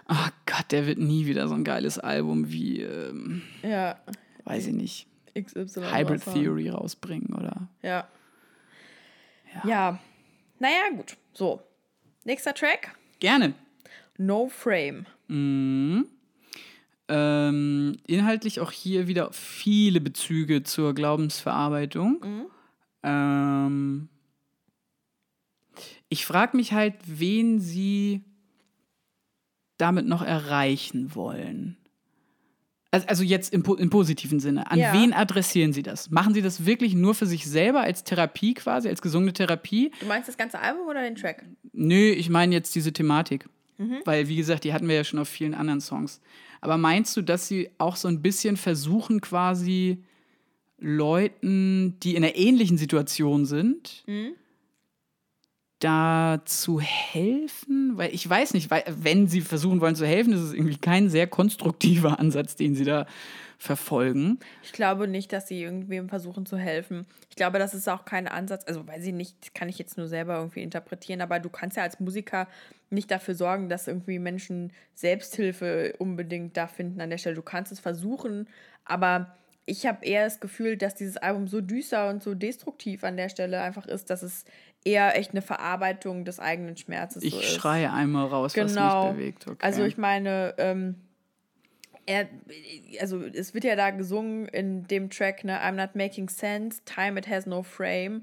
[0.08, 3.96] oh Gott, der wird nie wieder so ein geiles Album wie, ähm, ja,
[4.44, 5.80] weiß ich nicht, XY.
[5.80, 6.22] Hybrid.
[6.32, 7.68] Theory rausbringen oder.
[7.82, 8.06] Ja.
[9.64, 9.98] ja.
[10.58, 11.16] Naja, gut.
[11.32, 11.62] So.
[12.24, 12.96] Nächster Track.
[13.20, 13.54] Gerne.
[14.16, 15.06] No Frame.
[17.08, 22.48] Ähm, inhaltlich auch hier wieder viele Bezüge zur Glaubensverarbeitung.
[23.02, 24.08] Ähm,
[26.08, 28.22] ich frage mich halt, wen sie
[29.78, 31.76] damit noch erreichen wollen.
[32.90, 34.70] Also, jetzt im, im positiven Sinne.
[34.70, 34.94] An Ja.
[34.94, 36.10] wen adressieren sie das?
[36.10, 39.92] Machen sie das wirklich nur für sich selber als Therapie quasi, als gesungene Therapie?
[40.00, 41.44] Du meinst das ganze Album oder den Track?
[41.74, 43.46] Nö, ich meine jetzt diese Thematik.
[44.04, 46.20] Weil, wie gesagt, die hatten wir ja schon auf vielen anderen Songs.
[46.60, 50.02] Aber meinst du, dass sie auch so ein bisschen versuchen, quasi
[50.78, 54.04] Leuten, die in einer ähnlichen Situation sind,
[55.78, 57.96] da zu helfen?
[57.96, 61.08] Weil ich weiß nicht, weil, wenn sie versuchen wollen zu helfen, ist es irgendwie kein
[61.10, 63.06] sehr konstruktiver Ansatz, den sie da
[63.58, 64.38] verfolgen.
[64.62, 67.06] Ich glaube nicht, dass sie irgendwem versuchen zu helfen.
[67.28, 68.64] Ich glaube, das ist auch kein Ansatz.
[68.66, 71.82] Also, weiß ich nicht, kann ich jetzt nur selber irgendwie interpretieren, aber du kannst ja
[71.82, 72.46] als Musiker
[72.90, 77.34] nicht dafür sorgen, dass irgendwie Menschen Selbsthilfe unbedingt da finden an der Stelle.
[77.36, 78.48] Du kannst es versuchen,
[78.84, 79.34] aber
[79.66, 83.28] ich habe eher das Gefühl, dass dieses Album so düster und so destruktiv an der
[83.28, 84.44] Stelle einfach ist, dass es
[84.84, 87.50] eher echt eine Verarbeitung des eigenen Schmerzes Ich so ist.
[87.56, 89.08] schreie einmal raus, was Genau.
[89.08, 89.46] mich bewegt.
[89.48, 89.58] Okay.
[89.60, 90.94] Also ich meine, ähm,
[92.08, 92.26] er,
[93.00, 97.18] also es wird ja da gesungen in dem Track, ne, I'm not making sense, time
[97.18, 98.22] it has no frame.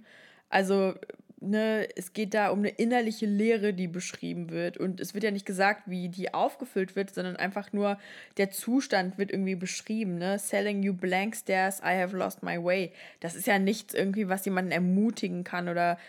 [0.50, 0.96] Also,
[1.40, 4.80] ne, es geht da um eine innerliche Leere, die beschrieben wird.
[4.80, 8.00] Und es wird ja nicht gesagt, wie die aufgefüllt wird, sondern einfach nur
[8.38, 10.40] der Zustand wird irgendwie beschrieben, ne?
[10.40, 12.92] Selling you blank stares, I have lost my way.
[13.20, 16.00] Das ist ja nichts irgendwie, was jemanden ermutigen kann oder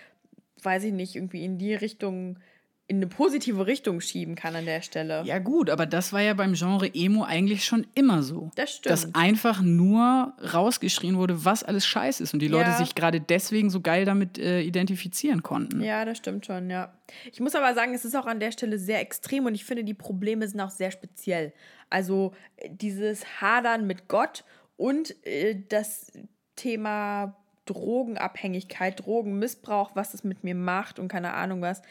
[0.63, 2.39] weiß ich nicht, irgendwie in die Richtung,
[2.89, 5.23] in eine positive Richtung schieben kann an der Stelle.
[5.25, 8.53] Ja, gut, aber das war ja beim Genre Emo eigentlich schon immer so.
[8.55, 8.93] Das stimmt.
[8.93, 12.77] Dass einfach nur rausgeschrien wurde, was alles scheiße ist und die Leute Ja.
[12.77, 15.81] sich gerade deswegen so geil damit äh, identifizieren konnten.
[15.83, 16.93] Ja, das stimmt schon, ja.
[17.33, 19.83] Ich muss aber sagen, es ist auch an der Stelle sehr extrem und ich finde,
[19.83, 21.53] die Probleme sind auch sehr speziell.
[21.91, 24.45] Also äh, dieses Hadern mit Gott
[24.77, 26.13] und äh, das
[26.55, 27.35] Thema
[27.65, 31.83] Drogenabhängigkeit, Drogenmissbrauch, was das mit mir macht und keine Ahnung was,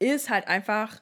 [0.00, 1.00] ist halt einfach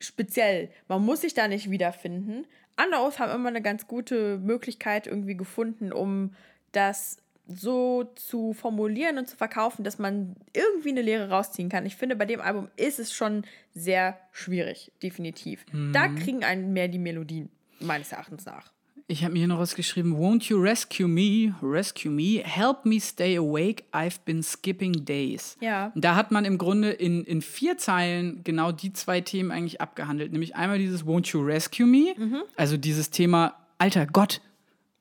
[0.00, 0.70] speziell.
[0.88, 2.46] Man muss sich da nicht wiederfinden.
[2.82, 6.34] Underoath haben immer eine ganz gute Möglichkeit irgendwie gefunden, um
[6.72, 11.84] das so zu formulieren und zu verkaufen, dass man irgendwie eine Lehre rausziehen kann.
[11.84, 13.44] Ich finde, bei dem Album ist es schon
[13.74, 15.66] sehr schwierig, definitiv.
[15.92, 17.50] Da kriegen einen mehr die Melodien,
[17.80, 18.72] meines Erachtens nach.
[19.10, 20.16] Ich habe mir hier noch was geschrieben.
[20.16, 21.52] Won't you rescue me?
[21.60, 22.44] Rescue me.
[22.44, 23.82] Help me stay awake.
[23.92, 25.56] I've been skipping days.
[25.60, 25.90] Ja.
[25.96, 30.30] Da hat man im Grunde in, in vier Zeilen genau die zwei Themen eigentlich abgehandelt.
[30.30, 32.14] Nämlich einmal dieses Won't you rescue me?
[32.16, 32.42] Mhm.
[32.56, 34.40] Also dieses Thema, alter Gott,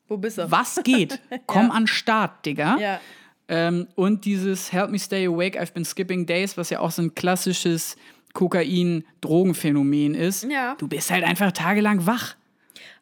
[0.07, 0.49] Wo bist du?
[0.49, 1.19] was geht?
[1.45, 2.79] Komm an Start, Digga.
[2.79, 2.99] Ja.
[3.47, 7.03] Ähm, und dieses Help me stay awake, I've been skipping days, was ja auch so
[7.03, 7.95] ein klassisches
[8.33, 10.45] Kokain-Drogenphänomen ist.
[10.45, 10.73] Ja.
[10.79, 12.35] Du bist halt einfach tagelang wach.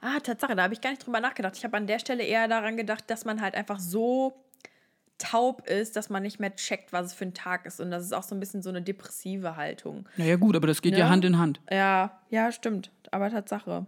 [0.01, 1.55] Ah, Tatsache, da habe ich gar nicht drüber nachgedacht.
[1.57, 4.33] Ich habe an der Stelle eher daran gedacht, dass man halt einfach so
[5.17, 7.79] taub ist, dass man nicht mehr checkt, was es für ein Tag ist.
[7.79, 10.07] Und das ist auch so ein bisschen so eine depressive Haltung.
[10.17, 11.09] Naja, gut, aber das geht ja, Ja.
[11.09, 11.59] Hand in Hand.
[11.71, 12.91] Ja, ja, stimmt.
[13.11, 13.85] aber Tatsache.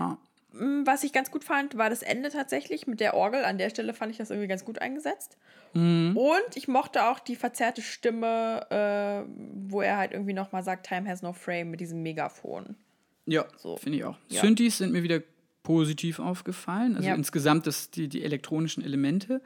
[0.00, 0.18] Ja.
[0.52, 3.44] Mm, Was ich ganz gut fand, war das Ende tatsächlich mit der Orgel.
[3.44, 5.36] An der Stelle fand ich das irgendwie ganz gut eingesetzt.
[5.74, 6.16] Mhm.
[6.16, 9.28] Und ich mochte auch die verzerrte Stimme, äh,
[9.68, 12.76] wo er halt irgendwie nochmal sagt, Time has no frame mit diesem Megafon.
[13.26, 13.76] Ja, So.
[13.76, 14.16] finde ich auch.
[14.28, 14.40] Ja.
[14.40, 15.22] Synthes sind mir wieder
[15.62, 16.96] positiv aufgefallen.
[16.96, 17.14] Also Ja.
[17.14, 19.40] insgesamt das, die, die elektronischen Elemente.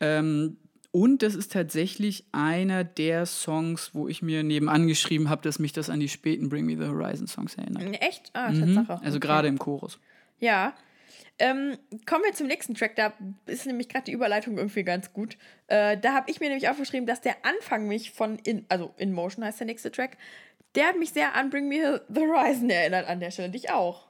[0.00, 0.56] Ähm,
[0.92, 5.72] und das ist tatsächlich einer der Songs, wo ich mir nebenan geschrieben habe, dass mich
[5.72, 8.00] das an die späten Bring Me the Horizon Songs erinnert.
[8.02, 8.30] Echt?
[8.32, 8.74] Ah, Mhm.
[8.74, 8.92] Tatsache.
[9.04, 9.26] Also Okay.
[9.26, 10.00] gerade im Chorus.
[10.38, 10.74] Ja.
[11.38, 11.76] Ähm,
[12.06, 12.96] kommen wir zum nächsten Track.
[12.96, 13.12] Da
[13.46, 15.36] ist nämlich gerade die Überleitung irgendwie ganz gut.
[15.68, 19.12] Äh, da habe ich mir nämlich aufgeschrieben, dass der Anfang mich von In, also In
[19.12, 20.16] Motion heißt der nächste Track,
[20.74, 23.50] der hat mich sehr an Bring Me the Horizon erinnert an der Stelle.
[23.50, 24.06] Dich auch.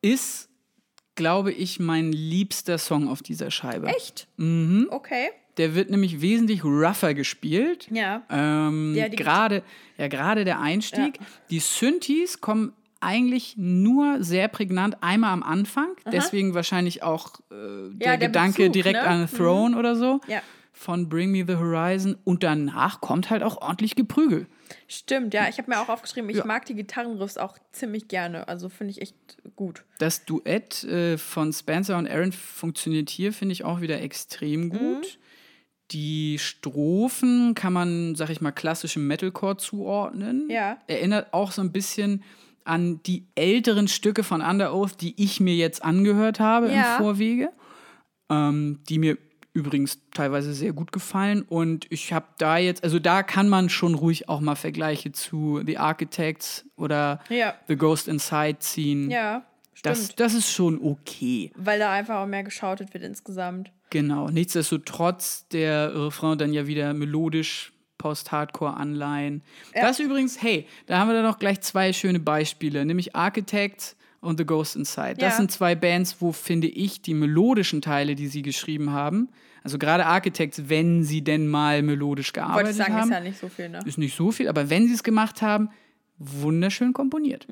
[0.00, 0.48] Ist,
[1.14, 3.88] glaube ich, mein liebster Song auf dieser Scheibe.
[3.88, 4.28] Echt?
[4.36, 4.88] Mhm.
[4.90, 5.30] Okay.
[5.58, 7.86] Der wird nämlich wesentlich rougher gespielt.
[7.90, 8.22] Ja.
[8.30, 9.62] Ähm, Ja, gerade,
[9.98, 11.18] ja, gerade der Einstieg.
[11.18, 11.26] Ja.
[11.50, 15.88] Die Synthes kommen eigentlich nur sehr prägnant einmal am Anfang.
[16.10, 19.06] Deswegen wahrscheinlich auch äh, der, der Gedanke Bezug, direkt ne?
[19.06, 20.20] an Throne oder so.
[20.26, 20.40] Ja.
[20.72, 22.16] Von Bring Me the Horizon.
[22.24, 24.46] Und danach kommt halt auch ordentlich Geprügel.
[24.88, 25.48] Stimmt, ja.
[25.48, 26.44] Ich habe mir auch aufgeschrieben, ich Ja.
[26.46, 28.48] mag die Gitarrenriffs auch ziemlich gerne.
[28.48, 29.14] Also finde ich echt
[29.56, 29.84] gut.
[29.98, 34.70] Das Duett äh, von Spencer und Aaron funktioniert hier, finde ich, auch wieder extrem Mhm.
[34.70, 35.18] gut.
[35.90, 40.48] Die Strophen kann man, sag ich mal, klassischem Metalcore zuordnen.
[40.48, 40.78] Ja.
[40.86, 42.22] Erinnert auch so ein bisschen
[42.64, 46.96] an die älteren Stücke von Under Oath, die ich mir jetzt angehört habe Ja.
[46.96, 47.50] im Vorwege.
[48.30, 49.18] Ähm, die mir
[49.52, 51.42] übrigens teilweise sehr gut gefallen.
[51.42, 55.62] Und ich habe da jetzt, also da kann man schon ruhig auch mal Vergleiche zu
[55.64, 57.54] The Architects oder Ja.
[57.68, 59.10] The Ghost Inside ziehen.
[59.10, 59.96] Ja, stimmt.
[59.96, 61.52] Das, das ist schon okay.
[61.56, 63.70] Weil da einfach auch mehr geschautet wird insgesamt.
[63.90, 64.28] Genau.
[64.28, 69.42] Nichtsdestotrotz der Refrain dann ja wieder melodisch Post-Hardcore-Anleihen.
[69.74, 74.38] Das übrigens, hey, da haben wir dann noch gleich zwei schöne Beispiele, nämlich Architect und
[74.38, 75.16] The Ghost Inside.
[75.16, 75.36] Das Ja.
[75.36, 79.28] sind zwei Bands, wo, finde ich, die melodischen Teile, die sie geschrieben haben,
[79.62, 83.20] also gerade Architects, wenn sie denn mal melodisch Wollte gearbeitet ich sagen, haben, ist ja
[83.20, 83.80] nicht so viel, ne?
[83.84, 85.68] ist nicht so viel, aber wenn sie es gemacht haben,
[86.18, 87.46] wunderschön komponiert.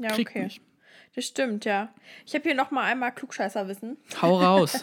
[0.00, 0.42] Ja, Kriegt okay.
[0.44, 0.60] mich.
[1.14, 1.88] Das stimmt, ja.
[2.26, 3.96] Ich habe hier noch mal einmal Klugscheißerwissen.
[4.22, 4.80] Hau raus.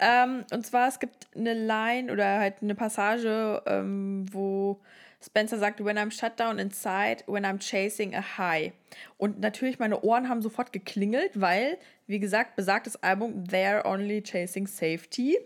[0.00, 4.80] Ähm, und zwar, es gibt eine Line oder halt eine Passage, ähm, wo
[5.20, 8.72] Spencer sagt, when I'm shut down inside, when I'm chasing a high.
[9.16, 14.66] Und natürlich, meine Ohren haben sofort geklingelt, weil, wie gesagt, besagtes Album, They're Only Chasing
[14.66, 15.36] Safety.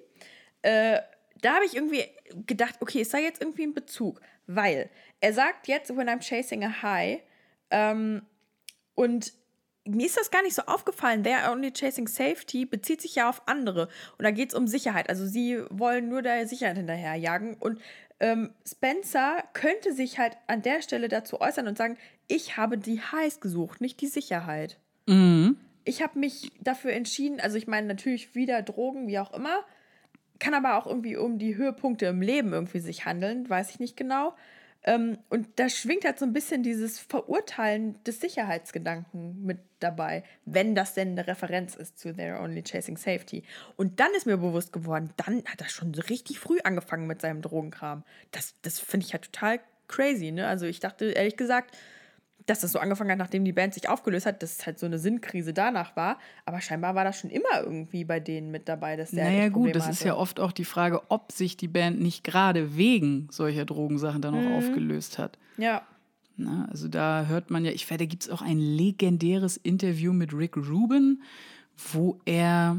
[0.61, 1.01] Äh,
[1.40, 2.05] da habe ich irgendwie
[2.47, 4.20] gedacht, okay, ist da jetzt irgendwie ein Bezug?
[4.47, 4.90] Weil
[5.20, 7.20] er sagt jetzt, when I'm chasing a high,
[7.70, 8.23] ähm,
[8.94, 9.32] und
[9.85, 11.24] mir ist das gar nicht so aufgefallen.
[11.24, 13.89] They're only chasing safety bezieht sich ja auf andere.
[14.16, 15.09] Und da geht es um Sicherheit.
[15.09, 17.55] Also sie wollen nur der Sicherheit hinterherjagen.
[17.55, 17.81] Und
[18.23, 23.01] ähm, Spencer könnte sich halt an der Stelle dazu äußern und sagen, ich habe die
[23.01, 24.78] Highs gesucht, nicht die Sicherheit.
[25.07, 25.57] mhm.
[25.85, 29.65] Ich habe mich dafür entschieden, also ich meine natürlich wieder Drogen, wie auch immer,
[30.39, 33.97] kann aber auch irgendwie um die Höhepunkte im Leben irgendwie sich handeln, weiß ich nicht
[33.97, 34.35] genau.
[34.84, 40.74] Ähm, und da schwingt halt so ein bisschen dieses Verurteilen des Sicherheitsgedanken mit dabei, wenn
[40.74, 43.44] das denn eine Referenz ist zu They're Only Chasing Safety.
[43.76, 47.20] Und dann ist mir bewusst geworden, dann hat er schon so richtig früh angefangen mit
[47.20, 48.04] seinem Drogenkram.
[48.32, 50.46] Das, das finde ich halt total crazy, ne?
[50.46, 51.76] Also ich dachte ehrlich gesagt,
[52.47, 54.86] dass das so angefangen hat, nachdem die Band sich aufgelöst hat, dass es halt so
[54.86, 56.19] eine Sinnkrise danach war.
[56.44, 59.48] Aber scheinbar war das schon immer irgendwie bei denen mit dabei, dass der halt Naja
[59.48, 60.09] gut, das ist hatte.
[60.09, 64.35] ja oft auch die Frage, ob sich die Band nicht gerade wegen solcher Drogensachen dann
[64.35, 64.47] Mhm.
[64.48, 65.39] auch aufgelöst hat.
[65.56, 65.82] Ja,
[66.36, 70.12] Na, also da hört man ja, ich werde, da gibt es auch ein legendäres Interview
[70.14, 71.23] mit Rick Rubin,
[71.93, 72.78] wo er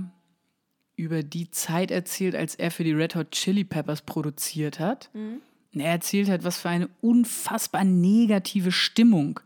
[0.96, 5.10] über die Zeit erzählt, als er für die Red Hot Chili Peppers produziert hat.
[5.14, 5.38] Mhm.
[5.74, 9.40] Und er erzählt hat, was für eine unfassbar negative Stimmung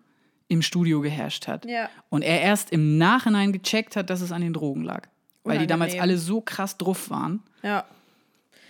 [0.47, 1.65] im Studio geherrscht hat.
[1.65, 1.89] Ja.
[2.09, 5.07] Und er erst im Nachhinein gecheckt hat, dass es an den Drogen lag.
[5.43, 7.41] Weil die damals alle so krass drauf waren.
[7.63, 7.85] ja.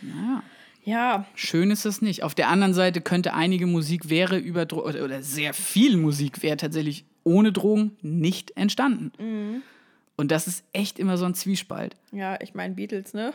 [0.02, 0.44] Naja.
[0.84, 2.24] Ja, Schön ist es nicht.
[2.24, 6.44] Auf der anderen Seite könnte einige Musik wäre über Dro oder, oder sehr viel Musik
[6.44, 9.12] wäre tatsächlich ohne Drogen nicht entstanden.
[9.20, 9.64] Mhm.
[10.16, 11.98] Und das ist echt immer so ein Zwiespalt.
[12.14, 13.34] ja, ich meine Beatles, ne?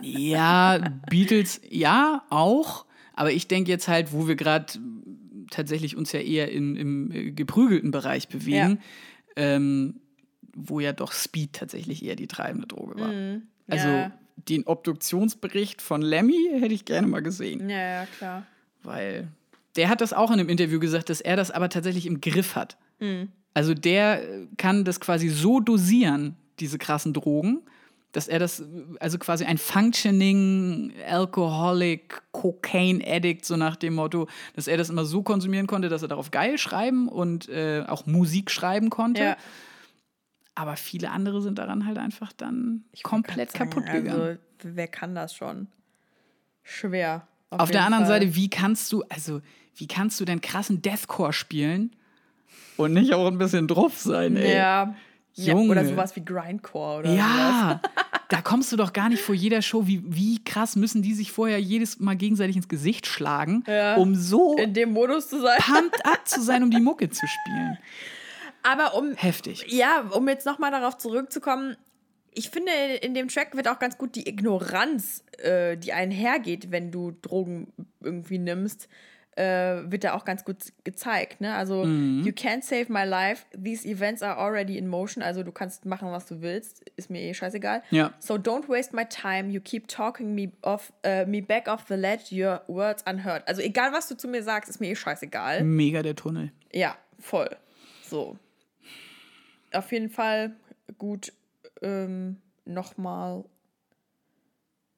[0.00, 0.78] Ja,
[1.10, 2.86] Beatles, ja, auch.
[3.14, 4.72] Aber ich denke jetzt halt, wo wir gerade
[5.50, 8.80] tatsächlich uns ja eher in, im äh, geprügelten Bereich bewegen,
[9.36, 10.00] ähm,
[10.56, 13.08] wo ja doch Speed tatsächlich eher die treibende Droge war.
[13.68, 13.94] Also Mhm.
[13.94, 14.12] Ja.
[14.48, 17.68] den Obduktionsbericht von Lemmy hätte ich gerne mal gesehen.
[17.68, 18.46] ja, ja, klar.
[18.82, 19.28] Weil
[19.76, 22.56] der hat das auch in einem Interview gesagt, dass er das aber tatsächlich im Griff
[22.56, 22.76] hat.
[23.54, 24.22] Also der
[24.56, 27.60] kann das quasi so dosieren, diese krassen Drogen,
[28.12, 28.64] Dass er das,
[29.00, 35.04] also quasi ein functioning Alcoholic Cocaine Addict, so nach dem Motto, dass er das immer
[35.04, 39.22] so konsumieren konnte, dass er darauf geil schreiben und äh, auch Musik schreiben konnte.
[39.22, 39.36] Ja.
[40.54, 44.20] Aber viele andere sind daran halt einfach dann komplett Sagen, kaputt gegangen.
[44.20, 45.68] Also, wer kann das schon?
[46.62, 47.28] Schwer.
[47.50, 48.20] Auf der jeden anderen Fall.
[48.22, 49.40] Seite, wie kannst du, also,
[49.76, 51.94] wie kannst du denn krassen Deathcore spielen
[52.76, 54.56] und nicht auch ein bisschen drauf sein, ey?
[54.56, 54.94] Ja.
[55.38, 55.54] Ja.
[55.54, 55.70] Junge.
[55.72, 57.18] Oder sowas wie Grindcore oder sowas.
[57.18, 57.80] Ja,
[58.28, 61.32] da kommst du doch gar nicht vor jeder Show, wie, wie krass müssen die sich
[61.32, 63.96] vorher jedes Mal gegenseitig ins Gesicht schlagen, Ja.
[63.96, 65.58] um so In dem Modus zu sein.
[65.60, 67.78] pumped up zu sein, um die Mucke zu spielen.
[68.62, 69.64] Aber um, Heftig.
[69.68, 71.76] ja, um jetzt nochmal darauf zurückzukommen,
[72.32, 72.70] ich finde,
[73.00, 77.72] in dem Track wird auch ganz gut die Ignoranz, äh, die einhergeht, wenn du Drogen
[78.00, 78.88] irgendwie nimmst,
[79.38, 81.40] äh, wird da auch ganz gut gezeigt.
[81.40, 81.54] Ne?
[81.54, 85.86] Also, you can't save my life, these events are already in motion, also du kannst
[85.86, 87.82] machen, was du willst, ist mir eh scheißegal.
[87.90, 88.12] Ja.
[88.18, 91.94] So don't waste my time, you keep talking me, off, äh, me back off the
[91.94, 93.46] ledge, your words unheard.
[93.46, 95.62] Also egal, was du zu mir sagst, ist mir eh scheißegal.
[95.62, 96.50] Mega der Tunnel.
[96.72, 97.56] Ja, voll.
[98.02, 98.36] So.
[99.72, 100.56] Auf jeden Fall
[100.96, 101.32] gut
[101.82, 103.44] ähm, nochmal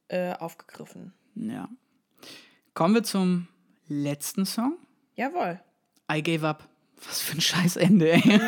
[0.09, 1.13] äh, aufgegriffen.
[1.35, 1.69] Ja.
[2.73, 3.49] Kommen wir zum
[3.91, 4.79] letzten Song.
[5.17, 5.61] Jawohl.
[6.11, 6.69] I gave up.
[7.07, 8.23] Was für ein scheiß Ende, ey.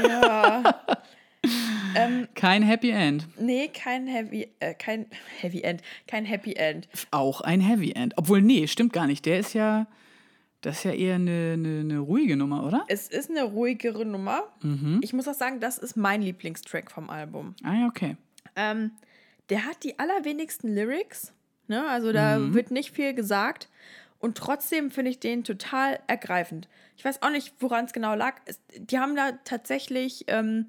[2.35, 3.27] Kein Happy End.
[3.39, 5.06] Nee, kein Heavy, äh, kein
[5.40, 6.89] Heavy End, kein Happy End.
[7.10, 8.14] Auch ein Heavy End.
[8.16, 9.27] Obwohl, nee, stimmt gar nicht.
[9.27, 9.86] Der ist ja,
[10.60, 12.85] das ist ja eher eine, eine, eine ruhige Nummer, oder?
[12.89, 14.44] Es ist eine ruhigere Nummer.
[14.62, 15.01] Mhm.
[15.02, 17.55] Ich muss auch sagen, das ist mein Lieblingstrack vom Album.
[17.62, 18.16] Ah ja, okay.
[18.56, 18.93] Ähm,
[19.51, 21.32] der hat die allerwenigsten Lyrics.
[21.69, 21.86] Ne?
[21.89, 23.69] Also da wird nicht viel gesagt.
[24.23, 26.69] Und trotzdem finde ich den total ergreifend.
[26.97, 28.36] Ich weiß auch nicht, woran es genau lag.
[28.78, 30.66] Die haben da tatsächlich ähm,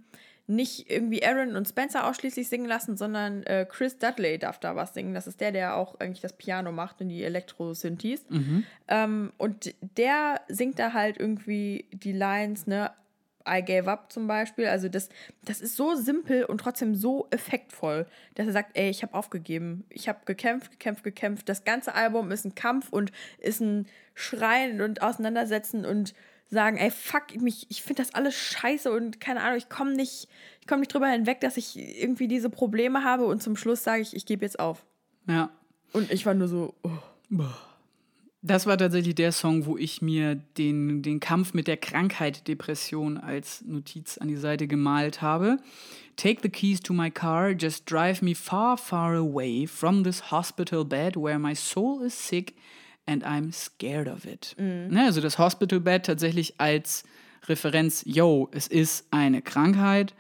[0.48, 4.96] nicht irgendwie Aaron und Spencer ausschließlich singen lassen, sondern äh, Chris Dudley darf da was
[4.96, 5.14] singen.
[5.14, 8.26] Das ist der, der auch eigentlich das Piano macht und die Elektro-Synthes.
[8.88, 12.92] Ähm, und der singt da halt irgendwie die Lines, ne?
[13.48, 14.68] I gave up zum Beispiel.
[14.68, 15.10] Also das,
[15.44, 18.06] das ist so simpel und trotzdem so effektvoll,
[18.36, 19.86] dass er sagt, ey, ich habe aufgegeben.
[19.90, 21.50] Ich habe gekämpft, gekämpft, gekämpft.
[21.50, 26.14] Das ganze Album ist ein Kampf und ist ein Schreien und Auseinandersetzen und
[26.50, 30.28] sagen, ey, fuck mich, ich finde das alles scheiße und keine Ahnung, ich komme nicht,
[30.62, 34.02] ich komme nicht drüber hinweg, dass ich irgendwie diese Probleme habe und zum Schluss sage
[34.02, 34.86] ich, ich gebe jetzt auf.
[35.28, 35.50] Ja.
[35.94, 37.44] Und ich war nur so, oh.
[38.46, 43.18] Das war tatsächlich der Song, wo ich mir den, den Kampf mit der Krankheit Depression
[43.18, 45.60] als Notiz an die Seite gemalt habe.
[46.18, 50.84] Take the keys to my car, just drive me far, far away from this hospital
[50.84, 52.54] bed where my soul is sick
[53.06, 54.56] and I'm scared of it.
[54.92, 57.06] Ne, also das Hospital Bed tatsächlich als
[57.48, 60.14] Referenz, yo, es ist eine Krankheit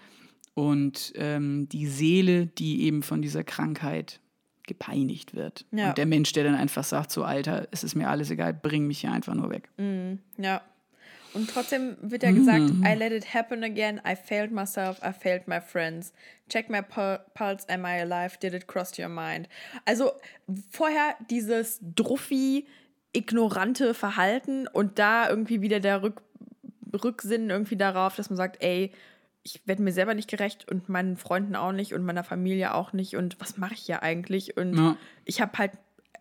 [0.54, 4.22] und ähm, die Seele, die eben von dieser Krankheit
[4.65, 5.65] gepeinigt wird.
[5.72, 5.90] Ja.
[5.90, 8.88] Und der Mensch, der dann einfach sagt, so Alter, es ist mir alles egal, bring
[8.88, 9.69] mich hier einfach nur weg.
[10.38, 10.61] Ja.
[11.34, 15.48] Und trotzdem wird ja gesagt, I let it happen again, I failed myself, I failed
[15.48, 16.14] my friends.
[16.48, 18.38] Check my pul pulse, am I alive?
[18.40, 19.49] Did it cross your mind?
[19.85, 20.11] Also
[20.69, 22.68] vorher dieses druffi,
[23.14, 26.22] ignorante Verhalten und da irgendwie wieder der Rück
[27.03, 28.91] Rücksinn irgendwie darauf, dass man sagt, ey,
[29.44, 32.94] ich werde mir selber nicht gerecht und meinen Freunden auch nicht und meiner Familie auch
[32.94, 34.56] nicht und was mache ich hier eigentlich?
[34.57, 34.98] Und Ja.
[35.26, 35.72] ich habe halt,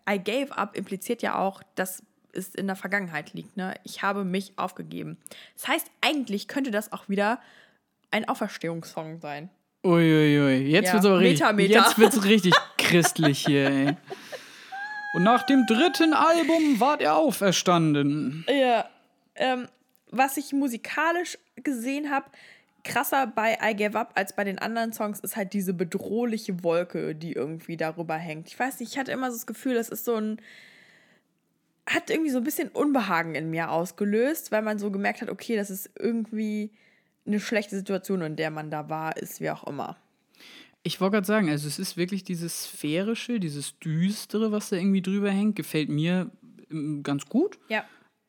[0.09, 3.55] I gave up impliziert ja auch, dass es in der Vergangenheit liegt.
[3.57, 3.75] Ne?
[3.83, 5.17] Ich habe mich aufgegeben.
[5.55, 7.39] Das heißt, eigentlich könnte das auch wieder
[8.11, 9.49] ein Auferstehungssong sein.
[9.85, 11.79] Uiuiui, jetzt Ja, wird's aber richtig, Meta, Meta.
[11.79, 13.97] jetzt wird's richtig christlich hier, ey.
[15.13, 18.45] Und nach dem dritten Album ward er auferstanden.
[18.49, 18.89] Ja.
[19.35, 19.67] Ähm,
[20.09, 22.25] was ich musikalisch gesehen habe,
[22.83, 27.15] krasser bei I Gave Up als bei den anderen Songs, ist halt diese bedrohliche Wolke,
[27.15, 28.47] die irgendwie darüber hängt.
[28.47, 30.41] Ich weiß nicht, ich hatte immer so das Gefühl, das ist so ein.
[31.85, 35.55] hat irgendwie so ein bisschen Unbehagen in mir ausgelöst, weil man so gemerkt hat, okay,
[35.55, 36.71] das ist irgendwie
[37.25, 39.97] eine schlechte Situation, in der man da war, ist, wie auch immer.
[40.83, 45.01] Ich wollte gerade sagen, also es ist wirklich dieses sphärische, dieses düstere, was da irgendwie
[45.01, 46.29] drüber hängt, gefällt mir
[46.69, 47.57] ähm, ganz gut.
[47.69, 47.85] Ja.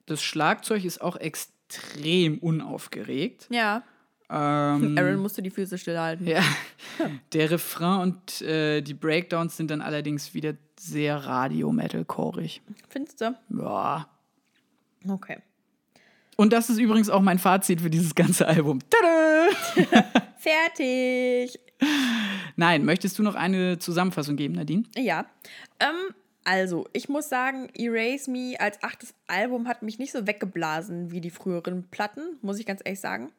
[0.06, 3.48] Das Schlagzeug ist auch extrem unaufgeregt.
[3.50, 3.82] Ja.
[4.30, 6.26] Ähm, Aaron musste die Füße stillhalten.
[6.26, 6.42] ja.
[7.32, 12.62] Der Refrain und äh, die Breakdowns sind dann allerdings wieder sehr radio-metal-chorig.
[12.88, 13.34] Findest du?
[13.50, 14.08] Ja.
[15.08, 15.38] Okay.
[16.36, 18.80] Und das ist übrigens auch mein Fazit für dieses ganze Album.
[18.90, 19.48] Tada!
[20.36, 21.58] Fertig.
[22.56, 24.84] Nein, möchtest du noch eine Zusammenfassung geben, Nadine?
[24.96, 25.26] Ja.
[25.80, 26.14] Ähm,
[26.44, 31.20] also, ich muss sagen, Erase Me als achtes Album hat mich nicht so weggeblasen wie
[31.20, 33.32] die früheren Platten, muss ich ganz ehrlich sagen.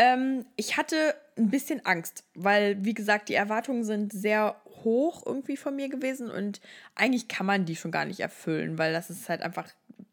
[0.00, 5.58] Ähm, ich hatte ein bisschen Angst, weil, wie gesagt, die Erwartungen sind sehr hoch irgendwie
[5.58, 6.62] von mir gewesen und
[6.94, 9.68] eigentlich kann man die schon gar nicht erfüllen, weil das ist halt einfach,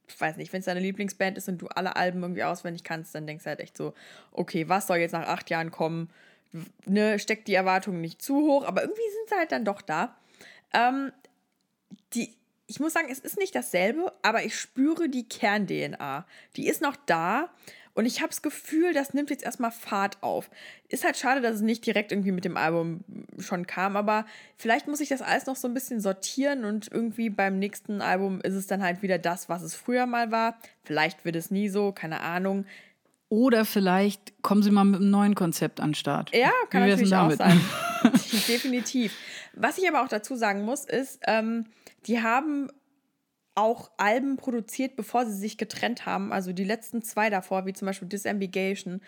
[0.09, 3.15] ich weiß nicht, wenn es deine Lieblingsband ist und du alle Alben irgendwie auswendig kannst,
[3.15, 3.93] dann denkst du halt echt so,
[4.33, 6.09] okay, was soll jetzt nach acht Jahren kommen?
[6.85, 10.17] Ne, steckt die Erwartungen nicht zu hoch, aber irgendwie sind sie halt dann doch da.
[10.73, 11.13] Ähm,
[12.13, 12.35] die,
[12.67, 16.25] ich muss sagen, es ist nicht dasselbe, aber ich spüre die Kern-DNA.
[16.57, 17.53] Die ist noch da.
[17.97, 20.51] Und ich habe das Gefühl, das nimmt jetzt erstmal Fahrt auf.
[20.87, 23.03] Ist halt schade, dass es nicht direkt irgendwie mit dem Album
[23.39, 27.31] schon kam, aber vielleicht muss ich das alles noch so ein bisschen sortieren und irgendwie
[27.31, 30.59] beim nächsten Album ist es dann halt wieder das, was es früher mal war.
[30.83, 32.65] Vielleicht wird es nie so, keine Ahnung.
[33.29, 36.35] Oder vielleicht kommen sie mal mit einem neuen Konzept an den Start.
[36.35, 37.59] Ja, kann Wie natürlich auch sein.
[38.47, 39.15] Definitiv.
[39.53, 41.65] Was ich aber auch dazu sagen muss, ist, ähm,
[42.05, 42.69] die haben
[43.57, 46.31] auch Alben produziert, bevor sie sich getrennt haben.
[46.31, 49.01] Also die letzten zwei davor, wie zum Beispiel Disambigation,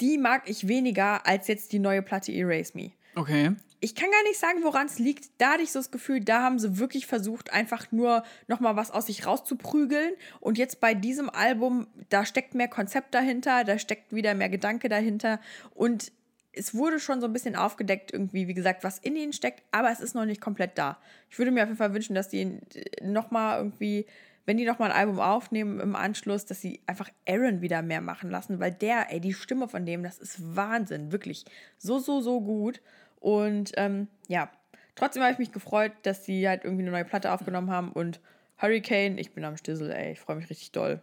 [0.00, 2.92] die mag ich weniger als jetzt die neue Platte Erase Me.
[3.16, 3.52] Okay.
[3.80, 5.30] Ich kann gar nicht sagen, woran es liegt.
[5.38, 8.90] Da hatte ich so das Gefühl, da haben sie wirklich versucht, einfach nur nochmal was
[8.90, 10.14] aus sich rauszuprügeln.
[10.40, 14.88] Und jetzt bei diesem Album, da steckt mehr Konzept dahinter, da steckt wieder mehr Gedanke
[14.88, 15.40] dahinter.
[15.74, 16.12] Und
[16.56, 19.90] es wurde schon so ein bisschen aufgedeckt, irgendwie, wie gesagt, was in ihnen steckt, aber
[19.90, 20.98] es ist noch nicht komplett da.
[21.30, 22.58] Ich würde mir auf jeden Fall wünschen, dass die
[23.02, 24.06] nochmal irgendwie,
[24.46, 28.30] wenn die nochmal ein Album aufnehmen im Anschluss, dass sie einfach Aaron wieder mehr machen
[28.30, 31.44] lassen, weil der, ey, die Stimme von dem, das ist Wahnsinn, wirklich
[31.76, 32.80] so, so, so gut.
[33.20, 34.50] Und ähm, ja,
[34.94, 38.20] trotzdem habe ich mich gefreut, dass sie halt irgendwie eine neue Platte aufgenommen haben und
[38.60, 41.02] Hurricane, ich bin am Stissel, ey, ich freue mich richtig doll.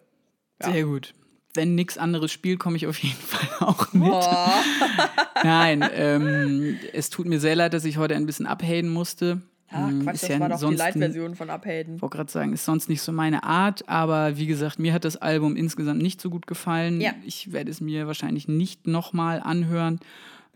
[0.61, 0.71] Ja.
[0.71, 1.13] Sehr gut.
[1.55, 4.03] Wenn nichts anderes spielt, komme ich auf jeden Fall auch mit.
[4.03, 4.51] Boah.
[5.43, 9.41] Nein, ähm, es tut mir sehr leid, dass ich heute ein bisschen abhaten musste.
[9.71, 11.95] Ja, Ähm, Quatsch, ist das ja war doch die Light-Version von Uphaden.
[11.95, 15.03] Ich wollte gerade sagen, ist sonst nicht so meine Art, aber wie gesagt, mir hat
[15.05, 17.01] das Album insgesamt nicht so gut gefallen.
[17.01, 17.11] Ja.
[17.25, 19.99] Ich werde es mir wahrscheinlich nicht nochmal anhören.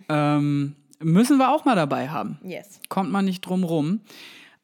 [0.10, 2.40] Ähm, müssen wir auch mal dabei haben.
[2.44, 2.80] Yes.
[2.90, 4.02] Kommt man nicht drum rum.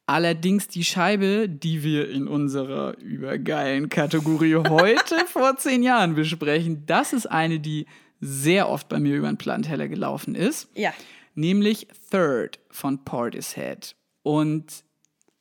[0.06, 7.12] Allerdings die Scheibe, die wir in unserer übergeilen Kategorie heute vor zehn Jahren besprechen, das
[7.14, 7.86] ist eine, die
[8.20, 10.92] sehr oft bei mir über den Plattenteller gelaufen ist Ja.
[11.34, 13.94] nämlich Third von Portishead.
[14.22, 14.84] Und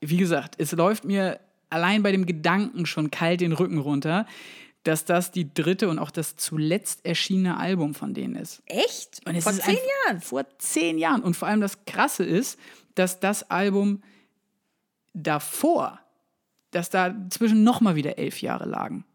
[0.02, 4.26] wie gesagt, es läuft mir allein bei dem Gedanken schon kalt den Rücken runter,
[4.84, 8.62] dass das die dritte und auch das zuletzt erschienene Album von denen ist.
[8.66, 9.22] Echt?
[9.26, 10.22] Und es Vor ist zehn Jahren?
[10.22, 11.22] Vor zehn Jahren.
[11.22, 12.60] Und vor allem das Krasse ist,
[12.96, 14.02] dass das Album
[15.14, 16.00] davor,
[16.72, 19.06] dass da zwischen nochmal wieder elf Jahre lagen.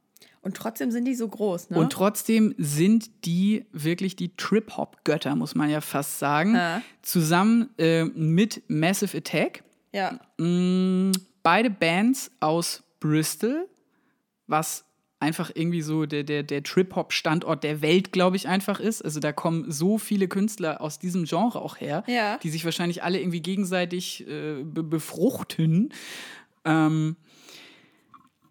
[0.41, 1.79] Und trotzdem sind die so groß, ne?
[1.79, 6.55] Und trotzdem sind die wirklich die Trip-Hop-Götter, muss man ja fast sagen.
[6.55, 6.81] Ja.
[7.03, 9.65] Zusammen äh, mit Massive Attack.
[9.93, 10.19] ja.
[10.39, 11.13] Mm,
[11.43, 13.69] beide Bands aus Bristol,
[14.47, 14.85] was
[15.21, 19.03] einfach irgendwie so der, der, der Trip-Hop-Standort der Welt, glaube ich, einfach ist.
[19.05, 22.39] Also da kommen so viele Künstler aus diesem Genre auch her, Ja.
[22.39, 25.93] die sich wahrscheinlich alle irgendwie gegenseitig äh, be befruchten.
[26.65, 27.17] Ähm,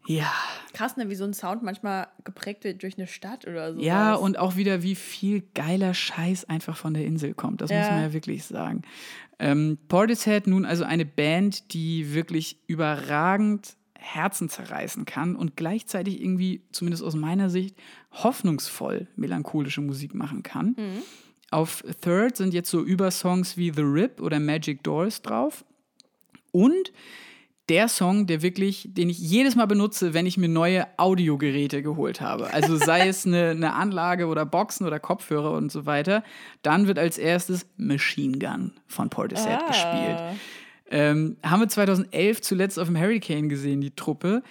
[0.05, 0.31] ja,
[0.73, 3.79] Krass, ne, wie so ein Sound manchmal geprägt wird durch eine Stadt oder so.
[3.81, 7.61] Ja, und auch wieder, wie viel geiler Scheiß einfach von der Insel kommt.
[7.61, 7.91] Das muss Ja.
[7.93, 8.83] man ja wirklich sagen.
[9.39, 13.75] Ähm, Portishead nun also eine Band, die wirklich überragend
[14.13, 17.75] Herzen zerreißen kann und gleichzeitig irgendwie, zumindest aus meiner Sicht,
[18.11, 20.75] hoffnungsvoll melancholische Musik machen kann.
[21.51, 25.63] Auf Third sind jetzt so Übersongs wie The Rip oder Magic Doors drauf.
[26.51, 26.91] Und
[27.69, 32.21] der Song, der wirklich, den ich jedes Mal benutze, wenn ich mir neue Audiogeräte geholt
[32.21, 32.53] habe.
[32.53, 36.23] Also sei es eine, eine Anlage oder Boxen oder Kopfhörer und so weiter.
[36.61, 39.67] Dann wird als erstes Machine Gun von Portishead Ah.
[39.67, 40.39] gespielt.
[40.89, 44.43] Ähm, haben wir 2011 zuletzt auf dem Hurricane gesehen, die Truppe.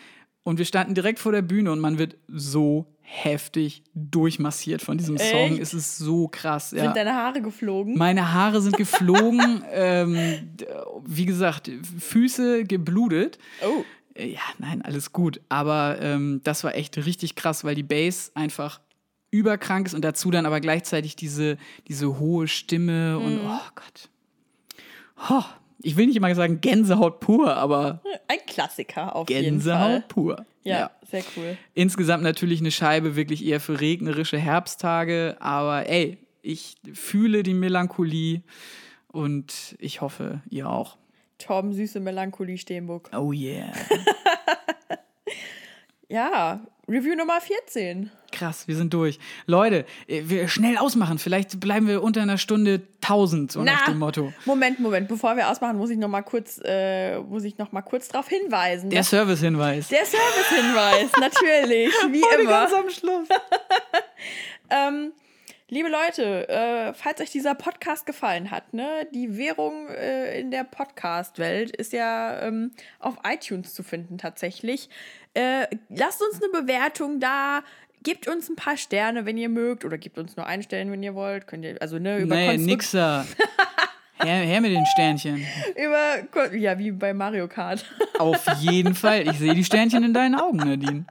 [0.43, 5.17] Und wir standen direkt vor der Bühne und man wird so heftig durchmassiert von diesem
[5.17, 5.53] Song.
[5.53, 5.61] Echt?
[5.61, 6.73] Es ist so krass.
[6.73, 6.85] Ja.
[6.85, 7.97] Sind deine Haare geflogen?
[7.97, 9.63] Meine Haare sind geflogen.
[9.73, 10.17] ähm,
[11.05, 13.39] wie gesagt, Füße geblutet.
[13.65, 13.85] Oh.
[14.19, 15.41] Ja, nein, alles gut.
[15.49, 18.81] Aber ähm, das war echt richtig krass, weil die Bass einfach
[19.31, 21.59] überkrank ist und dazu dann aber gleichzeitig diese,
[21.89, 24.09] diese hohe Stimme und oh Gott.
[25.31, 25.45] Oh,
[25.83, 29.51] ich will nicht immer sagen Gänsehaut pur, aber Ein Klassiker auf jeden Fall.
[29.51, 30.47] Gänsehaut pur.
[30.65, 31.57] Ja, sehr cool.
[31.75, 38.43] Insgesamt natürlich eine Scheibe wirklich eher für regnerische Herbsttage, aber ey, ich fühle die Melancholie
[39.09, 40.97] und ich hoffe, ihr auch.
[41.39, 43.11] Torben, süße Melancholie Steenbuck.
[43.15, 43.73] Oh yeah.
[46.09, 48.11] Ja, Review Nummer 14.
[48.31, 49.19] Krass, wir sind durch.
[49.47, 51.19] Leute, äh, wir schnell ausmachen.
[51.19, 54.33] Vielleicht bleiben wir unter einer Stunde 1000, so nach dem Motto.
[54.45, 55.09] Moment, Moment.
[55.09, 58.29] Bevor wir ausmachen, muss ich noch mal kurz, äh, muss ich noch mal kurz darauf
[58.29, 58.91] hinweisen.
[58.91, 59.89] Der Servicehinweis.
[59.89, 62.51] der Servicehinweis, natürlich, wie Heute immer.
[62.51, 63.29] ganz am Schluss.
[64.69, 65.13] Ähm,
[65.69, 70.63] Liebe Leute, äh, falls euch dieser Podcast gefallen hat, ne, die Währung äh, in der
[70.63, 72.71] Podcast-Welt ist ja ähm,
[73.01, 74.89] auf iTunes zu finden tatsächlich.
[75.35, 77.65] Äh, lasst uns eine Bewertung da.
[78.05, 81.03] Gebt uns ein paar Sterne, wenn ihr mögt, oder gebt uns nur einen Stern, wenn
[81.03, 81.49] ihr wollt.
[81.49, 83.27] Könnt ihr, also ne, über Nee, nixer.
[84.23, 85.45] her, her mit den Sternchen.
[85.75, 87.85] über ja, wie bei Mario Kart.
[88.21, 89.27] Auf jeden Fall.
[89.27, 91.07] Ich sehe die Sternchen in deinen Augen, Nadine.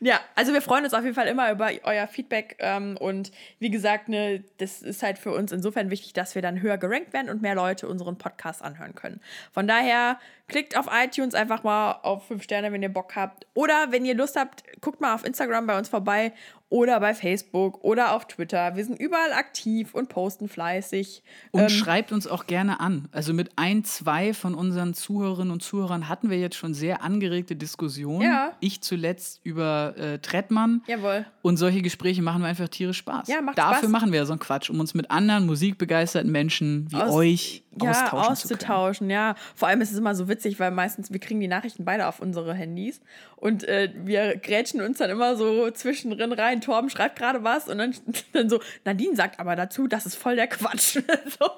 [0.00, 2.56] Ja, also wir freuen uns auf jeden Fall immer über euer Feedback.
[2.60, 6.60] Ähm, und wie gesagt, ne, das ist halt für uns insofern wichtig, dass wir dann
[6.60, 9.20] höher gerankt werden und mehr Leute unseren Podcast anhören können.
[9.52, 13.46] Von daher klickt auf iTunes einfach mal auf 5 Sterne, wenn ihr Bock habt.
[13.54, 16.32] Oder wenn ihr Lust habt, guckt mal auf Instagram bei uns vorbei
[16.72, 18.74] oder bei Facebook oder auf Twitter.
[18.76, 21.22] Wir sind überall aktiv und posten fleißig.
[21.50, 23.08] Und schreibt uns auch gerne an.
[23.12, 27.56] Also mit ein, zwei von unseren Zuhörerinnen und Zuhörern hatten wir jetzt schon sehr angeregte
[27.56, 28.22] Diskussionen.
[28.22, 28.52] Ja.
[28.60, 30.82] Ich zuletzt über äh, Trettmann.
[30.86, 31.26] Jawohl.
[31.42, 33.28] Und solche Gespräche machen wir einfach tierisch Spaß.
[33.28, 33.88] Ja, macht Dafür Spaß.
[33.90, 37.62] machen wir ja so einen Quatsch, um uns mit anderen musikbegeisterten Menschen wie Aus- euch
[37.82, 38.60] ja, austauschen zu können.
[38.60, 39.34] auszutauschen, ja.
[39.54, 42.20] Vor allem ist es immer so witzig, weil meistens wir kriegen die Nachrichten beide auf
[42.20, 43.00] unsere Handys
[43.36, 46.60] und äh, wir grätschen uns dann immer so zwischendrin rein.
[46.62, 47.94] Torben schreibt gerade was und dann,
[48.32, 50.98] dann so, Nadine sagt aber dazu, das ist voll der Quatsch.
[51.38, 51.50] so.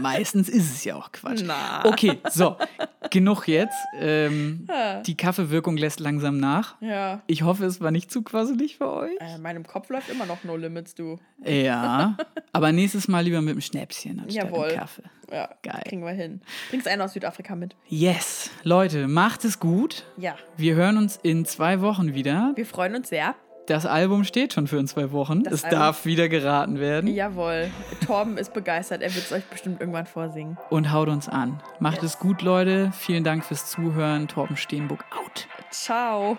[0.00, 1.42] Meistens ist es ja auch Quatsch.
[1.44, 1.84] Na.
[1.84, 2.56] Okay, so,
[3.10, 3.76] genug jetzt.
[3.98, 4.66] Ähm,
[5.06, 6.80] die Kaffeewirkung lässt langsam nach.
[6.80, 7.22] Ja.
[7.26, 9.20] Ich hoffe, es war nicht zu quasselig für euch.
[9.20, 11.18] Äh, in meinem Kopf läuft immer noch No Limits, du.
[11.44, 12.16] Ja,
[12.52, 14.68] aber nächstes Mal lieber mit dem Schnäpschen anstatt Jawohl.
[14.68, 15.02] dem Kaffee.
[15.30, 15.82] Ja, Geil.
[15.86, 16.42] kriegen wir hin.
[16.70, 17.74] Bringst einen aus Südafrika mit.
[17.88, 20.04] Yes, Leute, macht es gut.
[20.16, 20.36] Ja.
[20.56, 22.52] Wir hören uns in zwei Wochen wieder.
[22.56, 23.34] Wir freuen uns sehr.
[23.66, 25.42] Das Album steht schon für in zwei Wochen.
[25.42, 27.08] Das es Album- darf wieder geraten werden.
[27.12, 27.70] Jawohl.
[28.06, 29.00] Torben ist begeistert.
[29.00, 30.58] Er wird es euch bestimmt irgendwann vorsingen.
[30.68, 31.62] Und haut uns an.
[31.78, 32.12] Macht Yes.
[32.14, 32.92] es gut, Leute.
[32.92, 34.28] Vielen Dank fürs Zuhören.
[34.28, 35.48] Torben Steenbuck out.
[35.70, 36.36] Ciao.